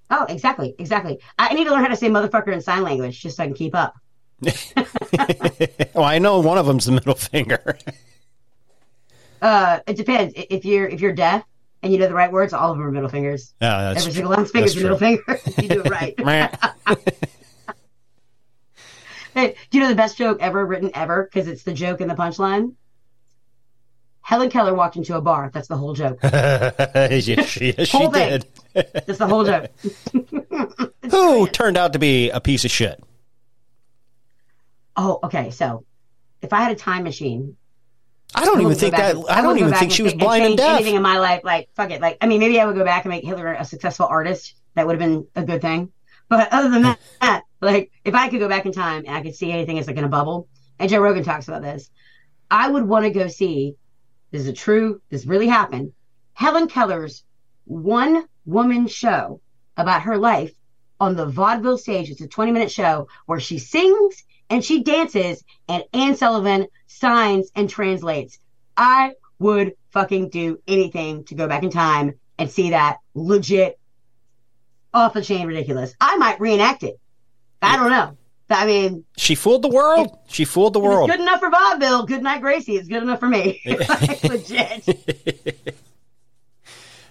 Oh, 0.09 0.25
exactly, 0.29 0.73
exactly. 0.79 1.19
I 1.37 1.53
need 1.53 1.65
to 1.65 1.71
learn 1.71 1.81
how 1.81 1.89
to 1.89 1.95
say 1.95 2.09
motherfucker 2.09 2.53
in 2.53 2.61
sign 2.61 2.83
language 2.83 3.19
just 3.21 3.37
so 3.37 3.43
I 3.43 3.47
can 3.47 3.55
keep 3.55 3.75
up. 3.75 3.93
well, 5.93 6.05
I 6.05 6.19
know 6.19 6.39
one 6.39 6.57
of 6.57 6.65
them's 6.65 6.85
the 6.85 6.93
middle 6.93 7.15
finger. 7.15 7.77
Uh, 9.41 9.79
it 9.87 9.95
depends. 9.97 10.33
If 10.35 10.65
you're 10.65 10.87
if 10.87 10.99
you're 11.01 11.13
deaf 11.13 11.43
and 11.83 11.93
you 11.93 11.99
know 11.99 12.07
the 12.07 12.13
right 12.13 12.31
words, 12.31 12.53
all 12.53 12.71
of 12.71 12.77
them 12.77 12.85
are 12.87 12.91
middle 12.91 13.09
fingers. 13.09 13.53
Yeah, 13.61 13.93
that's 13.93 13.99
Every 14.01 14.11
true. 14.11 14.13
single 14.13 14.31
last 14.31 14.51
finger 14.51 14.65
is 14.65 14.77
a 14.77 14.81
middle 14.81 14.97
finger. 14.97 15.23
you 15.61 15.67
do 15.69 15.81
it 15.85 15.89
right. 16.25 16.55
Hey, 19.33 19.55
do 19.69 19.77
you 19.77 19.83
know 19.83 19.89
the 19.89 19.95
best 19.95 20.17
joke 20.17 20.39
ever 20.41 20.65
written 20.65 20.89
ever? 20.95 21.25
Because 21.31 21.47
it's 21.47 21.61
the 21.61 21.71
joke 21.73 22.01
in 22.01 22.07
the 22.07 22.15
punchline. 22.15 22.73
Helen 24.21 24.49
Keller 24.49 24.73
walked 24.73 24.95
into 24.95 25.15
a 25.15 25.21
bar. 25.21 25.51
That's 25.53 25.67
the 25.67 25.77
whole 25.77 25.93
joke. 25.93 26.17
yes, 26.23 27.23
she, 27.23 27.71
yes, 27.77 27.87
she 27.87 27.97
Whole 27.97 28.09
thing. 28.11 28.41
did. 28.73 28.93
That's 29.05 29.19
the 29.19 29.27
whole 29.27 29.45
joke. 29.45 29.69
Who 31.11 31.47
turned 31.49 31.77
out 31.77 31.93
to 31.93 31.99
be 31.99 32.31
a 32.31 32.41
piece 32.41 32.65
of 32.65 32.71
shit? 32.71 32.99
Oh, 34.95 35.19
okay. 35.23 35.51
So, 35.51 35.85
if 36.41 36.51
I 36.51 36.61
had 36.61 36.71
a 36.71 36.75
time 36.75 37.03
machine, 37.03 37.57
I 38.35 38.45
don't 38.45 38.61
even 38.61 38.75
think 38.75 38.95
that. 38.95 39.15
and- 39.15 39.25
I 39.29 39.41
don't 39.41 39.57
even 39.57 39.73
think 39.73 39.91
she 39.91 40.03
was 40.03 40.13
blind 40.13 40.45
and 40.45 40.57
deaf. 40.57 40.75
Anything 40.75 40.95
in 40.95 41.01
my 41.01 41.17
life, 41.17 41.41
like 41.43 41.69
fuck 41.75 41.91
it. 41.91 42.01
Like 42.01 42.17
I 42.21 42.27
mean, 42.27 42.39
maybe 42.39 42.59
I 42.59 42.65
would 42.65 42.75
go 42.75 42.83
back 42.83 43.05
and 43.05 43.11
make 43.11 43.23
Hitler 43.23 43.53
a 43.53 43.65
successful 43.65 44.05
artist. 44.05 44.55
That 44.75 44.85
would 44.85 44.99
have 44.99 45.09
been 45.09 45.27
a 45.35 45.43
good 45.43 45.61
thing. 45.61 45.91
But 46.29 46.51
other 46.51 46.69
than 46.69 46.83
hmm. 46.83 46.91
that, 47.21 47.43
like 47.61 47.91
if 48.03 48.13
I 48.13 48.29
could 48.29 48.39
go 48.39 48.49
back 48.49 48.65
in 48.65 48.73
time 48.73 49.03
and 49.07 49.15
I 49.15 49.21
could 49.21 49.35
see 49.35 49.51
anything 49.51 49.79
as 49.79 49.87
like 49.87 49.97
in 49.97 50.03
a 50.03 50.09
bubble, 50.09 50.47
and 50.79 50.89
Joe 50.89 50.99
Rogan 50.99 51.23
talks 51.23 51.47
about 51.47 51.61
this, 51.61 51.89
I 52.51 52.69
would 52.69 52.87
want 52.87 53.05
to 53.05 53.11
go 53.11 53.27
see. 53.27 53.75
This 54.31 54.41
is 54.41 54.47
a 54.47 54.53
true. 54.53 55.01
This 55.09 55.25
really 55.25 55.47
happened. 55.47 55.93
Helen 56.33 56.67
Keller's 56.67 57.23
one 57.63 58.25
woman 58.45 58.87
show 58.87 59.41
about 59.77 60.03
her 60.03 60.17
life 60.17 60.51
on 60.99 61.15
the 61.15 61.25
vaudeville 61.25 61.77
stage. 61.77 62.09
It's 62.09 62.21
a 62.21 62.27
20 62.27 62.51
minute 62.51 62.71
show 62.71 63.07
where 63.25 63.39
she 63.39 63.57
sings 63.57 64.23
and 64.49 64.63
she 64.63 64.83
dances 64.83 65.43
and 65.67 65.83
Anne 65.93 66.15
Sullivan 66.15 66.67
signs 66.87 67.51
and 67.55 67.69
translates. 67.69 68.39
I 68.75 69.13
would 69.39 69.73
fucking 69.91 70.29
do 70.29 70.59
anything 70.67 71.23
to 71.25 71.35
go 71.35 71.47
back 71.47 71.63
in 71.63 71.69
time 71.69 72.13
and 72.37 72.49
see 72.49 72.71
that 72.71 72.97
legit 73.13 73.79
off 74.93 75.13
the 75.13 75.21
chain 75.21 75.47
ridiculous. 75.47 75.93
I 75.99 76.17
might 76.17 76.39
reenact 76.39 76.83
it. 76.83 76.99
I 77.61 77.75
don't 77.77 77.89
know. 77.89 78.17
I 78.49 78.65
mean, 78.65 79.03
She 79.17 79.35
fooled 79.35 79.61
the 79.61 79.67
world. 79.69 80.17
She 80.27 80.45
fooled 80.45 80.73
the 80.73 80.79
world. 80.79 81.09
good 81.09 81.19
enough 81.19 81.39
for 81.41 81.49
vaudeville. 81.49 82.05
Good 82.05 82.23
night, 82.23 82.41
Gracie. 82.41 82.77
It's 82.77 82.87
good 82.87 83.03
enough 83.03 83.19
for 83.19 83.27
me. 83.27 83.61
like, 83.65 84.23
legit. 84.23 84.87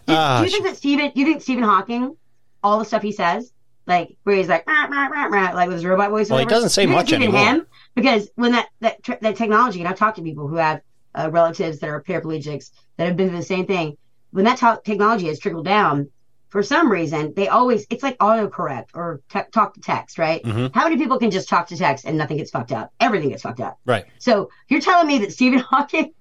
Ah, 0.09 0.39
do 0.39 0.45
you 0.45 0.51
think 0.51 0.64
that 0.64 0.76
Stephen? 0.76 1.12
You 1.14 1.26
think 1.26 1.43
Stephen 1.43 1.64
Hawking, 1.64 2.16
all 2.62 2.78
the 2.78 2.84
stuff 2.84 3.03
he 3.03 3.12
says, 3.12 3.53
like 3.87 4.16
where 4.24 4.37
he's 4.37 4.49
like, 4.49 4.66
rah, 4.66 4.87
rah, 4.87 5.07
rah, 5.07 5.26
rah, 5.26 5.51
like 5.53 5.68
with 5.68 5.76
his 5.76 5.84
robot 5.84 6.11
voice. 6.11 6.28
Well, 6.28 6.41
he 6.41 6.47
doesn't 6.47 6.70
say 6.70 6.87
much 6.87 7.09
even 7.12 7.22
anymore. 7.22 7.45
Him? 7.45 7.66
Because 7.95 8.28
when 8.34 8.53
that 8.53 8.68
that 8.80 9.03
tr- 9.03 9.14
that 9.20 9.37
technology, 9.37 9.80
and 9.80 9.89
I've 9.89 9.99
talked 9.99 10.16
to 10.16 10.22
people 10.22 10.49
who 10.49 10.57
have 10.57 10.80
uh, 11.14 11.30
relatives 11.30 11.78
that 11.80 11.89
are 11.89 12.03
paraplegics 12.03 12.70
that 12.97 13.07
have 13.07 13.16
been 13.16 13.28
through 13.28 13.39
the 13.39 13.45
same 13.45 13.66
thing. 13.66 13.97
When 14.30 14.45
that 14.45 14.82
technology 14.84 15.28
has 15.28 15.39
trickled 15.39 15.64
down, 15.64 16.11
for 16.49 16.62
some 16.62 16.91
reason, 16.91 17.32
they 17.34 17.49
always, 17.49 17.87
it's 17.91 18.03
like 18.03 18.18
autocorrect 18.18 18.87
or 18.95 19.20
talk 19.53 19.74
to 19.74 19.80
text, 19.80 20.18
right? 20.18 20.45
How 20.74 20.84
many 20.84 20.97
people 20.97 21.18
can 21.18 21.30
just 21.30 21.49
talk 21.49 21.68
to 21.68 21.76
text 21.76 22.05
and 22.05 22.16
nothing 22.16 22.37
gets 22.37 22.51
fucked 22.51 22.72
up? 22.72 22.93
Everything 23.01 23.30
gets 23.30 23.43
fucked 23.43 23.61
up. 23.61 23.78
Right. 23.84 24.05
So 24.18 24.51
you're 24.68 24.80
telling 24.80 25.07
me 25.07 25.18
that 25.18 25.32
Stephen 25.32 25.59
Hawking, 25.70 26.12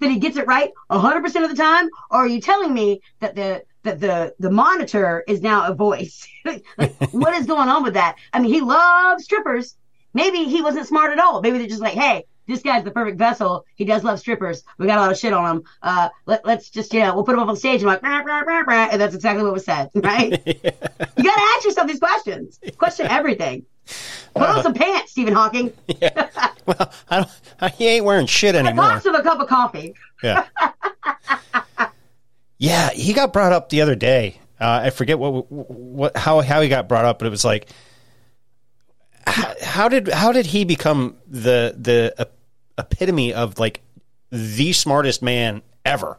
that 0.00 0.10
he 0.10 0.18
gets 0.18 0.36
it 0.36 0.46
right 0.46 0.70
100% 0.90 1.44
of 1.44 1.50
the 1.50 1.56
time? 1.56 1.88
Or 2.10 2.18
are 2.18 2.26
you 2.26 2.40
telling 2.40 2.72
me 2.72 3.00
that 3.20 3.34
the, 3.34 3.62
that 3.82 4.00
the, 4.00 4.34
the 4.38 4.50
monitor 4.50 5.24
is 5.26 5.40
now 5.40 5.66
a 5.66 5.74
voice? 5.74 6.26
like, 6.44 6.64
what 7.12 7.34
is 7.34 7.46
going 7.46 7.68
on 7.68 7.82
with 7.82 7.94
that? 7.94 8.16
I 8.32 8.40
mean, 8.40 8.52
he 8.52 8.60
loves 8.60 9.24
strippers. 9.24 9.76
Maybe 10.12 10.44
he 10.44 10.62
wasn't 10.62 10.86
smart 10.86 11.12
at 11.12 11.18
all. 11.18 11.40
Maybe 11.40 11.58
they're 11.58 11.68
just 11.68 11.80
like, 11.80 11.94
hey, 11.94 12.24
this 12.50 12.62
guy's 12.62 12.84
the 12.84 12.90
perfect 12.90 13.16
vessel. 13.16 13.64
He 13.76 13.84
does 13.84 14.02
love 14.02 14.18
strippers. 14.18 14.64
We 14.76 14.86
got 14.86 14.98
a 14.98 15.00
lot 15.00 15.12
of 15.12 15.18
shit 15.18 15.32
on 15.32 15.56
him. 15.56 15.62
Uh, 15.82 16.08
let, 16.26 16.44
let's 16.44 16.68
just, 16.68 16.92
you 16.92 17.00
know, 17.00 17.14
we'll 17.14 17.24
put 17.24 17.34
him 17.34 17.40
up 17.40 17.48
on 17.48 17.56
stage 17.56 17.80
and 17.80 17.86
like, 17.86 18.02
rah, 18.02 18.18
rah, 18.18 18.40
rah, 18.40 18.60
rah, 18.66 18.88
and 18.90 19.00
that's 19.00 19.14
exactly 19.14 19.44
what 19.44 19.52
was 19.52 19.64
said, 19.64 19.90
right? 19.94 20.30
You 20.46 20.54
got 20.54 21.34
to 21.34 21.54
ask 21.56 21.64
yourself 21.64 21.86
these 21.86 22.00
questions. 22.00 22.58
Question 22.76 23.06
everything. 23.06 23.64
Put 24.34 24.48
on 24.48 24.62
some 24.62 24.74
pants, 24.74 25.12
Stephen 25.12 25.34
Hawking. 25.34 25.72
Well, 26.66 26.92
I 27.08 27.16
don't, 27.16 27.30
I, 27.60 27.68
he 27.70 27.88
ain't 27.88 28.04
wearing 28.04 28.26
shit 28.26 28.54
anymore. 28.54 28.84
cost 28.84 29.06
of 29.06 29.14
a 29.14 29.22
cup 29.22 29.40
of 29.40 29.48
coffee. 29.48 29.94
Yeah. 30.22 30.46
yeah, 32.60 32.90
he 32.90 33.14
got 33.14 33.32
brought 33.32 33.52
up 33.52 33.70
the 33.70 33.80
other 33.80 33.94
day. 33.94 34.38
Uh, 34.60 34.82
I 34.84 34.90
forget 34.90 35.18
what 35.18 35.50
what 35.50 36.14
how 36.14 36.42
how 36.42 36.60
he 36.60 36.68
got 36.68 36.88
brought 36.88 37.06
up, 37.06 37.18
but 37.18 37.26
it 37.26 37.30
was 37.30 37.44
like 37.44 37.70
how, 39.26 39.54
how 39.62 39.88
did 39.88 40.08
how 40.08 40.30
did 40.32 40.44
he 40.44 40.64
become 40.64 41.16
the 41.26 41.74
the 41.78 42.28
epitome 42.76 43.32
of 43.32 43.58
like 43.58 43.80
the 44.30 44.74
smartest 44.74 45.22
man 45.22 45.62
ever? 45.86 46.18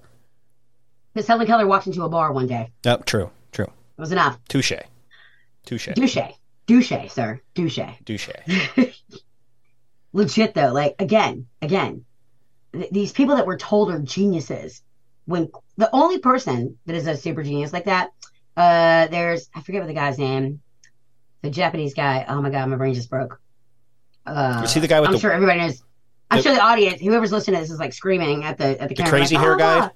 Because 1.14 1.28
Helen 1.28 1.46
Keller 1.46 1.68
walked 1.68 1.86
into 1.86 2.04
a 2.04 2.10
bar 2.10 2.34
one 2.34 2.48
day. 2.48 2.72
Oh, 2.88 2.98
true, 2.98 3.30
true. 3.52 3.66
It 3.66 4.02
was 4.02 4.12
enough. 4.12 4.40
Touche. 4.48 4.74
Touche. 5.66 5.90
Douche. 5.94 6.18
Douche, 6.66 7.12
sir. 7.12 7.40
Douche. 7.54 7.80
Douche. 8.04 8.30
legit 10.14 10.54
though 10.56 10.74
like 10.74 10.96
again 11.00 11.46
again 11.62 12.04
th- 12.74 12.90
these 12.92 13.14
people 13.14 13.36
that 13.36 13.46
were 13.46 13.58
told 13.58 13.92
are 13.92 14.00
geniuses 14.00 14.82
when 15.26 15.50
the 15.78 15.90
only 15.94 16.20
person 16.20 16.78
that 16.86 16.96
is 16.96 17.08
a 17.08 17.16
super 17.16 17.44
genius 17.44 17.72
like 17.74 17.86
that 17.86 18.10
uh 18.58 19.08
there's 19.08 19.50
i 19.56 19.62
forget 19.62 19.82
what 19.82 19.88
the 19.88 19.94
guy's 19.94 20.18
name 20.18 20.62
the 21.42 21.50
japanese 21.50 21.94
guy 21.94 22.26
oh 22.28 22.42
my 22.42 22.50
god 22.50 22.68
my 22.70 22.76
brain 22.76 22.94
just 22.94 23.10
broke 23.10 23.40
uh 24.26 24.66
he 24.68 24.80
the 24.80 24.88
guy 24.88 25.00
with 25.00 25.08
i'm 25.10 25.14
the- 25.14 25.20
sure 25.20 25.32
everybody 25.32 25.60
knows 25.60 25.84
i'm 26.30 26.38
the- 26.38 26.44
sure 26.44 26.54
the 26.54 26.62
audience 26.62 27.02
whoever's 27.02 27.32
listening 27.32 27.56
to 27.56 27.62
this 27.62 27.72
is 27.72 27.80
like 27.80 27.94
screaming 27.94 28.44
at 28.44 28.58
the 28.58 28.80
at 28.82 28.90
the, 28.90 28.96
camera 28.96 29.10
crazy 29.12 29.36
like, 29.36 29.44
hair 29.44 29.54
"Oh, 29.56 29.58
guy? 29.58 29.80
wow." 29.80 29.92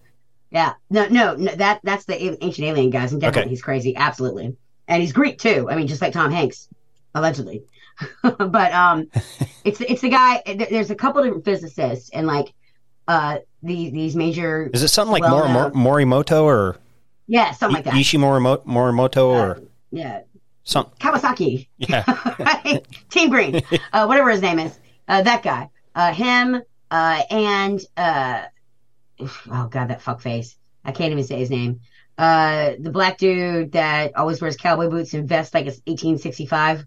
yeah 0.52 0.74
no 0.90 1.08
no 1.08 1.36
no 1.36 1.54
that 1.56 1.80
that's 1.84 2.06
the 2.06 2.44
ancient 2.44 2.66
alien 2.68 2.90
guys 2.90 3.12
and 3.12 3.22
definitely 3.22 3.44
Okay. 3.44 3.50
he's 3.50 3.62
crazy 3.62 3.96
absolutely 3.96 4.56
and 4.88 5.02
he's 5.02 5.12
greek 5.14 5.38
too 5.40 5.68
i 5.70 5.76
mean 5.76 5.88
just 5.88 6.02
like 6.02 6.14
tom 6.14 6.32
hanks 6.32 6.70
allegedly 7.14 7.64
but 8.24 8.72
um 8.74 9.08
it's 9.64 9.80
it's 9.82 10.02
the 10.02 10.10
guy. 10.10 10.42
There's 10.70 10.92
a 10.92 10.96
couple 10.96 11.24
different 11.24 11.46
physicists 11.46 12.10
and 12.10 12.28
like 12.28 12.54
uh 13.08 13.38
these 13.64 13.92
these 13.92 14.16
major 14.16 14.70
Is 14.74 14.84
it 14.84 14.90
something 14.90 15.12
like 15.12 15.24
well 15.24 15.48
Mor- 15.48 15.72
Mor- 15.74 16.00
Morimoto 16.06 16.44
or 16.44 16.78
yeah 17.28 17.52
something 17.52 17.76
like 17.76 17.86
that. 17.86 17.96
Ishi 17.96 18.18
Morimo- 18.18 18.64
Morimoto 18.66 19.28
or 19.28 19.62
yeah, 19.92 20.22
some? 20.64 20.86
Kawasaki, 21.00 21.68
Yeah. 21.78 22.04
right? 22.40 22.86
Team 23.10 23.30
Green, 23.30 23.62
uh, 23.94 24.06
whatever 24.06 24.30
his 24.30 24.42
name 24.42 24.60
is. 24.60 24.78
Uh, 25.08 25.22
that 25.22 25.42
guy, 25.44 25.70
uh, 25.94 26.12
him, 26.14 26.62
uh, 26.92 27.22
and 27.30 27.80
uh, 27.96 28.44
oh 29.20 29.68
god, 29.70 29.88
that 29.90 30.02
fuck 30.02 30.22
face. 30.22 30.58
I 30.84 30.92
can't 30.92 31.12
even 31.12 31.24
say 31.24 31.40
his 31.40 31.50
name. 31.50 31.80
Uh, 32.18 32.74
the 32.80 32.92
black 32.92 33.18
dude 33.18 33.72
that 33.74 34.16
always 34.18 34.42
wears 34.42 34.58
cowboy 34.58 34.90
boots 34.90 35.14
and 35.14 35.28
vest 35.30 35.54
like 35.54 35.66
it's 35.66 35.78
1865, 35.86 36.86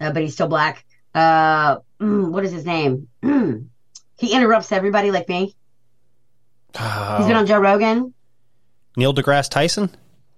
uh, 0.00 0.12
but 0.12 0.22
he's 0.22 0.34
still 0.34 0.48
black. 0.48 0.84
Uh, 1.14 1.76
mm, 2.00 2.30
what 2.30 2.44
is 2.44 2.52
his 2.52 2.64
name? 2.64 3.08
Mm. 3.22 3.68
He 4.18 4.32
interrupts 4.32 4.70
everybody 4.72 5.10
like 5.10 5.28
me. 5.28 5.54
He's 6.76 7.26
been 7.26 7.36
on 7.36 7.46
Joe 7.46 7.58
Rogan. 7.60 8.14
Neil 8.96 9.14
deGrasse 9.14 9.48
Tyson. 9.50 9.90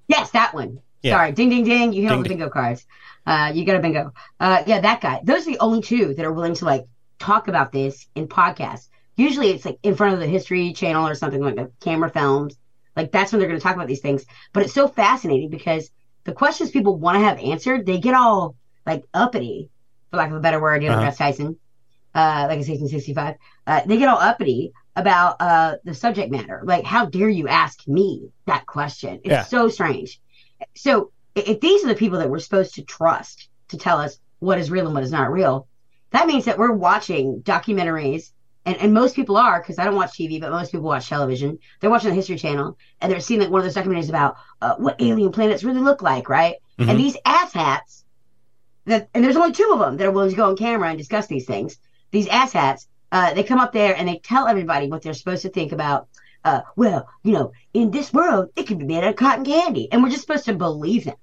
Yes, 0.09 0.31
that 0.33 0.55
one. 0.55 0.81
Yeah. 1.03 1.15
Sorry, 1.17 1.33
ding 1.33 1.49
ding 1.51 1.65
ding. 1.65 1.93
You 1.93 2.03
hit 2.03 2.11
all 2.11 2.17
Ding, 2.17 2.23
the 2.25 2.29
ding. 2.31 2.39
bingo 2.39 2.51
cards. 2.51 2.87
Uh, 3.27 3.53
you 3.55 3.65
got 3.65 3.77
a 3.77 3.81
bingo. 3.81 4.13
Uh, 4.41 4.63
yeah, 4.67 4.81
that 4.81 5.01
guy. 5.01 5.21
Those 5.25 5.47
are 5.47 5.51
the 5.53 5.59
only 5.61 5.81
two 5.83 6.15
that 6.15 6.25
are 6.25 6.33
willing 6.33 6.55
to 6.55 6.65
like 6.65 6.85
talk 7.19 7.49
about 7.49 7.73
this 7.73 8.07
in 8.15 8.29
podcasts. 8.29 8.89
Usually, 9.17 9.51
it's 9.51 9.65
like 9.65 9.79
in 9.83 9.95
front 9.95 10.15
of 10.15 10.21
the 10.21 10.27
History 10.27 10.73
Channel 10.73 11.07
or 11.07 11.15
something 11.15 11.41
like 11.43 11.57
a 11.57 11.71
camera 11.81 12.11
filmed. 12.11 12.55
Like 12.95 13.13
that's 13.13 13.33
when 13.33 13.41
they're 13.41 13.49
going 13.49 13.59
to 13.61 13.63
talk 13.65 13.75
about 13.75 13.89
these 13.89 14.01
things. 14.01 14.25
But 14.53 14.65
it's 14.65 14.73
so 14.75 14.89
fascinating 14.89 15.51
because 15.51 15.91
the 16.25 16.33
questions 16.33 16.71
people 16.71 16.99
want 16.99 17.17
to 17.19 17.25
have 17.25 17.39
answered, 17.39 17.87
they 17.87 17.99
get 17.99 18.15
all 18.15 18.57
like 18.87 19.05
uppity, 19.15 19.71
for 20.11 20.17
lack 20.19 20.31
of 20.31 20.37
a 20.37 20.41
better 20.41 20.61
word. 20.61 20.83
You 20.83 20.91
know, 20.91 20.97
Uh-huh. 20.97 21.11
Tyson, 21.13 21.59
uh, 22.17 22.47
like 22.49 22.59
it's 22.59 22.69
1865. 22.69 23.35
Uh, 23.67 23.83
they 23.87 23.99
get 23.99 24.09
all 24.09 24.19
uppity 24.19 24.73
about 24.97 25.37
uh 25.41 25.77
the 25.85 25.95
subject 25.95 26.33
matter. 26.33 26.63
Like, 26.65 26.85
how 26.85 27.05
dare 27.07 27.29
you 27.29 27.47
ask 27.49 27.87
me 27.87 28.31
that 28.47 28.65
question? 28.67 29.21
It's 29.25 29.31
Yeah. 29.33 29.45
so 29.45 29.69
strange. 29.69 30.19
So 30.75 31.13
if 31.35 31.61
these 31.61 31.85
are 31.85 31.89
the 31.89 31.95
people 32.03 32.19
that 32.19 32.31
we're 32.31 32.39
supposed 32.39 32.75
to 32.77 32.83
trust 32.83 33.49
to 33.69 33.77
tell 33.77 33.99
us 33.99 34.19
what 34.39 34.59
is 34.59 34.71
real 34.71 34.87
and 34.87 34.95
what 34.95 35.05
is 35.05 35.13
not 35.13 35.31
real, 35.31 35.67
that 36.13 36.27
means 36.27 36.47
that 36.47 36.59
we're 36.59 36.73
watching 36.73 37.43
documentaries, 37.43 38.31
and, 38.65 38.77
and 38.79 38.95
most 38.95 39.15
people 39.15 39.37
are, 39.37 39.61
because 39.61 39.79
I 39.79 39.85
don't 39.85 39.97
watch 39.97 40.13
TV, 40.19 40.41
but 40.41 40.51
most 40.51 40.73
people 40.73 40.87
watch 40.87 41.09
television. 41.09 41.59
They're 41.81 41.91
watching 41.91 42.09
the 42.11 42.17
History 42.17 42.37
Channel, 42.39 42.79
and 43.01 43.13
they're 43.13 43.21
seeing 43.21 43.41
like 43.41 43.51
one 43.51 43.61
of 43.61 43.67
those 43.67 43.81
documentaries 43.81 44.09
about 44.09 44.37
uh, 44.63 44.77
what 44.77 44.97
alien 45.01 45.31
planets 45.33 45.63
really 45.63 45.81
look 45.83 46.01
like, 46.01 46.29
right? 46.31 46.57
Mhm. 46.79 46.89
And 46.89 46.99
these 46.99 47.17
asshats, 47.27 48.05
that 48.87 49.09
and 49.15 49.23
there's 49.23 49.37
only 49.37 49.53
two 49.53 49.71
of 49.75 49.79
them 49.81 49.97
that 49.99 50.07
are 50.07 50.11
willing 50.13 50.31
to 50.31 50.37
go 50.37 50.49
on 50.49 50.57
camera 50.57 50.89
and 50.89 50.97
discuss 50.99 51.27
these 51.27 51.45
things. 51.47 51.77
These 52.11 52.29
asshats, 52.29 52.87
uh, 53.13 53.35
they 53.35 53.43
come 53.43 53.59
up 53.59 53.73
there 53.73 53.97
and 53.97 54.09
they 54.09 54.19
tell 54.19 54.47
everybody 54.49 54.89
what 54.89 55.03
they're 55.03 55.15
supposed 55.15 55.43
to 55.43 55.49
think 55.51 55.73
about. 55.73 56.09
Uh, 56.45 56.61
well, 56.77 57.09
you 57.25 57.33
know, 57.33 57.53
in 57.75 57.91
this 57.91 58.13
world, 58.13 58.51
it 58.57 58.67
can 58.67 58.79
be 58.79 58.85
made 58.85 59.03
out 59.03 59.11
of 59.11 59.17
cotton 59.17 59.45
candy, 59.45 59.89
and 59.91 60.03
we're 60.03 60.11
just 60.11 60.21
supposed 60.23 60.45
to 60.45 60.55
believe 60.55 61.05
them. 61.05 61.17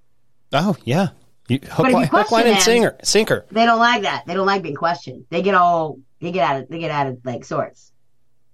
Oh 0.51 0.75
yeah. 0.83 1.09
You, 1.47 1.59
hook, 1.63 1.77
But 1.77 1.85
if 1.85 1.89
you 1.91 1.95
line, 1.95 2.03
hook, 2.07 2.27
question 2.27 2.35
line, 2.37 2.47
and 2.47 2.55
them- 2.55 2.61
sinker. 2.61 2.97
Sinker. 3.03 3.45
They 3.51 3.65
don't 3.65 3.79
like 3.79 4.03
that. 4.03 4.25
They 4.27 4.33
don't 4.33 4.45
like 4.45 4.63
being 4.63 4.75
questioned. 4.75 5.25
They 5.29 5.41
get 5.41 5.55
all 5.55 5.99
they 6.21 6.31
get 6.31 6.43
out 6.49 6.61
of 6.61 6.69
they 6.69 6.79
get 6.79 6.91
out 6.91 7.07
of 7.07 7.19
like 7.25 7.43
sorts. 7.45 7.91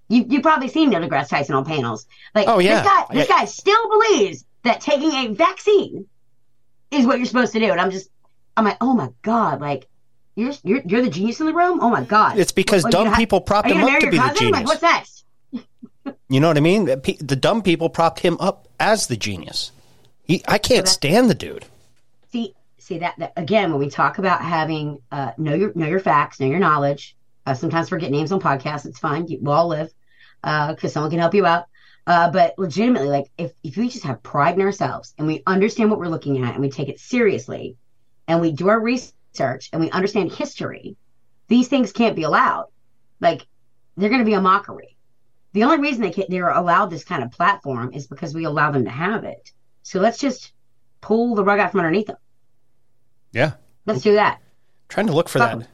You 0.09 0.25
you 0.27 0.41
probably 0.41 0.69
seen 0.69 0.89
Neil 0.89 1.01
deGrasse 1.01 1.29
Tyson 1.29 1.55
on 1.55 1.65
panels. 1.65 2.07
Like 2.33 2.47
Oh, 2.47 2.59
yeah. 2.59 2.81
this 2.81 2.91
guy 2.91 3.05
this 3.13 3.27
guy 3.27 3.45
still 3.45 3.89
believes 3.89 4.43
that 4.63 4.81
taking 4.81 5.11
a 5.11 5.27
vaccine 5.33 6.07
is 6.91 7.05
what 7.05 7.17
you're 7.17 7.25
supposed 7.27 7.53
to 7.53 7.59
do. 7.59 7.71
And 7.71 7.79
I'm 7.81 7.91
just 7.91 8.09
I'm 8.57 8.65
like, 8.65 8.77
oh 8.81 8.93
my 8.93 9.09
god, 9.21 9.61
like 9.61 9.87
you're 10.35 10.53
you're 10.63 10.81
you're 10.85 11.01
the 11.01 11.09
genius 11.09 11.39
in 11.39 11.45
the 11.45 11.53
room. 11.53 11.79
Oh 11.81 11.89
my 11.89 12.03
god, 12.03 12.37
It's 12.37 12.51
because 12.51 12.83
What, 12.83 12.91
dumb 12.91 13.07
ha- 13.07 13.15
people 13.15 13.41
propped 13.41 13.69
him 13.69 13.83
up 13.83 13.99
to 13.99 14.09
be 14.09 14.17
the 14.17 14.23
cousin? 14.23 14.51
Like 14.51 14.65
genius. 14.65 14.69
what's 14.69 14.81
next? 14.81 15.25
You 16.29 16.39
know 16.39 16.47
what 16.47 16.57
I 16.57 16.61
mean? 16.61 16.85
The 16.85 17.35
dumb 17.39 17.61
people 17.63 17.89
propped 17.89 18.19
him 18.19 18.37
up 18.39 18.67
as 18.79 19.07
the 19.07 19.17
genius. 19.17 19.71
He, 20.23 20.43
I 20.47 20.57
can't 20.59 20.87
stand 20.87 21.29
the 21.29 21.35
dude. 21.35 21.65
see 22.31 22.53
see 22.77 22.99
that, 22.99 23.15
that 23.19 23.33
again 23.35 23.71
when 23.71 23.79
we 23.79 23.89
talk 23.89 24.17
about 24.17 24.41
having 24.41 24.99
uh 25.11 25.31
know 25.37 25.53
your 25.53 25.71
know 25.75 25.87
your 25.87 25.99
facts 25.99 26.39
know 26.39 26.47
your 26.47 26.59
knowledge 26.59 27.15
uh, 27.45 27.53
sometimes 27.53 27.89
forget 27.89 28.09
names 28.11 28.31
on 28.31 28.39
podcasts 28.39 28.85
it's 28.85 28.97
fine 28.99 29.27
you, 29.27 29.37
we'll 29.41 29.53
all 29.53 29.67
live 29.67 29.91
uh 30.43 30.73
because 30.73 30.93
someone 30.93 31.09
can 31.11 31.19
help 31.19 31.33
you 31.35 31.45
out 31.45 31.65
uh 32.07 32.31
but 32.31 32.57
legitimately 32.57 33.07
like 33.07 33.25
if 33.37 33.51
if 33.63 33.77
we 33.77 33.89
just 33.89 34.03
have 34.05 34.23
pride 34.23 34.55
in 34.55 34.61
ourselves 34.61 35.13
and 35.17 35.27
we 35.27 35.43
understand 35.45 35.89
what 35.91 35.99
we're 35.99 36.07
looking 36.07 36.43
at 36.43 36.53
and 36.53 36.61
we 36.61 36.69
take 36.69 36.89
it 36.89 36.99
seriously 36.99 37.75
and 38.27 38.41
we 38.41 38.51
do 38.51 38.69
our 38.69 38.79
research 38.79 39.13
and 39.39 39.81
we 39.81 39.89
understand 39.91 40.31
history 40.31 40.95
these 41.47 41.67
things 41.67 41.91
can't 41.91 42.15
be 42.15 42.23
allowed 42.23 42.65
like 43.19 43.45
they're 43.97 44.09
going 44.09 44.19
to 44.19 44.25
be 44.25 44.33
a 44.33 44.41
mockery 44.41 44.95
the 45.53 45.63
only 45.63 45.79
reason 45.79 46.01
they 46.01 46.11
can, 46.11 46.25
they're 46.29 46.49
allowed 46.49 46.87
this 46.89 47.03
kind 47.03 47.23
of 47.23 47.31
platform 47.31 47.91
is 47.93 48.07
because 48.07 48.33
we 48.35 48.43
allow 48.45 48.71
them 48.71 48.85
to 48.85 48.91
have 48.91 49.23
it 49.23 49.51
so 49.83 49.99
let's 49.99 50.17
just 50.17 50.51
pull 51.01 51.35
the 51.35 51.43
rug 51.43 51.59
out 51.59 51.71
from 51.71 51.79
underneath 51.79 52.07
them 52.07 52.17
Yeah. 53.31 53.53
Let's 53.85 54.01
do 54.01 54.13
that. 54.13 54.39
Trying 54.89 55.07
to 55.07 55.13
look 55.13 55.29
for 55.29 55.39
Fuck 55.39 55.59
that 55.59 55.67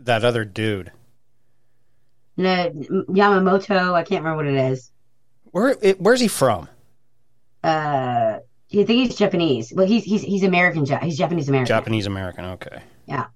that 0.00 0.24
other 0.24 0.44
dude. 0.44 0.92
No, 2.36 2.70
Yamamoto, 2.70 3.94
I 3.94 4.02
can't 4.02 4.22
remember 4.22 4.44
what 4.44 4.46
it 4.46 4.72
is. 4.72 4.90
Where 5.52 5.76
it, 5.80 6.00
where's 6.00 6.20
he 6.20 6.28
from? 6.28 6.68
Uh, 7.64 8.40
you 8.70 8.84
think 8.84 9.06
he's 9.06 9.16
Japanese? 9.16 9.72
Well, 9.74 9.86
he's 9.86 10.04
he's 10.04 10.22
he's 10.22 10.42
American. 10.42 10.84
He's 11.02 11.16
Japanese 11.18 11.48
American. 11.48 11.66
Japanese 11.68 12.06
American. 12.06 12.44
Okay. 12.46 12.82
Yeah. 13.06 13.26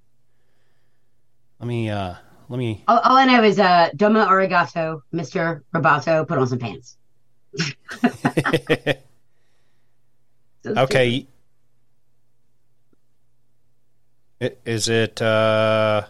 Let 1.61 1.67
me 1.67 1.91
uh 1.91 2.15
let 2.49 2.59
me 2.59 2.83
All, 2.89 2.99
all 2.99 3.17
I 3.17 3.25
know 3.27 3.43
is 3.45 3.59
uh, 3.59 3.91
Domo 3.97 4.25
Arigato, 4.27 5.03
Mister 5.13 5.63
Roboto, 5.75 6.27
put 6.27 6.39
on 6.39 6.47
some 6.47 6.59
pants. 6.59 6.97
Okay. 10.67 11.27
I- 14.43 14.57
Is 14.67 14.89
it 14.89 15.21
uh 15.23 16.03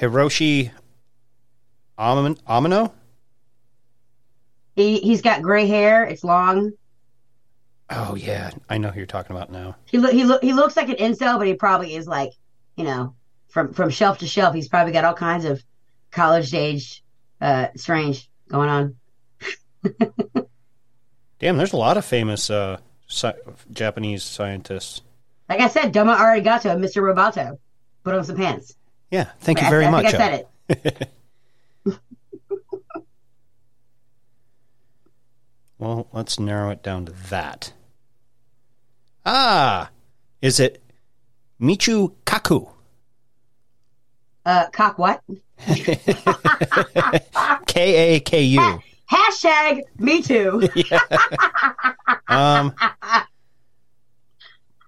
Hiroshi 0.00 0.70
Amin- 1.98 2.36
Amino? 2.48 2.92
He 4.76 4.98
he's 5.00 5.22
got 5.22 5.42
gray 5.42 5.66
hair. 5.66 6.04
It's 6.04 6.22
long. 6.22 6.72
Oh 7.90 8.16
yeah, 8.16 8.50
I 8.68 8.78
know 8.78 8.90
who 8.90 8.98
you're 8.98 9.06
talking 9.06 9.36
about 9.36 9.50
now. 9.52 9.76
He 9.84 9.98
look 9.98 10.12
he 10.12 10.24
look 10.24 10.42
he 10.42 10.52
looks 10.52 10.76
like 10.76 10.88
an 10.88 10.96
incel, 10.96 11.38
but 11.38 11.46
he 11.46 11.54
probably 11.54 11.94
is 11.94 12.06
like 12.06 12.32
you 12.76 12.84
know 12.84 13.14
from 13.48 13.72
from 13.72 13.90
shelf 13.90 14.18
to 14.18 14.26
shelf. 14.26 14.54
He's 14.54 14.68
probably 14.68 14.92
got 14.92 15.04
all 15.04 15.14
kinds 15.14 15.44
of 15.44 15.62
college 16.10 16.52
age 16.52 17.04
uh 17.40 17.68
strange 17.76 18.28
going 18.48 18.68
on. 18.68 18.96
Damn, 21.38 21.58
there's 21.58 21.74
a 21.74 21.76
lot 21.76 21.96
of 21.96 22.04
famous 22.04 22.48
uh, 22.48 22.78
sci- 23.08 23.34
Japanese 23.70 24.22
scientists. 24.24 25.02
Like 25.50 25.60
I 25.60 25.68
said, 25.68 25.92
Doma 25.92 26.16
arigato, 26.16 26.74
Mr. 26.78 27.02
Roboto. 27.02 27.58
Put 28.04 28.14
on 28.14 28.24
some 28.24 28.36
pants. 28.36 28.74
Yeah, 29.10 29.30
thank 29.40 29.60
you 29.60 29.68
very 29.68 29.84
I, 29.84 29.90
much. 29.90 30.06
think 30.06 30.14
I 30.14 30.18
said 30.18 30.46
it. 30.68 31.08
Well, 35.78 36.08
let's 36.12 36.38
narrow 36.38 36.70
it 36.70 36.82
down 36.82 37.04
to 37.06 37.12
that. 37.28 37.72
Ah, 39.28 39.90
is 40.40 40.60
it 40.60 40.80
Michio 41.60 42.14
Kaku? 42.24 42.70
Uh, 44.44 44.68
cock 44.70 44.98
what? 44.98 45.20
K 47.66 48.16
A 48.16 48.20
K 48.20 48.42
U. 48.44 48.80
Hashtag 49.10 49.82
me 49.98 50.22
too. 50.22 50.68
Um, 52.28 52.72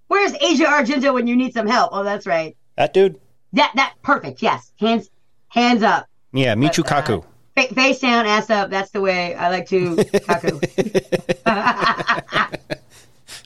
Where's 0.08 0.32
Asia 0.40 0.64
Argento 0.64 1.14
when 1.14 1.26
you 1.28 1.36
need 1.36 1.52
some 1.52 1.66
help? 1.68 1.90
Oh, 1.92 2.02
that's 2.02 2.26
right. 2.26 2.56
that 2.76 2.92
dude. 2.92 3.20
That 3.52 3.72
that 3.76 3.94
perfect. 4.02 4.42
Yes, 4.42 4.72
hands 4.78 5.08
hands 5.48 5.82
up, 5.82 6.06
Yeah, 6.32 6.54
Michu 6.56 6.82
But, 6.82 6.92
uh, 6.92 7.02
Kaku. 7.02 7.24
Fa- 7.56 7.74
face 7.74 8.00
down, 8.00 8.26
ass 8.26 8.50
up. 8.50 8.70
That's 8.70 8.90
the 8.90 9.00
way 9.00 9.34
I 9.34 9.50
like 9.50 9.68
to 9.68 9.96
kaku. 9.96 10.60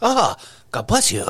Ah, 0.01 0.37
God 0.73 0.87
bless 0.87 1.13
you. 1.13 1.27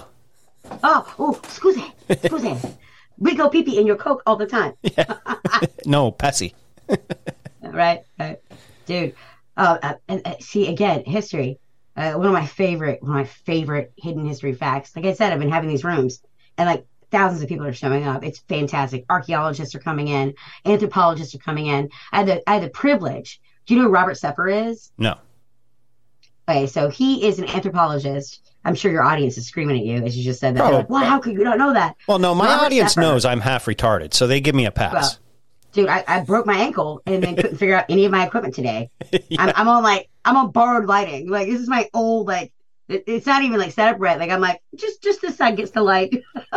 oh, 0.82 1.14
oh, 1.18 1.40
scusi, 1.42 1.92
scusi. 2.08 2.76
We 3.18 3.36
go 3.36 3.48
pee 3.48 3.62
pee 3.62 3.78
in 3.78 3.86
your 3.86 3.96
coke 3.96 4.22
all 4.26 4.36
the 4.36 4.46
time. 4.46 4.72
No, 5.86 6.10
Pessy. 6.10 6.54
right? 7.62 8.04
right. 8.18 8.40
Dude, 8.86 9.14
uh, 9.56 9.78
uh, 9.82 9.94
and 10.08 10.22
uh, 10.24 10.34
see 10.40 10.68
again, 10.68 11.04
history. 11.04 11.58
Uh, 11.96 12.14
one 12.14 12.26
of 12.26 12.32
my 12.32 12.46
favorite, 12.46 13.02
one 13.02 13.10
of 13.10 13.16
my 13.16 13.24
favorite 13.24 13.92
hidden 13.96 14.24
history 14.24 14.54
facts. 14.54 14.96
Like 14.96 15.04
I 15.04 15.12
said, 15.12 15.32
I've 15.32 15.38
been 15.38 15.50
having 15.50 15.68
these 15.68 15.84
rooms, 15.84 16.22
and 16.56 16.68
like 16.68 16.86
thousands 17.10 17.42
of 17.42 17.48
people 17.48 17.66
are 17.66 17.72
showing 17.72 18.04
up. 18.04 18.24
It's 18.24 18.38
fantastic. 18.40 19.04
Archaeologists 19.10 19.74
are 19.74 19.80
coming 19.80 20.08
in, 20.08 20.34
anthropologists 20.64 21.34
are 21.34 21.38
coming 21.38 21.66
in. 21.66 21.90
I 22.12 22.18
had 22.18 22.26
the 22.26 22.50
I 22.50 22.54
had 22.54 22.62
the 22.62 22.70
privilege. 22.70 23.40
Do 23.66 23.74
you 23.74 23.80
know 23.80 23.88
who 23.88 23.92
Robert 23.92 24.16
Sepehr 24.16 24.68
is? 24.70 24.90
No. 24.98 25.18
So 26.66 26.88
he 26.88 27.26
is 27.26 27.38
an 27.38 27.48
anthropologist. 27.48 28.40
I'm 28.64 28.74
sure 28.74 28.92
your 28.92 29.02
audience 29.02 29.36
is 29.38 29.46
screaming 29.46 29.78
at 29.78 29.84
you 29.84 30.04
as 30.04 30.16
you 30.16 30.22
just 30.22 30.40
said 30.40 30.56
that. 30.56 30.64
They're 30.64 30.72
like. 30.72 30.86
Oh. 30.88 30.94
"Wow, 30.94 31.04
how 31.04 31.18
could 31.18 31.32
you 31.32 31.44
not 31.44 31.58
know 31.58 31.72
that?" 31.72 31.96
Well, 32.06 32.18
no, 32.18 32.34
my 32.34 32.46
Robert 32.46 32.66
audience 32.66 32.96
knows 32.96 33.24
I'm 33.24 33.40
half 33.40 33.64
retarded, 33.66 34.14
so 34.14 34.26
they 34.26 34.40
give 34.40 34.54
me 34.54 34.66
a 34.66 34.70
pass. 34.70 34.92
Well, 34.92 35.10
dude, 35.72 35.88
I, 35.88 36.04
I 36.06 36.20
broke 36.20 36.46
my 36.46 36.56
ankle 36.56 37.02
and 37.06 37.22
then 37.22 37.36
couldn't 37.36 37.56
figure 37.56 37.76
out 37.76 37.86
any 37.88 38.04
of 38.04 38.12
my 38.12 38.24
equipment 38.26 38.54
today. 38.54 38.90
I'm, 39.38 39.52
I'm 39.56 39.68
on 39.68 39.82
like 39.82 40.08
I'm 40.24 40.36
on 40.36 40.50
borrowed 40.52 40.86
lighting. 40.86 41.28
Like 41.28 41.48
this 41.48 41.60
is 41.60 41.68
my 41.68 41.88
old 41.92 42.28
like 42.28 42.52
it, 42.88 43.04
it's 43.06 43.26
not 43.26 43.42
even 43.42 43.58
like 43.58 43.72
set 43.72 43.94
up 43.94 44.00
right. 44.00 44.18
Like 44.18 44.30
I'm 44.30 44.40
like 44.40 44.62
just 44.76 45.02
just 45.02 45.20
this 45.20 45.36
side 45.36 45.56
gets 45.56 45.72
the 45.72 45.82
light. 45.82 46.14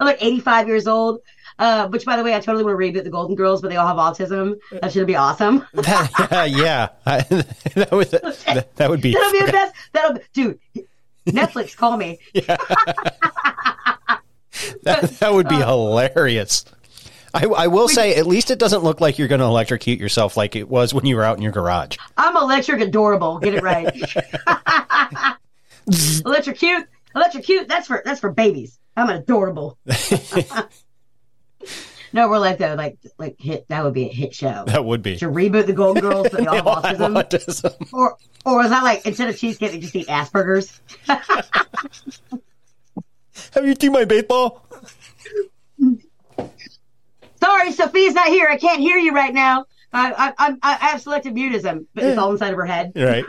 I'm 0.00 0.06
like 0.06 0.18
85 0.22 0.68
years 0.68 0.86
old. 0.86 1.20
Uh, 1.58 1.88
which 1.88 2.04
by 2.04 2.16
the 2.16 2.22
way, 2.22 2.34
I 2.34 2.40
totally 2.40 2.62
want 2.64 2.78
to 2.78 2.84
reboot 2.84 3.02
the 3.04 3.10
Golden 3.10 3.34
Girls, 3.34 3.60
but 3.60 3.68
they 3.68 3.76
all 3.76 3.86
have 3.86 3.96
autism. 3.96 4.58
That 4.80 4.92
should 4.92 5.06
be 5.06 5.16
awesome. 5.16 5.66
That- 5.74 6.50
yeah, 6.50 6.88
I, 7.04 7.20
that 7.74 7.90
would 7.90 8.08
that, 8.10 8.68
that 8.76 8.88
would 8.90 9.00
be. 9.02 9.12
That'll 9.12 9.32
be 9.32 9.44
the 9.46 9.52
best. 9.52 9.74
That'll 9.92 10.14
be, 10.14 10.20
dude. 10.32 10.58
Netflix, 11.26 11.76
call 11.76 11.96
me. 11.96 12.18
That, 14.82 15.10
that 15.20 15.32
would 15.32 15.48
be 15.48 15.56
Uh, 15.62 15.66
hilarious. 15.68 16.64
I, 17.34 17.44
I 17.46 17.66
will 17.66 17.88
say, 17.88 18.14
at 18.14 18.26
least 18.26 18.50
it 18.50 18.58
doesn't 18.58 18.82
look 18.82 19.00
like 19.00 19.18
you're 19.18 19.28
going 19.28 19.40
to 19.40 19.44
electrocute 19.44 20.00
yourself 20.00 20.36
like 20.36 20.56
it 20.56 20.68
was 20.68 20.94
when 20.94 21.04
you 21.04 21.14
were 21.16 21.22
out 21.24 21.36
in 21.36 21.42
your 21.42 21.52
garage. 21.52 21.96
I'm 22.16 22.36
electric 22.36 22.80
adorable. 22.80 23.38
Get 23.38 23.54
it 23.54 23.62
right. 23.62 23.94
electrocute, 26.24 26.86
electrocute. 27.14 27.68
That's 27.68 27.86
for 27.86 28.02
that's 28.04 28.20
for 28.20 28.30
babies. 28.32 28.78
I'm 28.96 29.10
adorable. 29.10 29.78
No, 32.12 32.28
we're 32.28 32.38
like 32.38 32.58
though, 32.58 32.74
like 32.74 32.98
like 33.18 33.36
hit. 33.38 33.66
That 33.68 33.84
would 33.84 33.94
be 33.94 34.06
a 34.06 34.12
hit 34.12 34.34
show. 34.34 34.64
That 34.66 34.84
would 34.84 35.02
be. 35.02 35.16
To 35.18 35.26
reboot 35.26 35.66
the 35.66 35.72
Golden 35.72 36.02
Girls, 36.02 36.28
they 36.32 36.46
all 36.46 36.80
have 36.82 36.96
autism. 36.96 37.14
autism. 37.22 37.92
Or 37.92 38.16
or 38.44 38.64
is 38.64 38.70
that 38.70 38.82
like 38.82 39.04
instead 39.06 39.28
of 39.28 39.36
cheesecake, 39.38 39.72
they 39.72 39.78
just 39.78 39.94
eat 39.96 40.06
Asperger's? 40.08 40.80
Have 43.54 43.64
you 43.64 43.74
seen 43.80 43.92
my 43.92 44.04
baseball? 44.04 44.64
Sorry, 47.40 47.70
Sophia's 47.72 48.14
not 48.14 48.26
here. 48.28 48.48
I 48.48 48.56
can't 48.56 48.80
hear 48.80 48.98
you 48.98 49.12
right 49.12 49.32
now. 49.32 49.66
I 49.92 50.34
I 50.38 50.48
I, 50.48 50.56
I 50.62 50.86
have 50.86 51.00
selective 51.02 51.34
mutism, 51.34 51.86
but 51.94 52.04
it's 52.04 52.18
all 52.18 52.32
inside 52.32 52.50
of 52.52 52.56
her 52.56 52.66
head. 52.66 52.92
Right. 52.96 53.24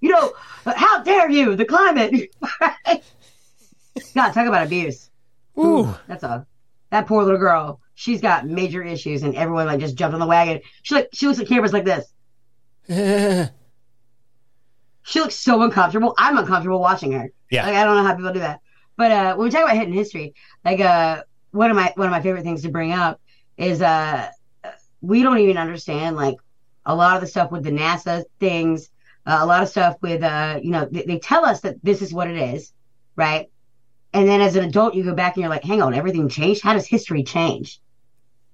You 0.00 0.10
know, 0.10 0.32
how 0.66 1.02
dare 1.02 1.30
you? 1.30 1.56
The 1.56 1.64
climate. 1.64 2.30
God, 4.14 4.32
talk 4.32 4.46
about 4.46 4.66
abuse. 4.66 5.10
Ooh. 5.58 5.94
That's 6.08 6.22
a 6.22 6.46
that 6.90 7.06
poor 7.06 7.22
little 7.22 7.38
girl. 7.38 7.80
She's 7.94 8.20
got 8.20 8.46
major 8.46 8.82
issues, 8.82 9.22
and 9.22 9.34
everyone 9.36 9.66
like 9.66 9.80
just 9.80 9.96
jumped 9.96 10.14
on 10.14 10.20
the 10.20 10.26
wagon. 10.26 10.60
She 10.82 10.94
like 10.94 11.08
she 11.12 11.26
looks 11.26 11.38
at 11.38 11.48
cameras 11.48 11.72
like 11.72 11.84
this. 11.84 13.50
She 15.06 15.20
looks 15.20 15.34
so 15.34 15.62
uncomfortable. 15.62 16.14
I'm 16.16 16.38
uncomfortable 16.38 16.80
watching 16.80 17.12
her. 17.12 17.30
Yeah. 17.50 17.66
Like 17.66 17.74
I 17.74 17.84
don't 17.84 17.96
know 17.96 18.04
how 18.04 18.16
people 18.16 18.32
do 18.32 18.38
that. 18.40 18.60
But 18.96 19.12
uh, 19.12 19.34
when 19.36 19.44
we 19.44 19.50
talk 19.50 19.64
about 19.64 19.76
hidden 19.76 19.92
history, 19.92 20.34
like 20.64 20.80
uh, 20.80 21.22
one 21.50 21.70
of 21.70 21.76
my 21.76 21.92
one 21.96 22.08
of 22.08 22.10
my 22.10 22.22
favorite 22.22 22.42
things 22.42 22.62
to 22.62 22.70
bring 22.70 22.92
up 22.92 23.20
is 23.58 23.82
uh, 23.82 24.30
we 25.02 25.22
don't 25.22 25.38
even 25.38 25.58
understand 25.58 26.16
like 26.16 26.36
a 26.86 26.94
lot 26.94 27.16
of 27.16 27.20
the 27.20 27.26
stuff 27.26 27.52
with 27.52 27.64
the 27.64 27.70
NASA 27.70 28.24
things, 28.40 28.88
uh, 29.26 29.38
a 29.40 29.46
lot 29.46 29.62
of 29.62 29.68
stuff 29.68 29.96
with 30.00 30.22
uh, 30.22 30.58
you 30.62 30.70
know, 30.70 30.88
they, 30.90 31.02
they 31.02 31.18
tell 31.18 31.44
us 31.44 31.60
that 31.60 31.76
this 31.82 32.00
is 32.00 32.14
what 32.14 32.30
it 32.30 32.36
is, 32.36 32.72
right? 33.14 33.50
And 34.14 34.28
then 34.28 34.40
as 34.40 34.54
an 34.54 34.64
adult, 34.64 34.94
you 34.94 35.02
go 35.02 35.12
back 35.12 35.34
and 35.34 35.42
you're 35.42 35.50
like, 35.50 35.64
hang 35.64 35.82
on, 35.82 35.92
everything 35.92 36.28
changed. 36.28 36.62
How 36.62 36.72
does 36.72 36.86
history 36.86 37.24
change? 37.24 37.80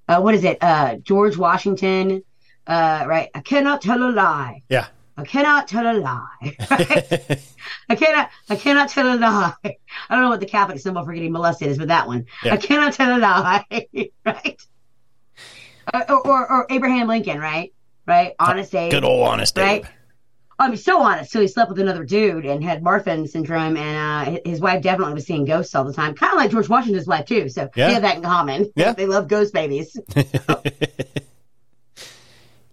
Uh, 0.08 0.20
what 0.20 0.34
is 0.34 0.42
it? 0.42 0.58
Uh, 0.62 0.96
George 0.96 1.36
Washington, 1.36 2.24
uh, 2.66 3.04
right? 3.06 3.28
I 3.34 3.40
cannot 3.40 3.82
tell 3.82 4.02
a 4.02 4.10
lie. 4.10 4.62
Yeah. 4.70 4.86
I 5.18 5.24
cannot 5.24 5.68
tell 5.68 5.86
a 5.86 5.96
lie. 5.98 6.56
Right? 6.70 7.40
I 7.90 7.94
cannot. 7.94 8.30
I 8.48 8.56
cannot 8.56 8.88
tell 8.88 9.12
a 9.12 9.16
lie. 9.18 9.52
I 9.64 10.14
don't 10.14 10.22
know 10.22 10.30
what 10.30 10.40
the 10.40 10.46
Catholic 10.46 10.78
symbol 10.78 11.04
for 11.04 11.12
getting 11.12 11.32
molested 11.32 11.68
is, 11.68 11.76
but 11.76 11.88
that 11.88 12.06
one. 12.06 12.26
Yeah. 12.42 12.54
I 12.54 12.56
cannot 12.56 12.94
tell 12.94 13.16
a 13.16 13.18
lie. 13.18 13.64
right? 14.24 14.60
Uh, 15.92 16.04
or, 16.08 16.26
or 16.26 16.52
or 16.52 16.66
Abraham 16.70 17.06
Lincoln, 17.08 17.38
right? 17.38 17.72
Right? 18.06 18.34
Honest 18.38 18.74
Abe. 18.74 18.92
Good 18.92 19.04
old 19.04 19.26
honest 19.26 19.58
Abe. 19.58 19.82
Right? 19.82 19.92
Abe. 20.60 20.64
I 20.64 20.68
mean, 20.68 20.76
so 20.76 21.00
honest. 21.00 21.30
So 21.32 21.40
he 21.40 21.48
slept 21.48 21.70
with 21.70 21.78
another 21.80 22.04
dude 22.04 22.44
and 22.44 22.62
had 22.62 22.82
Marfan 22.82 23.28
syndrome, 23.28 23.76
and 23.76 24.36
uh, 24.36 24.40
his 24.44 24.60
wife 24.60 24.82
definitely 24.82 25.14
was 25.14 25.26
seeing 25.26 25.44
ghosts 25.44 25.74
all 25.74 25.84
the 25.84 25.92
time, 25.92 26.14
kind 26.14 26.32
of 26.32 26.38
like 26.38 26.50
George 26.50 26.68
Washington's 26.68 27.06
wife 27.06 27.26
too. 27.26 27.48
So 27.48 27.68
Yeah. 27.74 27.86
they 27.88 27.92
have 27.94 28.02
that 28.02 28.16
in 28.16 28.22
common. 28.22 28.70
Yeah. 28.76 28.92
they 28.92 29.06
love 29.06 29.28
ghost 29.28 29.52
babies. 29.54 29.98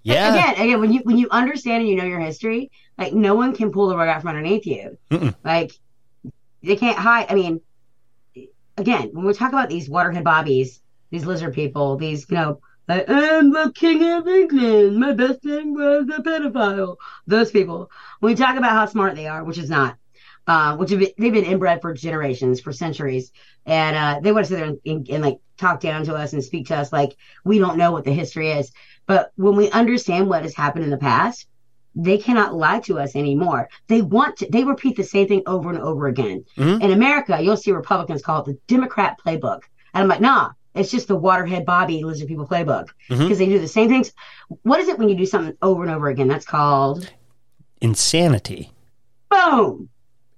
Yeah. 0.03 0.33
Again, 0.33 0.65
again, 0.65 0.79
when 0.79 0.93
you 0.93 1.01
when 1.03 1.17
you 1.17 1.27
understand 1.31 1.81
and 1.81 1.89
you 1.89 1.97
know 1.97 2.05
your 2.05 2.21
history, 2.21 2.71
like 2.97 3.11
no 3.13 3.35
one 3.35 3.53
can 3.53 3.73
pull 3.73 3.89
the 3.89 3.97
rug 3.97 4.07
out 4.07 4.21
from 4.21 4.29
underneath 4.29 4.65
you. 4.65 4.97
Mm-mm. 5.11 5.35
Like 5.43 5.73
they 6.63 6.77
can't 6.77 6.97
hide. 6.97 7.25
I 7.29 7.35
mean, 7.35 7.59
again, 8.77 9.09
when 9.11 9.25
we 9.25 9.33
talk 9.33 9.49
about 9.51 9.67
these 9.67 9.89
waterhead 9.89 10.23
bobbies, 10.23 10.79
these 11.09 11.25
lizard 11.25 11.53
people, 11.53 11.97
these 11.97 12.25
you 12.29 12.35
know, 12.38 12.61
like, 12.88 13.05
I'm 13.09 13.51
the 13.51 13.71
king 13.75 14.03
of 14.11 14.27
England. 14.27 14.97
My 14.97 15.11
best 15.13 15.41
friend 15.41 15.75
was 15.75 16.05
a 16.09 16.21
pedophile. 16.21 16.95
Those 17.25 17.51
people. 17.51 17.91
When 18.19 18.31
we 18.31 18.35
talk 18.35 18.57
about 18.57 18.71
how 18.71 18.85
smart 18.85 19.15
they 19.15 19.27
are, 19.27 19.43
which 19.43 19.57
is 19.57 19.69
not, 19.69 19.97
uh, 20.47 20.77
which 20.77 20.91
have 20.91 20.99
been, 20.99 21.11
they've 21.17 21.33
been 21.33 21.43
inbred 21.43 21.81
for 21.81 21.93
generations, 21.93 22.61
for 22.61 22.71
centuries, 22.71 23.31
and 23.65 23.95
uh, 23.95 24.19
they 24.21 24.31
want 24.31 24.45
to 24.45 24.49
sit 24.49 24.55
there 24.55 24.65
and, 24.65 24.79
and, 24.85 25.09
and 25.09 25.23
like 25.23 25.39
talk 25.57 25.81
down 25.81 26.05
to 26.05 26.15
us 26.15 26.33
and 26.33 26.43
speak 26.43 26.67
to 26.67 26.75
us 26.77 26.93
like 26.93 27.17
we 27.43 27.59
don't 27.59 27.77
know 27.77 27.91
what 27.91 28.05
the 28.05 28.13
history 28.13 28.51
is. 28.51 28.71
But 29.05 29.31
when 29.35 29.55
we 29.55 29.69
understand 29.71 30.29
what 30.29 30.43
has 30.43 30.55
happened 30.55 30.85
in 30.85 30.91
the 30.91 30.97
past, 30.97 31.47
they 31.95 32.17
cannot 32.17 32.53
lie 32.53 32.79
to 32.81 32.99
us 32.99 33.15
anymore. 33.15 33.69
They 33.88 34.01
want 34.01 34.38
to, 34.38 34.47
they 34.49 34.63
repeat 34.63 34.95
the 34.95 35.03
same 35.03 35.27
thing 35.27 35.43
over 35.47 35.69
and 35.69 35.79
over 35.79 36.07
again. 36.07 36.45
Mhm. 36.55 36.81
In 36.81 36.91
America, 36.91 37.39
you'll 37.41 37.57
see 37.57 37.71
Republicans 37.71 38.21
call 38.21 38.41
it 38.41 38.45
the 38.45 38.59
Democrat 38.67 39.17
playbook. 39.25 39.61
And 39.93 40.03
I'm 40.03 40.07
like, 40.07 40.21
nah, 40.21 40.51
it's 40.78 40.91
just 40.91 41.07
the 41.07 41.17
waterhead 41.17 41.65
Bobby 41.65 42.03
lizard 42.03 42.28
people 42.28 42.47
playbook 42.47 42.88
because 43.09 43.30
Mhm. 43.30 43.38
they 43.38 43.45
do 43.47 43.59
the 43.59 43.67
same 43.67 43.89
things. 43.89 44.11
What 44.63 44.80
is 44.80 44.88
it 44.88 44.97
when 44.97 45.09
you 45.09 45.15
do 45.15 45.25
something 45.25 45.55
over 45.61 45.84
and 45.84 45.91
over 45.91 46.07
again? 46.09 46.28
That's 46.28 46.45
called 46.45 47.11
Insanity. 47.82 48.71
boom. 49.30 49.89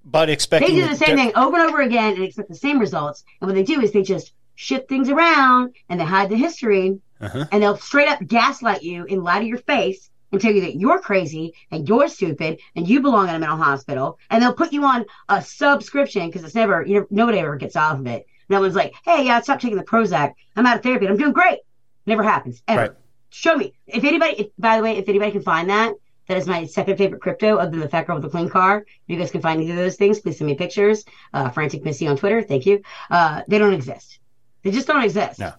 But 0.04 0.28
expecting 0.30 0.74
They 0.74 0.80
do 0.80 0.88
the 0.88 0.96
same 0.96 1.16
thing 1.16 1.32
over 1.36 1.56
and 1.58 1.68
over 1.68 1.80
again 1.82 2.14
and 2.14 2.24
expect 2.24 2.48
the 2.48 2.54
same 2.56 2.78
results. 2.80 3.22
And 3.40 3.48
what 3.48 3.54
they 3.54 3.62
do 3.62 3.80
is 3.80 3.92
they 3.92 4.02
just 4.02 4.32
shift 4.56 4.88
things 4.88 5.08
around 5.08 5.74
and 5.88 6.00
they 6.00 6.04
hide 6.04 6.28
the 6.30 6.36
history 6.36 6.98
Uh-huh. 7.20 7.44
and 7.52 7.62
they'll 7.62 7.76
straight 7.76 8.08
up 8.08 8.18
gaslight 8.26 8.82
you 8.82 9.06
and 9.08 9.22
lie 9.22 9.38
to 9.40 9.46
your 9.46 9.58
face 9.58 10.10
and 10.32 10.40
tell 10.40 10.52
you 10.52 10.62
that 10.62 10.76
you're 10.76 10.98
crazy 11.00 11.52
and 11.70 11.88
you're 11.88 12.08
stupid 12.08 12.58
and 12.74 12.88
you 12.88 13.00
belong 13.00 13.28
in 13.28 13.34
a 13.34 13.38
mental 13.38 13.56
hospital 13.58 14.18
and 14.30 14.42
they'll 14.42 14.54
put 14.54 14.72
you 14.72 14.84
on 14.84 15.04
a 15.28 15.40
subscription 15.42 16.26
because 16.26 16.44
it's 16.44 16.54
never 16.54 16.84
you 16.86 17.00
know 17.00 17.06
nobody 17.10 17.38
ever 17.38 17.56
gets 17.56 17.76
off 17.76 17.98
of 17.98 18.06
it. 18.06 18.26
No 18.50 18.60
one's 18.60 18.74
like, 18.74 18.92
hey, 19.04 19.24
yeah, 19.24 19.40
stop 19.40 19.60
taking 19.60 19.78
the 19.78 19.84
Prozac. 19.84 20.34
I'm 20.56 20.66
out 20.66 20.76
of 20.76 20.82
therapy 20.82 21.06
and 21.06 21.12
I'm 21.12 21.18
doing 21.18 21.32
great. 21.32 21.60
Never 22.04 22.22
happens 22.22 22.62
ever. 22.68 22.80
Right. 22.80 22.90
Show 23.30 23.54
me 23.54 23.72
if 23.86 24.02
anybody. 24.02 24.32
If, 24.40 24.46
by 24.58 24.76
the 24.76 24.82
way, 24.82 24.98
if 24.98 25.08
anybody 25.08 25.30
can 25.30 25.42
find 25.42 25.70
that, 25.70 25.94
that 26.26 26.36
is 26.36 26.48
my 26.48 26.66
second 26.66 26.96
favorite 26.96 27.22
crypto, 27.22 27.56
other 27.56 27.70
than 27.70 27.80
the 27.80 27.88
fat 27.88 28.06
girl 28.06 28.16
with 28.16 28.24
the 28.24 28.28
clean 28.28 28.48
car. 28.48 28.78
If 28.78 28.86
you 29.06 29.16
guys 29.16 29.30
can 29.30 29.40
find 29.40 29.62
either 29.62 29.72
of 29.72 29.78
those 29.78 29.96
things, 29.96 30.18
please 30.18 30.38
send 30.38 30.50
me 30.50 30.56
pictures. 30.56 31.04
Uh, 31.32 31.48
Frantic 31.50 31.84
Missy 31.84 32.08
on 32.08 32.16
Twitter, 32.16 32.42
thank 32.42 32.66
you. 32.66 32.82
Uh, 33.08 33.42
they 33.46 33.58
don't 33.58 33.72
exist. 33.72 34.18
They 34.62 34.72
just 34.72 34.88
don't 34.88 35.04
exist. 35.04 35.38
No. 35.38 35.52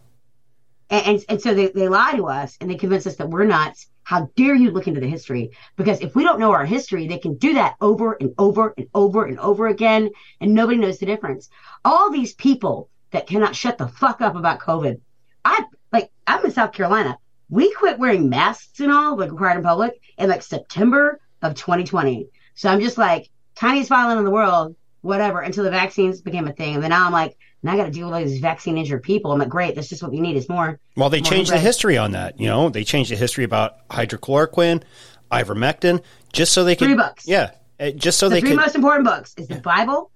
And, 0.90 1.06
and, 1.08 1.26
and 1.30 1.42
so 1.42 1.54
they, 1.54 1.68
they 1.68 1.88
lie 1.88 2.14
to 2.18 2.28
us 2.28 2.58
and 2.60 2.70
they 2.70 2.76
convince 2.76 3.08
us 3.08 3.16
that 3.16 3.30
we're 3.30 3.46
nuts. 3.46 3.88
How 4.04 4.30
dare 4.36 4.56
you 4.56 4.72
look 4.72 4.88
into 4.88 5.00
the 5.00 5.08
history? 5.08 5.52
Because 5.76 6.02
if 6.02 6.16
we 6.16 6.24
don't 6.24 6.40
know 6.40 6.52
our 6.52 6.66
history, 6.66 7.08
they 7.08 7.18
can 7.18 7.36
do 7.36 7.54
that 7.54 7.76
over 7.82 8.14
and 8.14 8.34
over 8.38 8.74
and 8.78 8.88
over 8.94 9.26
and 9.26 9.40
over 9.40 9.68
again, 9.68 10.10
and 10.40 10.54
nobody 10.54 10.78
knows 10.78 11.00
the 11.00 11.06
difference. 11.06 11.50
All 11.86 12.12
these 12.12 12.34
people 12.34 12.90
that 13.12 13.28
cannot 13.28 13.56
shut 13.56 13.78
the 13.78 13.88
fuck 13.88 14.22
up 14.22 14.36
about 14.36 14.60
COVID. 14.60 15.00
I 15.46 15.66
like 15.92 16.12
I'm 16.28 16.46
in 16.46 16.52
South 16.52 16.72
Carolina. 16.72 17.18
We 17.50 17.74
quit 17.74 18.00
wearing 18.00 18.30
masks 18.30 18.80
and 18.80 18.92
all, 18.92 19.18
like 19.18 19.32
required 19.32 19.58
in 19.58 19.64
public, 19.64 20.00
in 20.18 20.30
like 20.30 20.42
September 20.42 21.20
of 21.42 21.56
2020. 21.56 22.28
So 22.56 22.70
I'm 22.70 22.80
just 22.80 22.98
like 22.98 23.30
tiniest 23.56 23.90
violin 23.90 24.18
in 24.18 24.26
the 24.26 24.32
world, 24.32 24.76
whatever, 25.02 25.42
until 25.42 25.64
the 25.64 25.72
vaccines 25.72 26.22
became 26.22 26.48
a 26.48 26.54
thing. 26.54 26.76
And 26.76 26.84
then 26.84 26.90
now 26.92 27.06
I'm 27.06 27.12
like, 27.12 27.38
now 27.64 27.74
I 27.74 27.78
got 27.78 27.86
to 27.86 27.92
deal 27.92 28.08
with 28.08 28.16
all 28.16 28.24
these 28.24 28.40
vaccine 28.40 28.78
injured 28.78 29.04
people. 29.04 29.32
I'm 29.32 29.40
like, 29.40 29.50
great, 29.50 29.76
that's 29.76 29.90
just 29.90 30.02
what 30.02 30.12
we 30.12 30.20
need 30.20 30.36
is 30.36 30.50
more. 30.50 30.80
Well, 30.96 31.10
they 31.10 31.22
more 31.22 31.32
changed 31.32 31.52
the 31.52 31.60
history 31.60 31.98
on 31.98 32.12
that. 32.12 32.40
You 32.40 32.48
know, 32.48 32.70
they 32.70 32.84
changed 32.84 33.12
the 33.12 33.16
history 33.16 33.44
about 33.44 33.88
hydrochloroquine, 33.90 34.84
ivermectin, 35.32 36.04
just 36.34 36.54
so 36.54 36.64
they 36.64 36.76
could. 36.76 36.86
Three 36.88 36.96
books. 36.96 37.28
Yeah, 37.28 37.52
uh, 37.80 37.92
just 37.92 38.18
so 38.20 38.30
they 38.30 38.36
can 38.36 38.36
the 38.36 38.36
they 38.36 38.42
three 38.42 38.50
could. 38.58 38.66
most 38.66 38.76
important 38.76 39.06
books 39.06 39.34
is 39.38 39.48
the 39.48 39.60
Bible. 39.60 40.12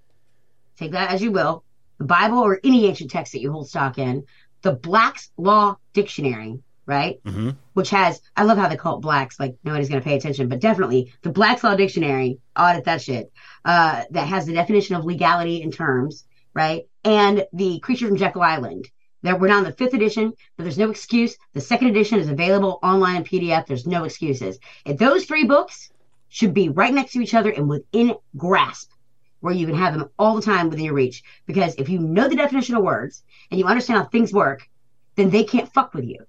Take 0.78 0.92
that 0.92 1.12
as 1.12 1.22
you 1.22 1.32
will. 1.32 1.64
The 1.98 2.06
Bible 2.06 2.40
or 2.40 2.60
any 2.64 2.88
ancient 2.88 3.12
text 3.12 3.32
that 3.34 3.42
you 3.42 3.52
hold 3.52 3.70
stock 3.70 3.98
in. 3.98 4.26
The 4.64 4.74
Black's 4.74 5.30
Law 5.38 5.78
Dictionary, 5.94 6.60
right? 6.86 7.20
hmm 7.26 7.52
Which 7.74 7.92
has, 7.92 8.20
I 8.36 8.44
love 8.44 8.58
how 8.58 8.68
they 8.68 8.76
call 8.76 8.98
it 8.98 9.02
Blacks, 9.02 9.40
like 9.40 9.56
nobody's 9.64 9.90
going 9.90 10.02
to 10.02 10.06
pay 10.06 10.16
attention, 10.16 10.50
but 10.50 10.60
definitely 10.60 11.14
the 11.22 11.30
Black's 11.30 11.64
Law 11.64 11.76
Dictionary, 11.76 12.40
audit 12.58 12.86
that 12.86 13.02
shit, 13.02 13.32
uh, 13.64 14.04
that 14.10 14.28
has 14.28 14.46
the 14.46 14.54
definition 14.54 14.96
of 14.96 15.06
legality 15.06 15.62
in 15.62 15.72
terms, 15.72 16.26
right? 16.56 16.84
And 17.04 17.46
the 17.54 17.80
Creature 17.80 18.08
from 18.08 18.18
Jekyll 18.18 18.42
Island. 18.42 18.88
That 19.24 19.40
we're 19.40 19.48
now 19.48 19.58
in 19.58 19.64
the 19.64 19.72
fifth 19.72 19.96
edition, 19.96 20.34
but 20.56 20.64
there's 20.64 20.78
no 20.78 20.92
excuse. 20.92 21.36
The 21.54 21.62
second 21.62 21.88
edition 21.88 22.20
is 22.20 22.30
available 22.30 22.78
online 22.84 23.16
in 23.18 23.24
PDF. 23.24 23.66
There's 23.66 23.88
no 23.88 24.04
excuses. 24.04 24.60
And 24.86 25.00
those 25.00 25.26
three 25.26 25.46
books 25.46 25.90
should 26.30 26.54
be 26.54 26.70
right 26.70 26.94
next 26.94 27.14
to 27.14 27.22
each 27.22 27.34
other 27.34 27.50
and 27.50 27.68
within 27.68 28.14
grasp, 28.38 28.92
where 29.40 29.54
you 29.54 29.66
can 29.66 29.76
have 29.76 29.94
them 29.98 30.10
all 30.20 30.36
the 30.36 30.44
time 30.44 30.70
within 30.70 30.86
your 30.86 30.94
reach. 30.94 31.24
Because 31.48 31.74
if 31.76 31.90
you 31.90 31.98
know 31.98 32.28
the 32.28 32.36
definition 32.36 32.76
of 32.76 32.84
words 32.84 33.24
and 33.50 33.60
you 33.60 33.66
understand 33.66 33.98
how 33.98 34.06
things 34.06 34.32
work, 34.32 34.68
then 35.16 35.32
they 35.32 35.44
can't 35.44 35.74
fuck 35.74 35.96
with 35.96 36.06
you. 36.06 36.20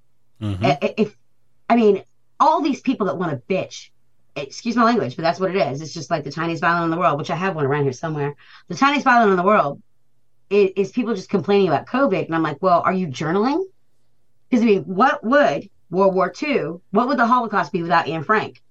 hmm 0.40 0.64
I- 0.64 0.94
If 0.96 1.14
I 1.68 1.76
mean, 1.76 2.02
all 2.40 2.62
these 2.62 2.80
people 2.80 3.06
that 3.08 3.18
want 3.18 3.32
to 3.32 3.54
bitch, 3.54 3.90
excuse 4.36 4.76
my 4.76 4.84
language, 4.84 5.16
but 5.16 5.22
that's 5.22 5.40
what 5.40 5.50
it 5.54 5.56
is. 5.56 5.82
It's 5.82 5.92
just 5.92 6.10
like 6.10 6.24
the 6.24 6.30
tiniest 6.30 6.62
violin 6.62 6.84
in 6.84 6.90
the 6.90 6.96
world, 6.98 7.18
which 7.18 7.30
I 7.30 7.36
have 7.36 7.54
one 7.56 7.66
around 7.66 7.82
here 7.82 7.92
somewhere. 7.92 8.36
The 8.68 8.74
tiniest 8.74 9.04
violin 9.04 9.30
in 9.30 9.36
the 9.36 9.42
world 9.42 9.82
is, 10.50 10.70
is 10.76 10.92
people 10.92 11.14
just 11.14 11.28
complaining 11.28 11.68
about 11.68 11.86
COVID, 11.86 12.26
and 12.26 12.34
I'm 12.34 12.42
like, 12.42 12.62
well, 12.62 12.82
are 12.84 12.92
you 12.92 13.08
journaling? 13.08 13.64
Because 14.48 14.62
I 14.62 14.66
mean, 14.66 14.82
what 14.84 15.24
would 15.24 15.68
World 15.90 16.14
War 16.14 16.32
II? 16.42 16.74
What 16.90 17.08
would 17.08 17.18
the 17.18 17.26
Holocaust 17.26 17.72
be 17.72 17.82
without 17.82 18.08
Anne 18.08 18.22
Frank? 18.24 18.62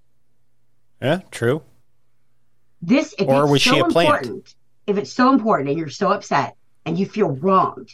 Yeah, 1.02 1.22
true. 1.32 1.62
This, 2.82 3.14
if 3.18 3.28
Or 3.28 3.44
it's 3.44 3.52
was 3.52 3.64
so 3.64 3.74
she 3.74 3.80
a 3.80 3.86
plant? 3.86 4.10
important, 4.10 4.56
if 4.88 4.98
it's 4.98 5.12
so 5.12 5.32
important 5.32 5.70
and 5.70 5.78
you're 5.78 5.90
so 5.90 6.12
upset 6.12 6.56
and 6.86 6.98
you 6.98 7.06
feel 7.06 7.30
wronged, 7.32 7.94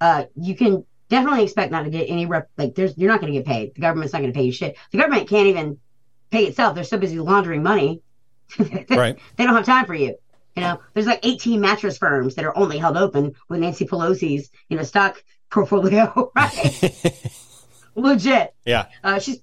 uh, 0.00 0.24
you 0.34 0.56
can 0.56 0.84
definitely 1.08 1.44
expect 1.44 1.70
not 1.70 1.84
to 1.84 1.90
get 1.90 2.10
any 2.10 2.26
rep. 2.26 2.50
Like, 2.58 2.74
there's 2.74 2.96
you're 2.98 3.10
not 3.10 3.20
going 3.20 3.32
to 3.32 3.38
get 3.38 3.46
paid. 3.46 3.74
The 3.74 3.80
government's 3.80 4.12
not 4.12 4.20
going 4.20 4.32
to 4.32 4.36
pay 4.36 4.44
you 4.44 4.52
shit. 4.52 4.76
The 4.90 4.98
government 4.98 5.28
can't 5.28 5.46
even 5.46 5.78
pay 6.30 6.44
itself. 6.46 6.74
They're 6.74 6.84
so 6.84 6.98
busy 6.98 7.18
laundering 7.18 7.62
money. 7.62 8.00
Right. 8.90 9.18
They 9.36 9.44
don't 9.44 9.54
have 9.54 9.64
time 9.64 9.86
for 9.86 9.94
you. 9.94 10.16
You 10.56 10.62
know, 10.62 10.80
there's 10.92 11.06
like 11.06 11.20
18 11.24 11.60
mattress 11.60 11.98
firms 11.98 12.36
that 12.36 12.44
are 12.44 12.56
only 12.56 12.78
held 12.78 12.96
open 12.96 13.34
with 13.48 13.60
Nancy 13.60 13.86
Pelosi's, 13.86 14.50
you 14.68 14.76
know, 14.76 14.84
stock 14.84 15.22
portfolio, 15.50 16.30
right? 16.36 17.32
Legit. 17.94 18.54
Yeah. 18.64 18.86
Uh, 19.02 19.18
she's 19.18 19.40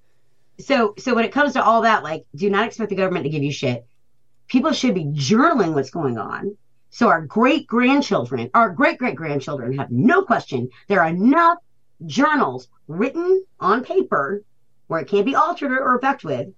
so 0.59 0.93
so 0.97 1.15
when 1.15 1.25
it 1.25 1.31
comes 1.31 1.53
to 1.53 1.63
all 1.63 1.81
that, 1.81 2.03
like, 2.03 2.25
do 2.35 2.49
not 2.49 2.67
expect 2.67 2.89
the 2.89 2.95
government 2.95 3.25
to 3.25 3.29
give 3.29 3.43
you 3.43 3.51
shit. 3.51 3.85
People 4.47 4.71
should 4.73 4.93
be 4.93 5.05
journaling 5.05 5.73
what's 5.73 5.89
going 5.89 6.17
on. 6.17 6.55
So 6.89 7.07
our 7.07 7.21
great 7.21 7.67
grandchildren, 7.67 8.49
our 8.53 8.69
great 8.69 8.97
great 8.97 9.15
grandchildren 9.15 9.77
have 9.77 9.91
no 9.91 10.23
question. 10.23 10.69
There 10.87 11.01
are 11.01 11.07
enough 11.07 11.57
journals 12.05 12.67
written 12.87 13.45
on 13.59 13.83
paper 13.83 14.43
where 14.87 14.99
it 14.99 15.07
can't 15.07 15.25
be 15.25 15.35
altered 15.35 15.71
or 15.71 15.95
effect 15.95 16.23
with, 16.23 16.49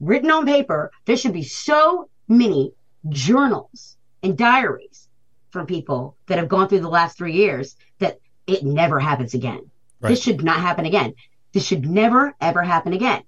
written 0.00 0.30
on 0.30 0.44
paper. 0.44 0.90
There 1.04 1.16
should 1.16 1.32
be 1.32 1.44
so 1.44 2.08
many 2.26 2.72
journals 3.08 3.95
and 4.26 4.36
diaries 4.36 5.08
from 5.50 5.66
people 5.66 6.16
that 6.26 6.38
have 6.38 6.48
gone 6.48 6.68
through 6.68 6.80
the 6.80 6.88
last 6.88 7.16
three 7.16 7.32
years 7.32 7.76
that 7.98 8.18
it 8.46 8.64
never 8.64 9.00
happens 9.00 9.32
again. 9.34 9.70
Right. 10.00 10.10
This 10.10 10.22
should 10.22 10.44
not 10.44 10.60
happen 10.60 10.84
again. 10.84 11.14
This 11.52 11.66
should 11.66 11.88
never 11.88 12.34
ever 12.40 12.62
happen 12.62 12.92
again. 12.92 13.22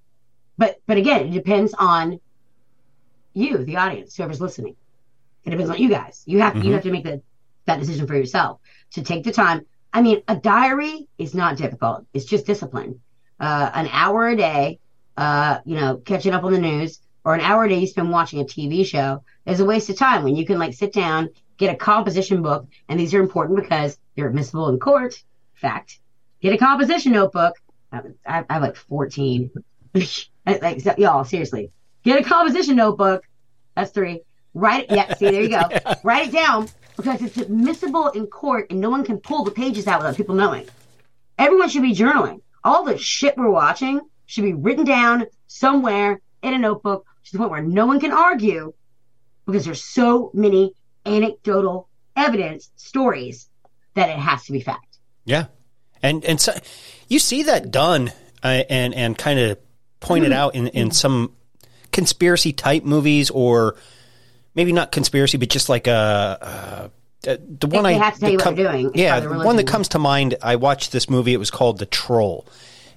But 0.58 0.80
but 0.86 0.98
again, 0.98 1.28
it 1.28 1.30
depends 1.30 1.72
on 1.78 2.20
you, 3.32 3.64
the 3.64 3.76
audience, 3.76 4.16
whoever's 4.16 4.40
listening. 4.40 4.76
It 5.44 5.50
depends 5.50 5.70
on 5.70 5.78
you 5.78 5.88
guys. 5.88 6.22
You 6.26 6.40
have 6.40 6.62
you 6.62 6.72
have 6.72 6.82
to 6.82 6.90
make 6.90 7.04
the, 7.04 7.22
that 7.66 7.80
decision 7.80 8.06
for 8.06 8.16
yourself 8.16 8.60
to 8.92 9.02
take 9.02 9.24
the 9.24 9.32
time. 9.32 9.64
I 9.92 10.02
mean, 10.02 10.22
a 10.28 10.36
diary 10.36 11.08
is 11.16 11.34
not 11.34 11.56
difficult. 11.56 12.04
It's 12.12 12.26
just 12.26 12.44
discipline. 12.44 13.00
Uh, 13.40 13.70
an 13.72 13.88
hour 13.92 14.28
a 14.28 14.36
day, 14.36 14.80
uh, 15.16 15.60
you 15.64 15.76
know, 15.76 15.98
catching 15.98 16.34
up 16.34 16.42
on 16.44 16.52
the 16.52 16.58
news, 16.58 17.00
or 17.24 17.34
an 17.34 17.40
hour 17.40 17.64
a 17.64 17.68
day 17.68 17.78
you 17.78 17.86
spend 17.86 18.10
watching 18.10 18.40
a 18.40 18.44
TV 18.44 18.84
show 18.84 19.22
is 19.48 19.60
a 19.60 19.64
waste 19.64 19.88
of 19.90 19.96
time 19.96 20.22
when 20.22 20.36
you 20.36 20.46
can 20.46 20.58
like 20.58 20.74
sit 20.74 20.92
down, 20.92 21.30
get 21.56 21.72
a 21.72 21.76
composition 21.76 22.42
book, 22.42 22.66
and 22.88 23.00
these 23.00 23.14
are 23.14 23.20
important 23.20 23.60
because 23.60 23.98
they're 24.14 24.28
admissible 24.28 24.68
in 24.68 24.78
court. 24.78 25.22
Fact. 25.54 25.98
Get 26.40 26.52
a 26.52 26.58
composition 26.58 27.12
notebook. 27.12 27.54
I, 27.90 28.00
I 28.26 28.44
I 28.48 28.52
have 28.54 28.62
like 28.62 28.76
14. 28.76 29.50
like, 30.46 30.80
so- 30.80 30.94
y'all, 30.98 31.24
seriously. 31.24 31.72
Get 32.04 32.20
a 32.20 32.24
composition 32.24 32.76
notebook. 32.76 33.24
That's 33.74 33.90
three. 33.90 34.22
Write 34.54 34.84
it. 34.84 34.90
Yeah, 34.90 35.14
see, 35.14 35.30
there 35.30 35.42
you 35.42 35.48
go. 35.48 35.62
Write 36.04 36.28
it 36.28 36.32
down 36.32 36.68
because 36.96 37.22
it's 37.22 37.36
admissible 37.38 38.08
in 38.08 38.26
court 38.26 38.66
and 38.70 38.80
no 38.80 38.90
one 38.90 39.04
can 39.04 39.18
pull 39.18 39.44
the 39.44 39.50
pages 39.50 39.86
out 39.86 40.00
without 40.00 40.16
people 40.16 40.34
knowing. 40.34 40.68
Everyone 41.38 41.68
should 41.68 41.82
be 41.82 41.94
journaling. 41.94 42.40
All 42.64 42.84
the 42.84 42.98
shit 42.98 43.36
we're 43.36 43.50
watching 43.50 44.00
should 44.26 44.44
be 44.44 44.52
written 44.52 44.84
down 44.84 45.26
somewhere 45.46 46.20
in 46.42 46.54
a 46.54 46.58
notebook 46.58 47.06
to 47.24 47.32
the 47.32 47.38
point 47.38 47.50
where 47.50 47.62
no 47.62 47.86
one 47.86 48.00
can 48.00 48.12
argue 48.12 48.72
because 49.48 49.64
there's 49.64 49.82
so 49.82 50.30
many 50.34 50.74
anecdotal 51.06 51.88
evidence 52.14 52.70
stories 52.76 53.48
that 53.94 54.10
it 54.10 54.18
has 54.18 54.44
to 54.44 54.52
be 54.52 54.60
fact. 54.60 54.98
Yeah, 55.24 55.46
and 56.02 56.24
and 56.24 56.38
so 56.40 56.52
you 57.08 57.18
see 57.18 57.44
that 57.44 57.70
done 57.70 58.12
uh, 58.44 58.64
and 58.68 58.94
and 58.94 59.16
kind 59.16 59.40
of 59.40 59.58
pointed 60.00 60.32
out 60.32 60.54
in 60.54 60.68
in 60.68 60.90
some 60.90 61.34
conspiracy 61.92 62.52
type 62.52 62.84
movies 62.84 63.30
or 63.30 63.76
maybe 64.54 64.72
not 64.72 64.92
conspiracy, 64.92 65.38
but 65.38 65.48
just 65.48 65.68
like 65.68 65.86
a. 65.86 65.92
Uh, 65.92 66.88
the 67.22 67.66
one 67.66 67.82
they 67.82 67.96
I 67.96 67.98
have 67.98 68.14
to 68.14 68.20
tell 68.20 68.30
you 68.30 68.36
what 68.36 68.54
they're 68.54 68.72
doing. 68.72 68.92
Yeah, 68.94 69.18
the 69.20 69.28
one 69.30 69.56
that 69.56 69.66
comes 69.66 69.88
to 69.88 69.98
mind. 69.98 70.36
I 70.40 70.56
watched 70.56 70.92
this 70.92 71.10
movie. 71.10 71.32
It 71.32 71.38
was 71.38 71.50
called 71.50 71.78
The 71.78 71.86
Troll, 71.86 72.46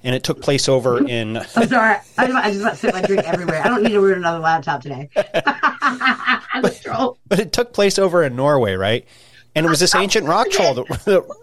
and 0.04 0.14
it 0.14 0.24
took 0.24 0.42
place 0.42 0.70
over 0.70 1.06
in. 1.06 1.38
I'm 1.38 1.68
sorry. 1.68 1.98
I 2.18 2.28
just, 2.28 2.38
I 2.38 2.52
just 2.52 2.62
about 2.62 2.70
to 2.72 2.76
spit 2.76 2.94
my 2.94 3.02
drink 3.02 3.24
everywhere. 3.24 3.62
I 3.64 3.68
don't 3.68 3.82
need 3.82 3.94
to 3.94 4.00
ruin 4.00 4.20
another 4.20 4.40
laptop 4.40 4.82
today. 4.82 5.10
the 5.98 6.80
troll. 6.84 7.18
but 7.28 7.40
it 7.40 7.52
took 7.52 7.74
place 7.74 8.00
over 8.00 8.24
in 8.24 8.36
Norway, 8.36 8.74
right? 8.74 9.06
And 9.56 9.66
it 9.66 9.70
was 9.70 9.80
this 9.80 9.96
ancient 9.96 10.28
rock 10.28 10.50
troll 10.50 10.74
that, 10.76 11.38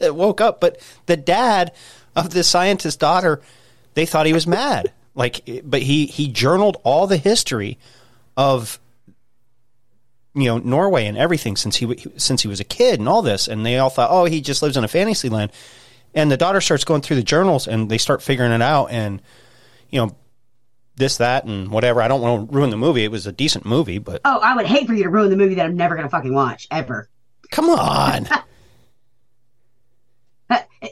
that 0.00 0.14
woke 0.14 0.40
up. 0.40 0.60
But 0.60 0.80
the 1.06 1.16
dad 1.16 1.72
of 2.14 2.30
the 2.30 2.44
scientist's 2.44 2.96
daughter, 2.96 3.40
they 3.94 4.06
thought 4.06 4.26
he 4.26 4.32
was 4.32 4.46
mad. 4.46 4.92
Like, 5.14 5.62
but 5.64 5.82
he 5.82 6.06
he 6.06 6.28
journaled 6.28 6.76
all 6.84 7.08
the 7.08 7.16
history 7.16 7.78
of 8.36 8.78
you 10.34 10.44
know 10.44 10.58
Norway 10.58 11.06
and 11.06 11.18
everything 11.18 11.56
since 11.56 11.76
he 11.76 11.96
since 12.16 12.42
he 12.42 12.48
was 12.48 12.60
a 12.60 12.64
kid 12.64 13.00
and 13.00 13.08
all 13.08 13.22
this, 13.22 13.48
and 13.48 13.66
they 13.66 13.78
all 13.78 13.90
thought, 13.90 14.10
oh, 14.12 14.26
he 14.26 14.40
just 14.40 14.62
lives 14.62 14.76
in 14.76 14.84
a 14.84 14.88
fantasy 14.88 15.28
land. 15.28 15.50
And 16.14 16.30
the 16.30 16.36
daughter 16.36 16.60
starts 16.60 16.84
going 16.84 17.02
through 17.02 17.16
the 17.16 17.24
journals, 17.24 17.66
and 17.66 17.90
they 17.90 17.98
start 17.98 18.22
figuring 18.22 18.52
it 18.52 18.62
out, 18.62 18.92
and 18.92 19.20
you 19.90 20.00
know 20.00 20.16
this, 20.98 21.16
that, 21.18 21.44
and 21.44 21.70
whatever. 21.70 22.02
I 22.02 22.08
don't 22.08 22.20
want 22.20 22.50
to 22.50 22.54
ruin 22.56 22.70
the 22.70 22.76
movie. 22.76 23.04
It 23.04 23.10
was 23.10 23.26
a 23.26 23.32
decent 23.32 23.64
movie, 23.64 23.98
but 23.98 24.20
Oh, 24.24 24.38
I 24.40 24.54
would 24.56 24.66
hate 24.66 24.86
for 24.86 24.94
you 24.94 25.04
to 25.04 25.08
ruin 25.10 25.30
the 25.30 25.36
movie 25.36 25.54
that 25.54 25.64
I'm 25.66 25.76
never 25.76 25.94
going 25.94 26.06
to 26.06 26.10
fucking 26.10 26.34
watch, 26.34 26.66
ever. 26.70 27.08
come 27.50 27.70
on. 27.70 28.26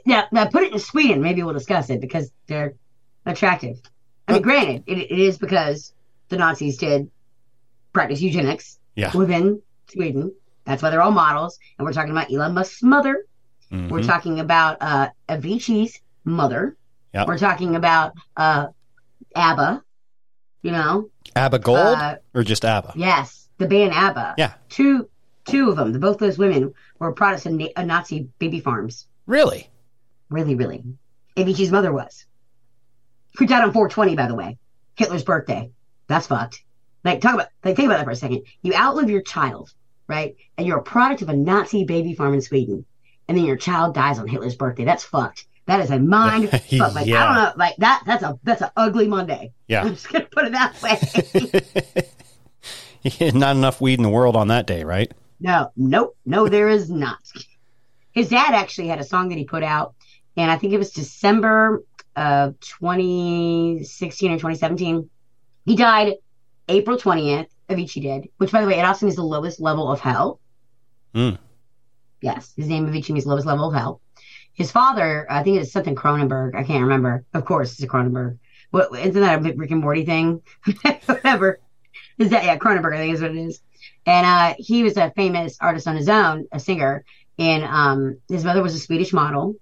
Now, 0.04 0.24
now 0.32 0.46
put 0.46 0.64
it 0.64 0.72
in 0.72 0.78
Sweden. 0.80 1.20
Maybe 1.22 1.42
we'll 1.44 1.54
discuss 1.54 1.90
it 1.90 2.00
because 2.00 2.30
they're 2.48 2.74
attractive. 3.24 3.80
I 4.26 4.32
mean, 4.32 4.42
granted, 4.42 4.82
it, 4.86 4.98
it 4.98 5.18
is 5.18 5.38
because 5.38 5.92
the 6.28 6.36
Nazis 6.36 6.76
did 6.76 7.09
practice 7.92 8.20
eugenics 8.20 8.80
Yeah. 8.96 9.16
within 9.16 9.62
Sweden. 9.88 10.32
That's 10.64 10.82
why 10.82 10.90
they're 10.90 11.02
all 11.02 11.12
models. 11.12 11.59
And 11.78 11.86
we're 11.86 11.92
talking 11.92 12.11
about 12.11 12.32
Elon 12.32 12.54
Musk's 12.54 12.82
mother. 12.82 13.24
We're 13.70 13.78
Mhm. 14.00 14.07
talking 14.07 14.40
about 14.40 14.78
uh, 14.80 15.09
Avicii's 15.28 16.00
mother. 16.24 16.76
Yep. 17.14 17.28
We're 17.28 17.38
talking 17.38 17.76
about 17.76 18.12
uh, 18.36 18.66
ABBA. 19.36 19.82
You 20.67 20.73
know, 20.73 21.11
ABBA 21.37 21.61
Gold 21.61 21.79
Uh, 21.79 22.17
or 22.35 22.43
just 22.43 22.64
ABBA? 22.64 22.95
yes, 22.97 23.49
the 23.59 23.69
band 23.69 23.93
ABBA. 23.93 24.35
Yeah. 24.37 24.55
Two, 24.69 25.09
two 25.47 25.71
of 25.71 25.77
them. 25.77 25.93
Both 26.01 26.19
those 26.19 26.39
women 26.39 26.75
were 26.99 27.12
products 27.12 27.47
of 27.47 27.53
na- 27.53 27.69
uh, 27.77 27.85
Nazi 27.85 28.29
baby 28.41 28.59
farms. 28.59 29.07
Really? 29.27 29.71
Really, 30.29 30.57
really. 30.57 30.83
Avicii's 31.37 31.71
mother 31.71 31.93
was. 31.93 32.27
Who 33.39 33.47
died 33.47 33.62
on 33.62 33.73
420, 33.73 34.17
by 34.17 34.27
the 34.27 34.35
way. 34.35 34.59
Hitler's 34.97 35.23
birthday. 35.23 35.71
That's 36.09 36.27
fucked. 36.27 36.64
Like, 37.05 37.21
talk 37.21 37.35
about, 37.35 37.49
like, 37.64 37.77
think 37.77 37.87
about 37.87 37.99
that 37.99 38.05
for 38.07 38.11
a 38.11 38.17
second. 38.17 38.43
You 38.62 38.75
outlive 38.75 39.09
your 39.11 39.23
child, 39.23 39.73
right? 40.09 40.35
And 40.59 40.67
you're 40.67 40.79
a 40.79 40.83
product 40.83 41.23
of 41.23 41.29
a 41.29 41.37
Nazi 41.37 41.85
baby 41.85 42.14
farm 42.14 42.35
in 42.35 42.41
Sweden. 42.41 42.85
And 43.29 43.39
then 43.39 43.45
your 43.45 43.57
child 43.57 43.95
dies 43.95 44.19
on 44.19 44.27
Hitler's 44.27 44.57
birthday. 44.57 44.85
That's 44.85 45.05
fucked. 45.05 45.47
That 45.67 45.81
is 45.81 45.91
a 45.91 45.99
mind 45.99 46.51
fuck. 46.51 46.95
Like, 46.95 47.09
I 47.09 47.27
don't 47.27 47.35
know. 47.35 47.53
Like, 47.57 47.77
that, 47.79 48.05
that's 48.07 48.23
a, 48.23 48.39
that's 48.45 48.62
an 48.62 48.71
ugly 48.77 49.09
Monday. 49.09 49.53
Yeah. 49.67 49.83
I'm 49.83 49.89
just 49.91 50.09
to 50.11 50.21
put 50.23 50.47
it 50.47 50.53
that 50.53 50.81
way. 50.83 52.11
Not 53.33 53.57
enough 53.57 53.81
weed 53.81 53.99
in 53.99 54.03
the 54.03 54.11
world 54.11 54.37
on 54.37 54.49
that 54.49 54.67
day, 54.67 54.85
right? 54.85 55.11
No, 55.39 55.71
nope, 55.77 56.17
no, 56.25 56.49
there 56.49 56.69
is 56.69 56.91
not. 56.91 57.19
His 58.12 58.31
dad 58.31 58.55
actually 58.55 58.89
had 58.89 59.01
a 59.01 59.05
song 59.05 59.29
that 59.29 59.39
he 59.39 59.45
put 59.45 59.62
out, 59.62 59.95
and 60.37 60.51
I 60.51 60.57
think 60.57 60.73
it 60.73 60.79
was 60.79 60.91
December 60.91 61.85
of 62.17 62.59
2016 62.61 64.31
or 64.31 64.37
2017. 64.37 65.11
He 65.67 65.77
died 65.77 66.14
April 66.69 66.97
20th. 66.97 67.49
Avicii 67.69 68.03
did, 68.03 68.29
which, 68.39 68.53
by 68.53 68.61
the 68.61 68.67
way, 68.67 68.79
it 68.79 68.85
also 68.85 69.07
means 69.07 69.17
the 69.17 69.25
lowest 69.25 69.61
level 69.61 69.91
of 69.91 70.01
hell. 70.01 70.41
Mm. 71.14 71.39
Yes, 72.21 72.53
his 72.57 72.69
name 72.69 72.87
Avicii 72.87 73.11
means 73.11 73.27
lowest 73.27 73.47
level 73.47 73.69
of 73.69 73.75
hell. 73.75 74.01
His 74.57 74.72
father, 74.72 75.26
I 75.30 75.42
think 75.42 75.61
it's 75.61 75.70
something 75.70 75.94
Cronenberg. 75.94 76.54
I 76.54 76.64
can't 76.64 76.82
remember. 76.82 77.24
Of 77.34 77.44
course, 77.44 77.72
it's 77.72 77.82
a 77.82 77.86
Cronenberg. 77.86 78.38
What 78.70 78.98
isn't 78.98 79.20
that 79.20 79.38
a 79.38 79.54
Rick 79.54 79.70
and 79.70 79.82
Morty 79.82 80.04
thing? 80.04 80.40
Whatever. 81.04 81.61
Is 82.18 82.30
that 82.30 82.44
yeah? 82.44 82.57
Cronenberg, 82.57 82.94
I 82.94 82.98
think 82.98 83.14
is 83.14 83.20
what 83.20 83.32
it 83.32 83.36
is. 83.36 83.61
And 84.07 84.26
uh, 84.26 84.54
he 84.59 84.82
was 84.82 84.96
a 84.96 85.12
famous 85.14 85.59
artist 85.61 85.86
on 85.86 85.94
his 85.94 86.09
own, 86.09 86.46
a 86.52 86.59
singer. 86.59 87.04
And 87.38 87.64
um, 87.64 88.18
his 88.30 88.46
mother 88.46 88.62
was 88.62 88.74
a 88.74 88.78
Swedish 88.78 89.12
model, 89.12 89.57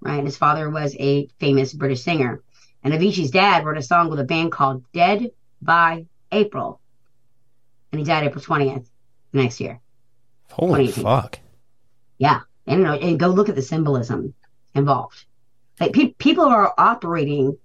right? 0.00 0.16
And 0.16 0.26
his 0.26 0.38
father 0.38 0.70
was 0.70 0.96
a 0.98 1.28
famous 1.38 1.74
British 1.74 2.02
singer. 2.02 2.42
And 2.82 2.94
Avicii's 2.94 3.30
dad 3.30 3.66
wrote 3.66 3.76
a 3.76 3.82
song 3.82 4.08
with 4.08 4.18
a 4.18 4.24
band 4.24 4.50
called 4.50 4.82
Dead 4.92 5.30
by 5.60 6.06
April. 6.32 6.80
And 7.92 7.98
he 7.98 8.04
died 8.06 8.24
April 8.24 8.42
20th 8.42 8.86
next 9.34 9.60
year. 9.60 9.80
Holy 10.50 10.90
fuck. 10.90 11.38
Yeah. 12.16 12.40
And, 12.66 12.86
and 12.86 13.20
go 13.20 13.28
look 13.28 13.50
at 13.50 13.54
the 13.54 13.62
symbolism 13.62 14.34
involved. 14.78 15.24
Like 15.80 15.92
pe- 15.92 16.14
people 16.14 16.44
are 16.44 16.72
operating 16.78 17.56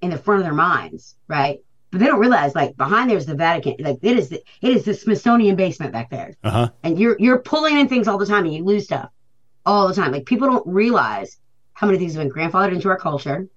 in 0.00 0.10
the 0.10 0.18
front 0.18 0.40
of 0.40 0.44
their 0.44 0.54
minds, 0.54 1.16
right? 1.28 1.60
But 1.90 2.00
they 2.00 2.06
don't 2.06 2.20
realize, 2.20 2.54
like, 2.54 2.76
behind 2.76 3.10
there's 3.10 3.26
the 3.26 3.34
Vatican. 3.34 3.74
Like, 3.80 3.98
it 4.02 4.16
is 4.16 4.28
the, 4.28 4.40
it 4.62 4.76
is 4.76 4.84
the 4.84 4.94
Smithsonian 4.94 5.56
basement 5.56 5.92
back 5.92 6.08
there. 6.08 6.36
Uh 6.44 6.50
huh. 6.50 6.68
And 6.84 6.98
you're, 6.98 7.16
you're 7.18 7.40
pulling 7.40 7.78
in 7.78 7.88
things 7.88 8.06
all 8.06 8.16
the 8.16 8.26
time 8.26 8.44
and 8.44 8.54
you 8.54 8.64
lose 8.64 8.84
stuff 8.84 9.10
all 9.66 9.88
the 9.88 9.94
time. 9.94 10.12
Like, 10.12 10.24
people 10.24 10.46
don't 10.46 10.66
realize 10.66 11.38
how 11.72 11.88
many 11.88 11.98
things 11.98 12.14
have 12.14 12.22
been 12.22 12.32
grandfathered 12.32 12.72
into 12.74 12.88
our 12.88 12.96
culture. 12.96 13.48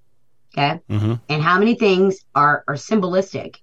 Okay. 0.58 0.80
hmm 0.90 1.14
And 1.30 1.44
how 1.44 1.60
many 1.60 1.76
things 1.76 2.26
are, 2.34 2.64
are 2.68 2.76
symbolistic 2.76 3.58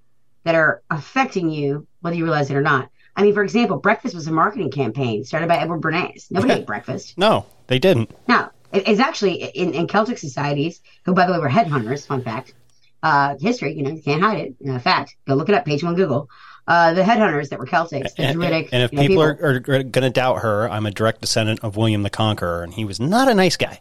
that 0.45 0.55
are 0.55 0.83
affecting 0.91 1.51
you, 1.51 1.87
whether 2.01 2.17
you 2.17 2.25
realize 2.25 2.49
it 2.51 2.55
or 2.57 2.63
not. 2.63 2.89
I 3.17 3.23
mean, 3.23 3.35
for 3.35 3.43
example, 3.43 3.77
breakfast 3.79 4.15
was 4.15 4.29
a 4.29 4.33
marketing 4.33 4.71
campaign 4.71 5.25
started 5.25 5.49
by 5.49 5.57
Edward 5.57 5.81
Bernays. 5.81 6.31
Nobody 6.31 6.55
ate 6.61 6.67
breakfast. 6.67 7.19
No, 7.19 7.45
they 7.67 7.79
didn't. 7.81 8.11
No, 8.29 8.49
it- 8.73 8.89
it's 8.89 9.01
actually 9.01 9.45
in, 9.45 9.75
in 9.75 9.87
Celtic 9.87 10.19
societies, 10.19 10.81
who, 11.05 11.15
by 11.15 11.27
the 11.27 11.33
way, 11.33 11.39
were 11.39 11.49
headhunters. 11.49 12.07
Fun 12.07 12.23
fact, 12.23 12.55
uh, 13.03 13.37
history. 13.41 13.75
You 13.75 13.83
know, 13.83 13.91
you 13.91 14.03
can't 14.03 14.23
hide 14.23 14.39
it. 14.61 14.69
Uh, 14.69 14.79
fact, 14.79 15.17
go 15.27 15.35
look 15.35 15.49
it 15.49 15.55
up. 15.55 15.65
Page 15.65 15.83
one, 15.85 15.95
Google. 15.95 16.29
Uh, 16.69 16.93
the 16.95 17.03
headhunters 17.03 17.49
that 17.49 17.59
were 17.59 17.67
Celtics, 17.67 18.15
the 18.15 18.23
And, 18.25 18.35
Druidic. 18.39 18.69
and 18.73 18.83
if 18.85 18.93
you 18.93 18.97
know, 18.99 19.07
people, 19.07 19.23
Are, 19.23 19.57
are 19.57 19.61
going 19.61 19.91
to 19.91 20.11
doubt 20.11 20.43
her, 20.43 20.71
I'm 20.71 20.87
a 20.87 20.91
direct 20.93 21.21
descendant 21.21 21.61
of 21.65 21.77
William 21.77 22.03
the 22.05 22.11
Conqueror, 22.11 22.63
and 22.63 22.73
he 22.73 22.85
was 22.85 23.01
not 23.01 23.29
a 23.29 23.35
nice 23.35 23.57
guy. 23.57 23.81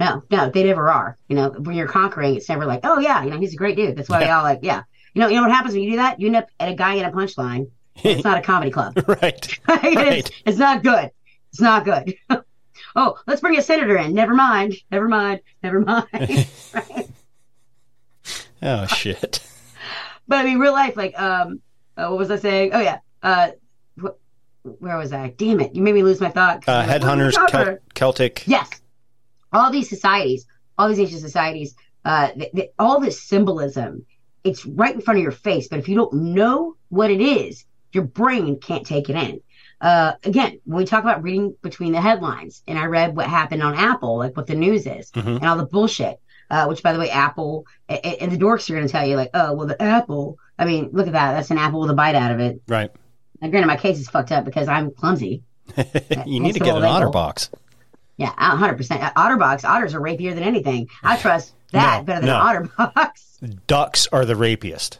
no, 0.00 0.22
no, 0.30 0.48
they 0.50 0.64
never 0.64 0.88
are. 0.90 1.18
You 1.28 1.36
know, 1.36 1.50
when 1.50 1.76
you're 1.76 1.88
conquering, 1.88 2.34
it's 2.36 2.48
never 2.48 2.64
like, 2.66 2.80
oh 2.84 2.98
yeah, 2.98 3.22
you 3.24 3.30
know, 3.30 3.38
he's 3.38 3.52
a 3.52 3.56
great 3.56 3.76
dude. 3.76 3.96
That's 3.96 4.08
why 4.08 4.20
we 4.20 4.26
all 4.30 4.42
like, 4.42 4.60
yeah. 4.62 4.82
You 5.14 5.20
know, 5.20 5.28
you 5.28 5.36
know 5.36 5.42
what 5.42 5.50
happens 5.50 5.74
when 5.74 5.82
you 5.82 5.90
do 5.90 5.96
that? 5.98 6.18
You 6.18 6.28
end 6.28 6.36
up 6.36 6.46
at 6.58 6.70
a 6.70 6.74
guy 6.74 6.94
in 6.94 7.04
a 7.04 7.12
punchline. 7.12 7.68
It's 7.96 8.24
not 8.30 8.38
a 8.38 8.42
comedy 8.42 8.70
club. 8.70 8.94
right. 9.06 9.46
Is- 9.46 9.58
Right. 9.68 10.30
It's 10.46 10.58
not 10.58 10.82
good. 10.82 11.10
It's 11.50 11.60
not 11.60 11.84
good. 11.84 12.14
oh, 12.96 13.16
let's 13.26 13.40
bring 13.40 13.58
a 13.58 13.62
senator 13.62 13.96
in. 13.96 14.14
Never 14.14 14.34
mind. 14.34 14.74
Never 14.90 15.08
mind. 15.08 15.40
Never 15.62 15.80
mind. 15.80 16.06
right? 16.12 17.08
Oh 18.64 18.86
shit. 18.86 19.40
But 20.28 20.38
I 20.38 20.44
mean, 20.44 20.58
real 20.60 20.72
life, 20.72 20.96
like, 20.96 21.18
um, 21.20 21.60
uh, 21.96 22.06
what 22.06 22.18
was 22.18 22.30
I 22.30 22.36
saying? 22.36 22.70
Oh 22.72 22.80
yeah, 22.80 22.98
uh, 23.22 23.50
wh- 24.00 24.80
where 24.80 24.96
was 24.96 25.12
I? 25.12 25.30
Damn 25.36 25.58
it, 25.60 25.74
you 25.74 25.82
made 25.82 25.94
me 25.94 26.04
lose 26.04 26.20
my 26.20 26.30
thought. 26.30 26.62
Uh, 26.68 26.72
I'm 26.72 26.88
like, 26.88 27.02
what 27.02 27.18
headhunters, 27.18 27.32
talking 27.32 27.78
Celtic. 27.94 28.44
Yes, 28.46 28.70
all 29.52 29.72
these 29.72 29.88
societies, 29.88 30.46
all 30.78 30.88
these 30.88 31.00
ancient 31.00 31.22
societies, 31.22 31.74
uh, 32.04 32.28
th- 32.32 32.52
th- 32.52 32.70
all 32.78 33.00
this 33.00 33.20
symbolism, 33.20 34.06
it's 34.44 34.64
right 34.64 34.94
in 34.94 35.00
front 35.00 35.18
of 35.18 35.22
your 35.24 35.32
face. 35.32 35.66
But 35.66 35.80
if 35.80 35.88
you 35.88 35.96
don't 35.96 36.14
know 36.14 36.76
what 36.88 37.10
it 37.10 37.20
is, 37.20 37.64
your 37.92 38.04
brain 38.04 38.60
can't 38.60 38.86
take 38.86 39.10
it 39.10 39.16
in. 39.16 39.40
Uh, 39.82 40.12
again, 40.24 40.60
when 40.64 40.78
we 40.78 40.84
talk 40.86 41.02
about 41.02 41.22
reading 41.22 41.54
between 41.60 41.92
the 41.92 42.00
headlines, 42.00 42.62
and 42.68 42.78
I 42.78 42.84
read 42.86 43.16
what 43.16 43.26
happened 43.26 43.62
on 43.62 43.74
Apple, 43.74 44.16
like 44.16 44.36
what 44.36 44.46
the 44.46 44.54
news 44.54 44.86
is, 44.86 45.10
Mhm. 45.10 45.36
and 45.36 45.44
all 45.44 45.56
the 45.56 45.66
bullshit. 45.66 46.18
Uh, 46.50 46.66
which, 46.66 46.82
by 46.82 46.92
the 46.92 46.98
way, 46.98 47.08
Apple 47.10 47.64
a- 47.88 47.94
a- 48.06 48.22
and 48.22 48.30
the 48.30 48.36
dorks 48.36 48.68
are 48.68 48.74
going 48.74 48.86
to 48.86 48.92
tell 48.92 49.06
you, 49.06 49.16
like, 49.16 49.30
oh, 49.32 49.54
well, 49.54 49.66
the 49.66 49.80
Apple. 49.82 50.36
I 50.58 50.66
mean, 50.66 50.90
look 50.92 51.06
at 51.06 51.14
that. 51.14 51.32
That's 51.32 51.50
an 51.50 51.56
apple 51.56 51.80
with 51.80 51.88
a 51.90 51.94
bite 51.94 52.14
out 52.14 52.30
of 52.30 52.40
it. 52.40 52.60
Right. 52.68 52.90
Now, 53.40 53.48
granted, 53.48 53.68
my 53.68 53.76
case 53.78 53.98
is 53.98 54.08
fucked 54.10 54.32
up 54.32 54.44
because 54.44 54.68
I'm 54.68 54.90
clumsy. 54.90 55.42
you 56.26 56.40
need 56.40 56.52
to 56.52 56.60
get 56.60 56.76
an 56.76 56.84
otter 56.84 57.08
box. 57.08 57.48
Yeah, 58.18 58.32
hundred 58.36 58.76
percent. 58.76 59.00
Otterbox, 59.16 59.64
otters 59.66 59.94
are 59.94 60.00
rapier 60.00 60.34
than 60.34 60.42
anything. 60.44 60.88
I 61.02 61.16
trust 61.22 61.54
that 61.72 62.00
No, 62.00 62.04
better 62.04 62.26
than 62.26 62.28
no. 62.28 62.68
otterbox. 62.86 63.66
Ducks 63.66 64.06
are 64.12 64.26
the 64.26 64.34
rapiest. 64.34 64.98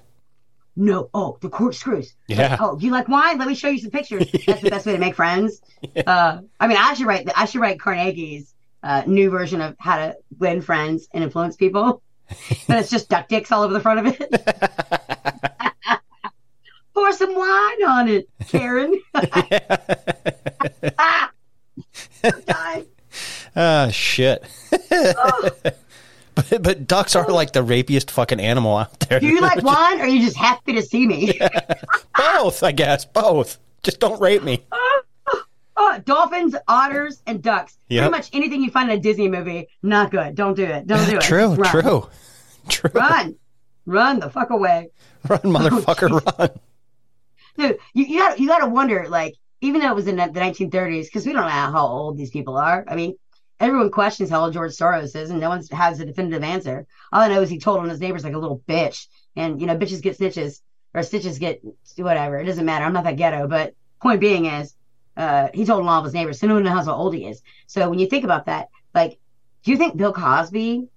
No, 0.74 1.10
oh, 1.12 1.36
the 1.40 1.48
corkscrews. 1.50 2.14
Yeah. 2.28 2.56
Oh, 2.58 2.78
you 2.78 2.90
like 2.90 3.08
wine? 3.08 3.38
Let 3.38 3.46
me 3.46 3.54
show 3.54 3.68
you 3.68 3.78
some 3.78 3.90
pictures. 3.90 4.30
That's 4.46 4.62
the 4.62 4.70
best 4.70 4.86
way 4.86 4.92
to 4.92 4.98
make 4.98 5.14
friends. 5.14 5.60
Uh, 6.06 6.40
I 6.58 6.66
mean, 6.66 6.78
I 6.78 6.94
should 6.94 7.06
write. 7.06 7.28
I 7.36 7.44
should 7.44 7.60
write 7.60 7.78
Carnegie's 7.78 8.54
uh, 8.82 9.02
new 9.06 9.28
version 9.30 9.60
of 9.60 9.76
how 9.78 9.96
to 9.96 10.16
win 10.38 10.62
friends 10.62 11.08
and 11.12 11.22
influence 11.22 11.56
people. 11.56 12.02
But 12.66 12.78
it's 12.78 12.88
just 12.88 13.10
duck 13.10 13.28
dicks 13.28 13.52
all 13.52 13.62
over 13.62 13.74
the 13.74 13.80
front 13.80 14.06
of 14.06 14.16
it. 14.18 16.00
Pour 16.94 17.12
some 17.12 17.34
wine 17.34 17.84
on 17.86 18.08
it, 18.08 18.28
Karen. 18.48 18.98
ah, 20.98 21.30
I'm 22.24 22.40
dying. 22.46 22.86
But, 26.34 26.62
but 26.62 26.86
ducks 26.86 27.14
are 27.14 27.26
like 27.28 27.52
the 27.52 27.62
rapiest 27.62 28.10
fucking 28.10 28.40
animal 28.40 28.76
out 28.76 28.98
there. 29.00 29.20
Do 29.20 29.26
you 29.26 29.40
like 29.40 29.62
wine, 29.62 30.00
or 30.00 30.04
are 30.04 30.08
you 30.08 30.20
just 30.20 30.36
happy 30.36 30.72
to 30.74 30.82
see 30.82 31.06
me? 31.06 31.38
Both, 32.16 32.62
I 32.62 32.72
guess. 32.72 33.04
Both. 33.04 33.58
Just 33.82 34.00
don't 34.00 34.20
rape 34.20 34.42
me. 34.42 34.62
Oh, 35.74 35.98
dolphins, 36.04 36.54
otters, 36.68 37.22
and 37.26 37.42
ducks. 37.42 37.78
Yep. 37.88 38.02
Pretty 38.02 38.10
much 38.10 38.30
anything 38.34 38.62
you 38.62 38.70
find 38.70 38.90
in 38.90 38.98
a 38.98 39.00
Disney 39.00 39.28
movie, 39.28 39.68
not 39.82 40.10
good. 40.10 40.34
Don't 40.34 40.54
do 40.54 40.64
it. 40.64 40.86
Don't 40.86 41.08
do 41.08 41.16
it. 41.16 41.22
True, 41.22 41.54
Run. 41.54 41.70
true. 41.70 42.08
True. 42.68 42.90
Run. 42.94 43.36
Run 43.86 44.20
the 44.20 44.30
fuck 44.30 44.50
away. 44.50 44.90
Run, 45.28 45.40
motherfucker, 45.40 46.38
run. 46.38 46.50
Dude, 47.56 47.78
you, 47.94 48.04
you 48.04 48.18
gotta 48.20 48.40
you 48.40 48.46
gotta 48.46 48.68
wonder, 48.68 49.06
like, 49.08 49.34
even 49.62 49.80
though 49.80 49.88
it 49.90 49.94
was 49.96 50.06
in 50.06 50.16
the 50.16 50.22
1930s, 50.24 51.06
because 51.06 51.26
we 51.26 51.32
don't 51.32 51.42
know 51.42 51.48
how 51.48 51.86
old 51.86 52.16
these 52.18 52.30
people 52.30 52.56
are. 52.58 52.84
I 52.86 52.94
mean, 52.94 53.16
everyone 53.62 53.90
questions 53.90 54.28
how 54.28 54.42
old 54.42 54.52
George 54.52 54.72
Soros 54.72 55.14
is, 55.14 55.30
and 55.30 55.40
no 55.40 55.48
one 55.48 55.62
has 55.70 56.00
a 56.00 56.04
definitive 56.04 56.42
answer. 56.42 56.84
All 57.12 57.20
I 57.20 57.28
know 57.28 57.42
is 57.42 57.48
he 57.48 57.60
told 57.60 57.78
on 57.78 57.88
his 57.88 58.00
neighbors 58.00 58.24
like 58.24 58.34
a 58.34 58.38
little 58.38 58.62
bitch, 58.68 59.06
and 59.36 59.60
you 59.60 59.66
know, 59.66 59.76
bitches 59.76 60.02
get 60.02 60.16
stitches 60.16 60.60
or 60.92 61.02
stitches 61.02 61.38
get 61.38 61.62
whatever. 61.96 62.38
It 62.38 62.44
doesn't 62.44 62.66
matter. 62.66 62.84
I'm 62.84 62.92
not 62.92 63.04
that 63.04 63.16
ghetto, 63.16 63.46
but 63.46 63.74
point 64.00 64.20
being 64.20 64.46
is, 64.46 64.74
uh, 65.16 65.48
he 65.54 65.64
told 65.64 65.82
on 65.82 65.88
all 65.88 66.00
of 66.00 66.04
his 66.04 66.12
neighbors, 66.12 66.40
so 66.40 66.48
no 66.48 66.54
one 66.54 66.64
knows 66.64 66.86
how 66.86 66.94
old 66.94 67.14
he 67.14 67.26
is. 67.26 67.40
So 67.68 67.88
when 67.88 68.00
you 68.00 68.06
think 68.06 68.24
about 68.24 68.46
that, 68.46 68.68
like, 68.94 69.20
do 69.62 69.70
you 69.70 69.76
think 69.76 69.96
Bill 69.96 70.12
Cosby 70.12 70.88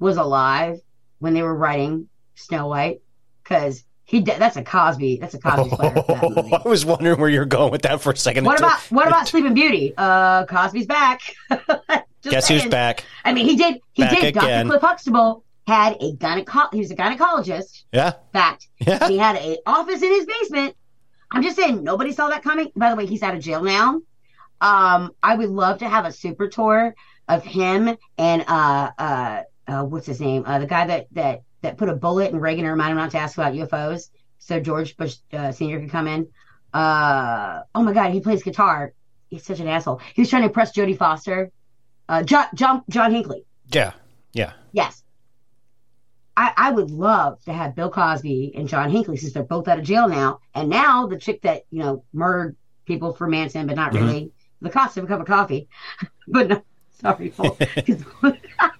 was 0.00 0.16
alive 0.16 0.80
when 1.20 1.32
they 1.32 1.42
were 1.42 1.54
writing 1.54 2.08
Snow 2.34 2.66
White? 2.66 3.02
Because 3.44 3.84
he 4.08 4.20
de- 4.22 4.38
that's 4.38 4.56
a 4.56 4.64
Cosby 4.64 5.18
that's 5.18 5.34
a 5.34 5.38
Cosby 5.38 5.68
that. 5.76 6.62
I 6.64 6.68
was 6.68 6.86
wondering 6.86 7.20
where 7.20 7.28
you're 7.28 7.44
going 7.44 7.70
with 7.70 7.82
that 7.82 8.00
for 8.00 8.12
a 8.12 8.16
second. 8.16 8.46
What 8.46 8.58
about 8.58 8.80
what 8.90 9.06
about 9.06 9.28
Sleeping 9.28 9.52
Beauty? 9.52 9.92
Uh, 9.96 10.46
Cosby's 10.46 10.86
back. 10.86 11.20
Guess 12.22 12.48
who's 12.48 12.64
back? 12.66 13.04
I 13.24 13.34
mean, 13.34 13.44
he 13.44 13.54
did. 13.54 13.80
He 13.92 14.02
Back 14.02 14.18
did. 14.18 14.34
Dr. 14.34 14.64
Cliff 14.66 14.80
Huxtable 14.80 15.44
had 15.66 15.96
a 16.00 16.12
gyneco- 16.16 16.72
He 16.72 16.80
was 16.80 16.90
a 16.90 16.96
gynecologist. 16.96 17.84
Yeah. 17.92 18.14
Fact. 18.32 18.68
Yeah. 18.80 18.98
And 19.02 19.12
he 19.12 19.18
had 19.18 19.36
a 19.36 19.58
office 19.66 20.02
in 20.02 20.10
his 20.10 20.24
basement. 20.24 20.74
I'm 21.30 21.42
just 21.42 21.56
saying, 21.56 21.84
nobody 21.84 22.12
saw 22.12 22.28
that 22.28 22.42
coming. 22.42 22.72
By 22.74 22.88
the 22.90 22.96
way, 22.96 23.04
he's 23.04 23.22
out 23.22 23.34
of 23.34 23.42
jail 23.42 23.62
now. 23.62 24.00
Um, 24.62 25.12
I 25.22 25.36
would 25.36 25.50
love 25.50 25.78
to 25.80 25.88
have 25.88 26.06
a 26.06 26.12
super 26.12 26.48
tour 26.48 26.94
of 27.28 27.44
him 27.44 27.94
and 28.16 28.44
uh 28.48 28.90
uh, 28.98 29.42
uh 29.68 29.84
what's 29.84 30.06
his 30.06 30.18
name? 30.18 30.44
Uh, 30.46 30.58
the 30.58 30.66
guy 30.66 30.86
that 30.86 31.06
that 31.12 31.42
that 31.62 31.76
put 31.76 31.88
a 31.88 31.94
bullet 31.94 32.32
in 32.32 32.40
Reagan 32.40 32.64
and 32.64 32.72
reminded 32.72 32.92
him 32.92 32.98
not 32.98 33.10
to 33.12 33.18
ask 33.18 33.36
about 33.36 33.54
UFOs, 33.54 34.10
so 34.38 34.60
George 34.60 34.96
Bush 34.96 35.16
uh, 35.32 35.52
Senior 35.52 35.80
could 35.80 35.90
come 35.90 36.06
in. 36.06 36.28
Uh 36.72 37.62
oh 37.74 37.82
my 37.82 37.92
God, 37.92 38.12
he 38.12 38.20
plays 38.20 38.42
guitar. 38.42 38.92
He's 39.28 39.44
such 39.44 39.60
an 39.60 39.68
asshole. 39.68 40.00
He 40.14 40.22
was 40.22 40.30
trying 40.30 40.42
to 40.42 40.48
impress 40.48 40.76
Jodie 40.76 40.96
Foster. 40.96 41.50
Uh, 42.08 42.22
John 42.22 42.46
John 42.54 42.82
John 42.88 43.12
Hinckley. 43.12 43.44
Yeah. 43.72 43.92
Yeah. 44.32 44.52
Yes. 44.72 45.02
I, 46.36 46.52
I 46.56 46.70
would 46.70 46.92
love 46.92 47.42
to 47.46 47.52
have 47.52 47.74
Bill 47.74 47.90
Cosby 47.90 48.52
and 48.54 48.68
John 48.68 48.90
Hinckley 48.90 49.16
since 49.16 49.32
they're 49.32 49.42
both 49.42 49.66
out 49.66 49.80
of 49.80 49.84
jail 49.84 50.08
now. 50.08 50.38
And 50.54 50.68
now 50.68 51.08
the 51.08 51.18
chick 51.18 51.42
that, 51.42 51.64
you 51.70 51.80
know, 51.80 52.04
murdered 52.12 52.56
people 52.86 53.12
for 53.12 53.26
Manson, 53.26 53.66
but 53.66 53.74
not 53.74 53.92
really, 53.92 54.30
the 54.60 54.70
cost 54.70 54.96
of 54.96 55.04
a 55.04 55.06
cup 55.08 55.20
of 55.20 55.26
coffee. 55.26 55.68
but 56.28 56.48
no, 56.48 56.62
sorry, 57.00 57.32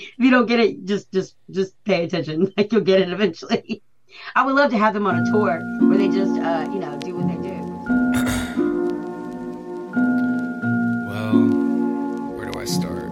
if 0.00 0.18
you 0.18 0.30
don't 0.30 0.46
get 0.46 0.60
it, 0.60 0.84
just 0.84 1.10
just 1.12 1.34
just 1.50 1.74
pay 1.84 2.04
attention. 2.04 2.52
Like 2.56 2.72
you'll 2.72 2.82
get 2.82 3.00
it 3.00 3.10
eventually. 3.10 3.82
I 4.34 4.44
would 4.44 4.54
love 4.54 4.70
to 4.70 4.78
have 4.78 4.94
them 4.94 5.06
on 5.06 5.16
a 5.16 5.24
tour 5.30 5.60
where 5.88 5.98
they 5.98 6.08
just 6.08 6.38
uh, 6.40 6.68
you 6.72 6.78
know, 6.80 6.98
do 6.98 7.14
what 7.16 7.28
they 7.28 7.48
do. 7.48 7.56
Well, 11.08 11.38
where 12.36 12.50
do 12.50 12.58
I 12.58 12.64
start? 12.64 13.04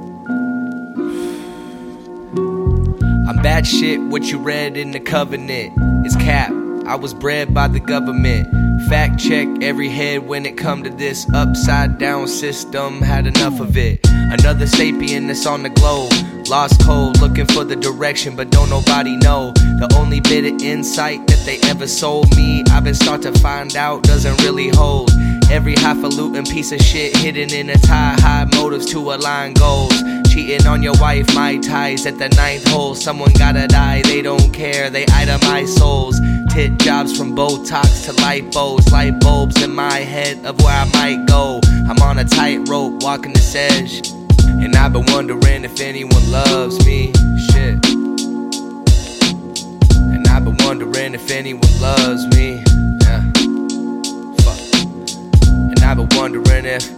I'm 3.28 3.36
bad 3.42 3.66
shit, 3.66 4.00
what 4.00 4.24
you 4.24 4.38
read 4.38 4.76
in 4.76 4.90
the 4.90 5.00
covenant 5.00 6.06
is 6.06 6.16
cap. 6.16 6.50
I 6.86 6.96
was 6.96 7.12
bred 7.12 7.52
by 7.52 7.68
the 7.68 7.80
government. 7.80 8.48
Fact 8.88 9.18
check 9.20 9.46
every 9.60 9.90
head 9.90 10.26
when 10.26 10.46
it 10.46 10.56
come 10.56 10.82
to 10.84 10.90
this 10.90 11.26
upside 11.34 11.98
down 11.98 12.28
system. 12.28 13.02
Had 13.02 13.26
enough 13.26 13.60
of 13.60 13.76
it. 13.76 14.07
Another 14.30 14.66
sapien 14.66 15.26
that's 15.26 15.46
on 15.46 15.62
the 15.62 15.70
globe. 15.70 16.12
Lost 16.48 16.82
cold, 16.82 17.20
looking 17.20 17.46
for 17.46 17.64
the 17.64 17.76
direction, 17.76 18.36
but 18.36 18.50
don't 18.50 18.70
nobody 18.70 19.16
know. 19.16 19.52
The 19.52 19.94
only 19.96 20.20
bit 20.20 20.44
of 20.44 20.62
insight 20.62 21.26
that 21.26 21.44
they 21.46 21.58
ever 21.68 21.86
sold 21.86 22.34
me, 22.36 22.62
I've 22.70 22.84
been 22.84 22.94
start 22.94 23.22
to 23.22 23.32
find 23.38 23.74
out 23.76 24.02
doesn't 24.02 24.42
really 24.42 24.68
hold. 24.68 25.10
Every 25.50 25.74
highfalutin 25.74 26.44
piece 26.44 26.72
of 26.72 26.80
shit 26.80 27.16
hidden 27.16 27.52
in 27.52 27.70
a 27.70 27.78
tie, 27.78 28.16
high 28.18 28.44
motives 28.54 28.86
to 28.92 28.98
align 28.98 29.54
goals. 29.54 29.94
Cheating 30.30 30.66
on 30.66 30.82
your 30.82 30.94
wife, 31.00 31.34
my 31.34 31.56
ties 31.56 32.04
at 32.04 32.18
the 32.18 32.28
ninth 32.30 32.68
hole. 32.68 32.94
Someone 32.94 33.32
gotta 33.32 33.66
die, 33.66 34.02
they 34.02 34.20
don't 34.20 34.52
care, 34.52 34.90
they 34.90 35.06
itemize 35.06 35.68
souls. 35.68 36.20
Tit 36.50 36.78
jobs 36.78 37.16
from 37.16 37.34
Botox 37.34 38.04
to 38.04 38.12
lipos, 38.22 38.90
light 38.90 39.18
bulbs 39.20 39.62
in 39.62 39.74
my 39.74 39.98
head 39.98 40.44
of 40.44 40.60
where 40.62 40.74
I 40.74 40.84
might 40.92 41.26
go. 41.26 41.60
I'm 41.88 42.00
on 42.02 42.18
a 42.18 42.24
tightrope, 42.24 43.02
walking 43.02 43.32
this 43.32 43.54
edge. 43.54 44.17
And 44.60 44.74
I've 44.76 44.92
been 44.92 45.06
wondering 45.06 45.64
if 45.64 45.80
anyone 45.80 46.30
loves 46.30 46.84
me. 46.84 47.12
Shit. 47.50 47.84
And 50.14 50.26
I've 50.28 50.44
been 50.44 50.56
wondering 50.60 51.14
if 51.14 51.30
anyone 51.30 51.80
loves 51.80 52.26
me. 52.36 52.62
Yeah. 53.02 53.22
Fuck. 54.42 54.60
And 55.48 55.78
I've 55.80 55.96
been 55.96 56.08
wondering 56.18 56.64
if, 56.66 56.97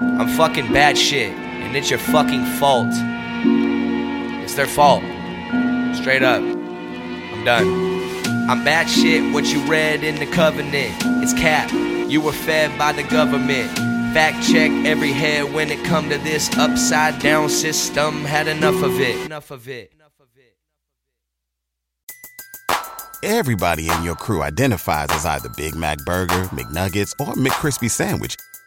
I'm 0.00 0.28
fucking 0.28 0.72
bad 0.72 0.96
shit, 0.96 1.32
and 1.32 1.76
it's 1.76 1.90
your 1.90 1.98
fucking 1.98 2.44
fault. 2.58 2.88
It's 4.42 4.54
their 4.54 4.66
fault. 4.66 5.02
Straight 5.94 6.22
up. 6.22 6.42
I'm 6.42 7.44
done. 7.44 7.90
I'm 8.48 8.64
bad 8.64 8.88
shit, 8.88 9.32
what 9.34 9.44
you 9.52 9.60
read 9.60 10.02
in 10.02 10.16
the 10.16 10.26
covenant. 10.26 10.94
It's 11.22 11.34
cap. 11.34 11.70
You 12.10 12.20
were 12.20 12.32
fed 12.32 12.76
by 12.78 12.92
the 12.92 13.02
government. 13.02 13.70
Fact 14.14 14.42
check 14.48 14.70
every 14.86 15.12
head 15.12 15.52
when 15.52 15.70
it 15.70 15.84
come 15.84 16.08
to 16.08 16.18
this 16.18 16.50
upside 16.56 17.20
down 17.20 17.48
system. 17.48 18.24
Had 18.24 18.48
enough 18.48 18.82
of 18.82 18.98
it. 19.00 19.14
Enough 19.26 19.50
of 19.50 19.68
it. 19.68 19.92
Enough 19.94 20.18
of 20.18 20.28
it. 20.36 20.56
Everybody 23.22 23.90
in 23.90 24.02
your 24.02 24.16
crew 24.16 24.42
identifies 24.42 25.08
as 25.10 25.26
either 25.26 25.50
Big 25.50 25.76
Mac 25.76 25.98
Burger, 26.06 26.44
McNuggets, 26.46 27.12
or 27.20 27.34
McCrispy 27.34 27.90
Sandwich. 27.90 28.36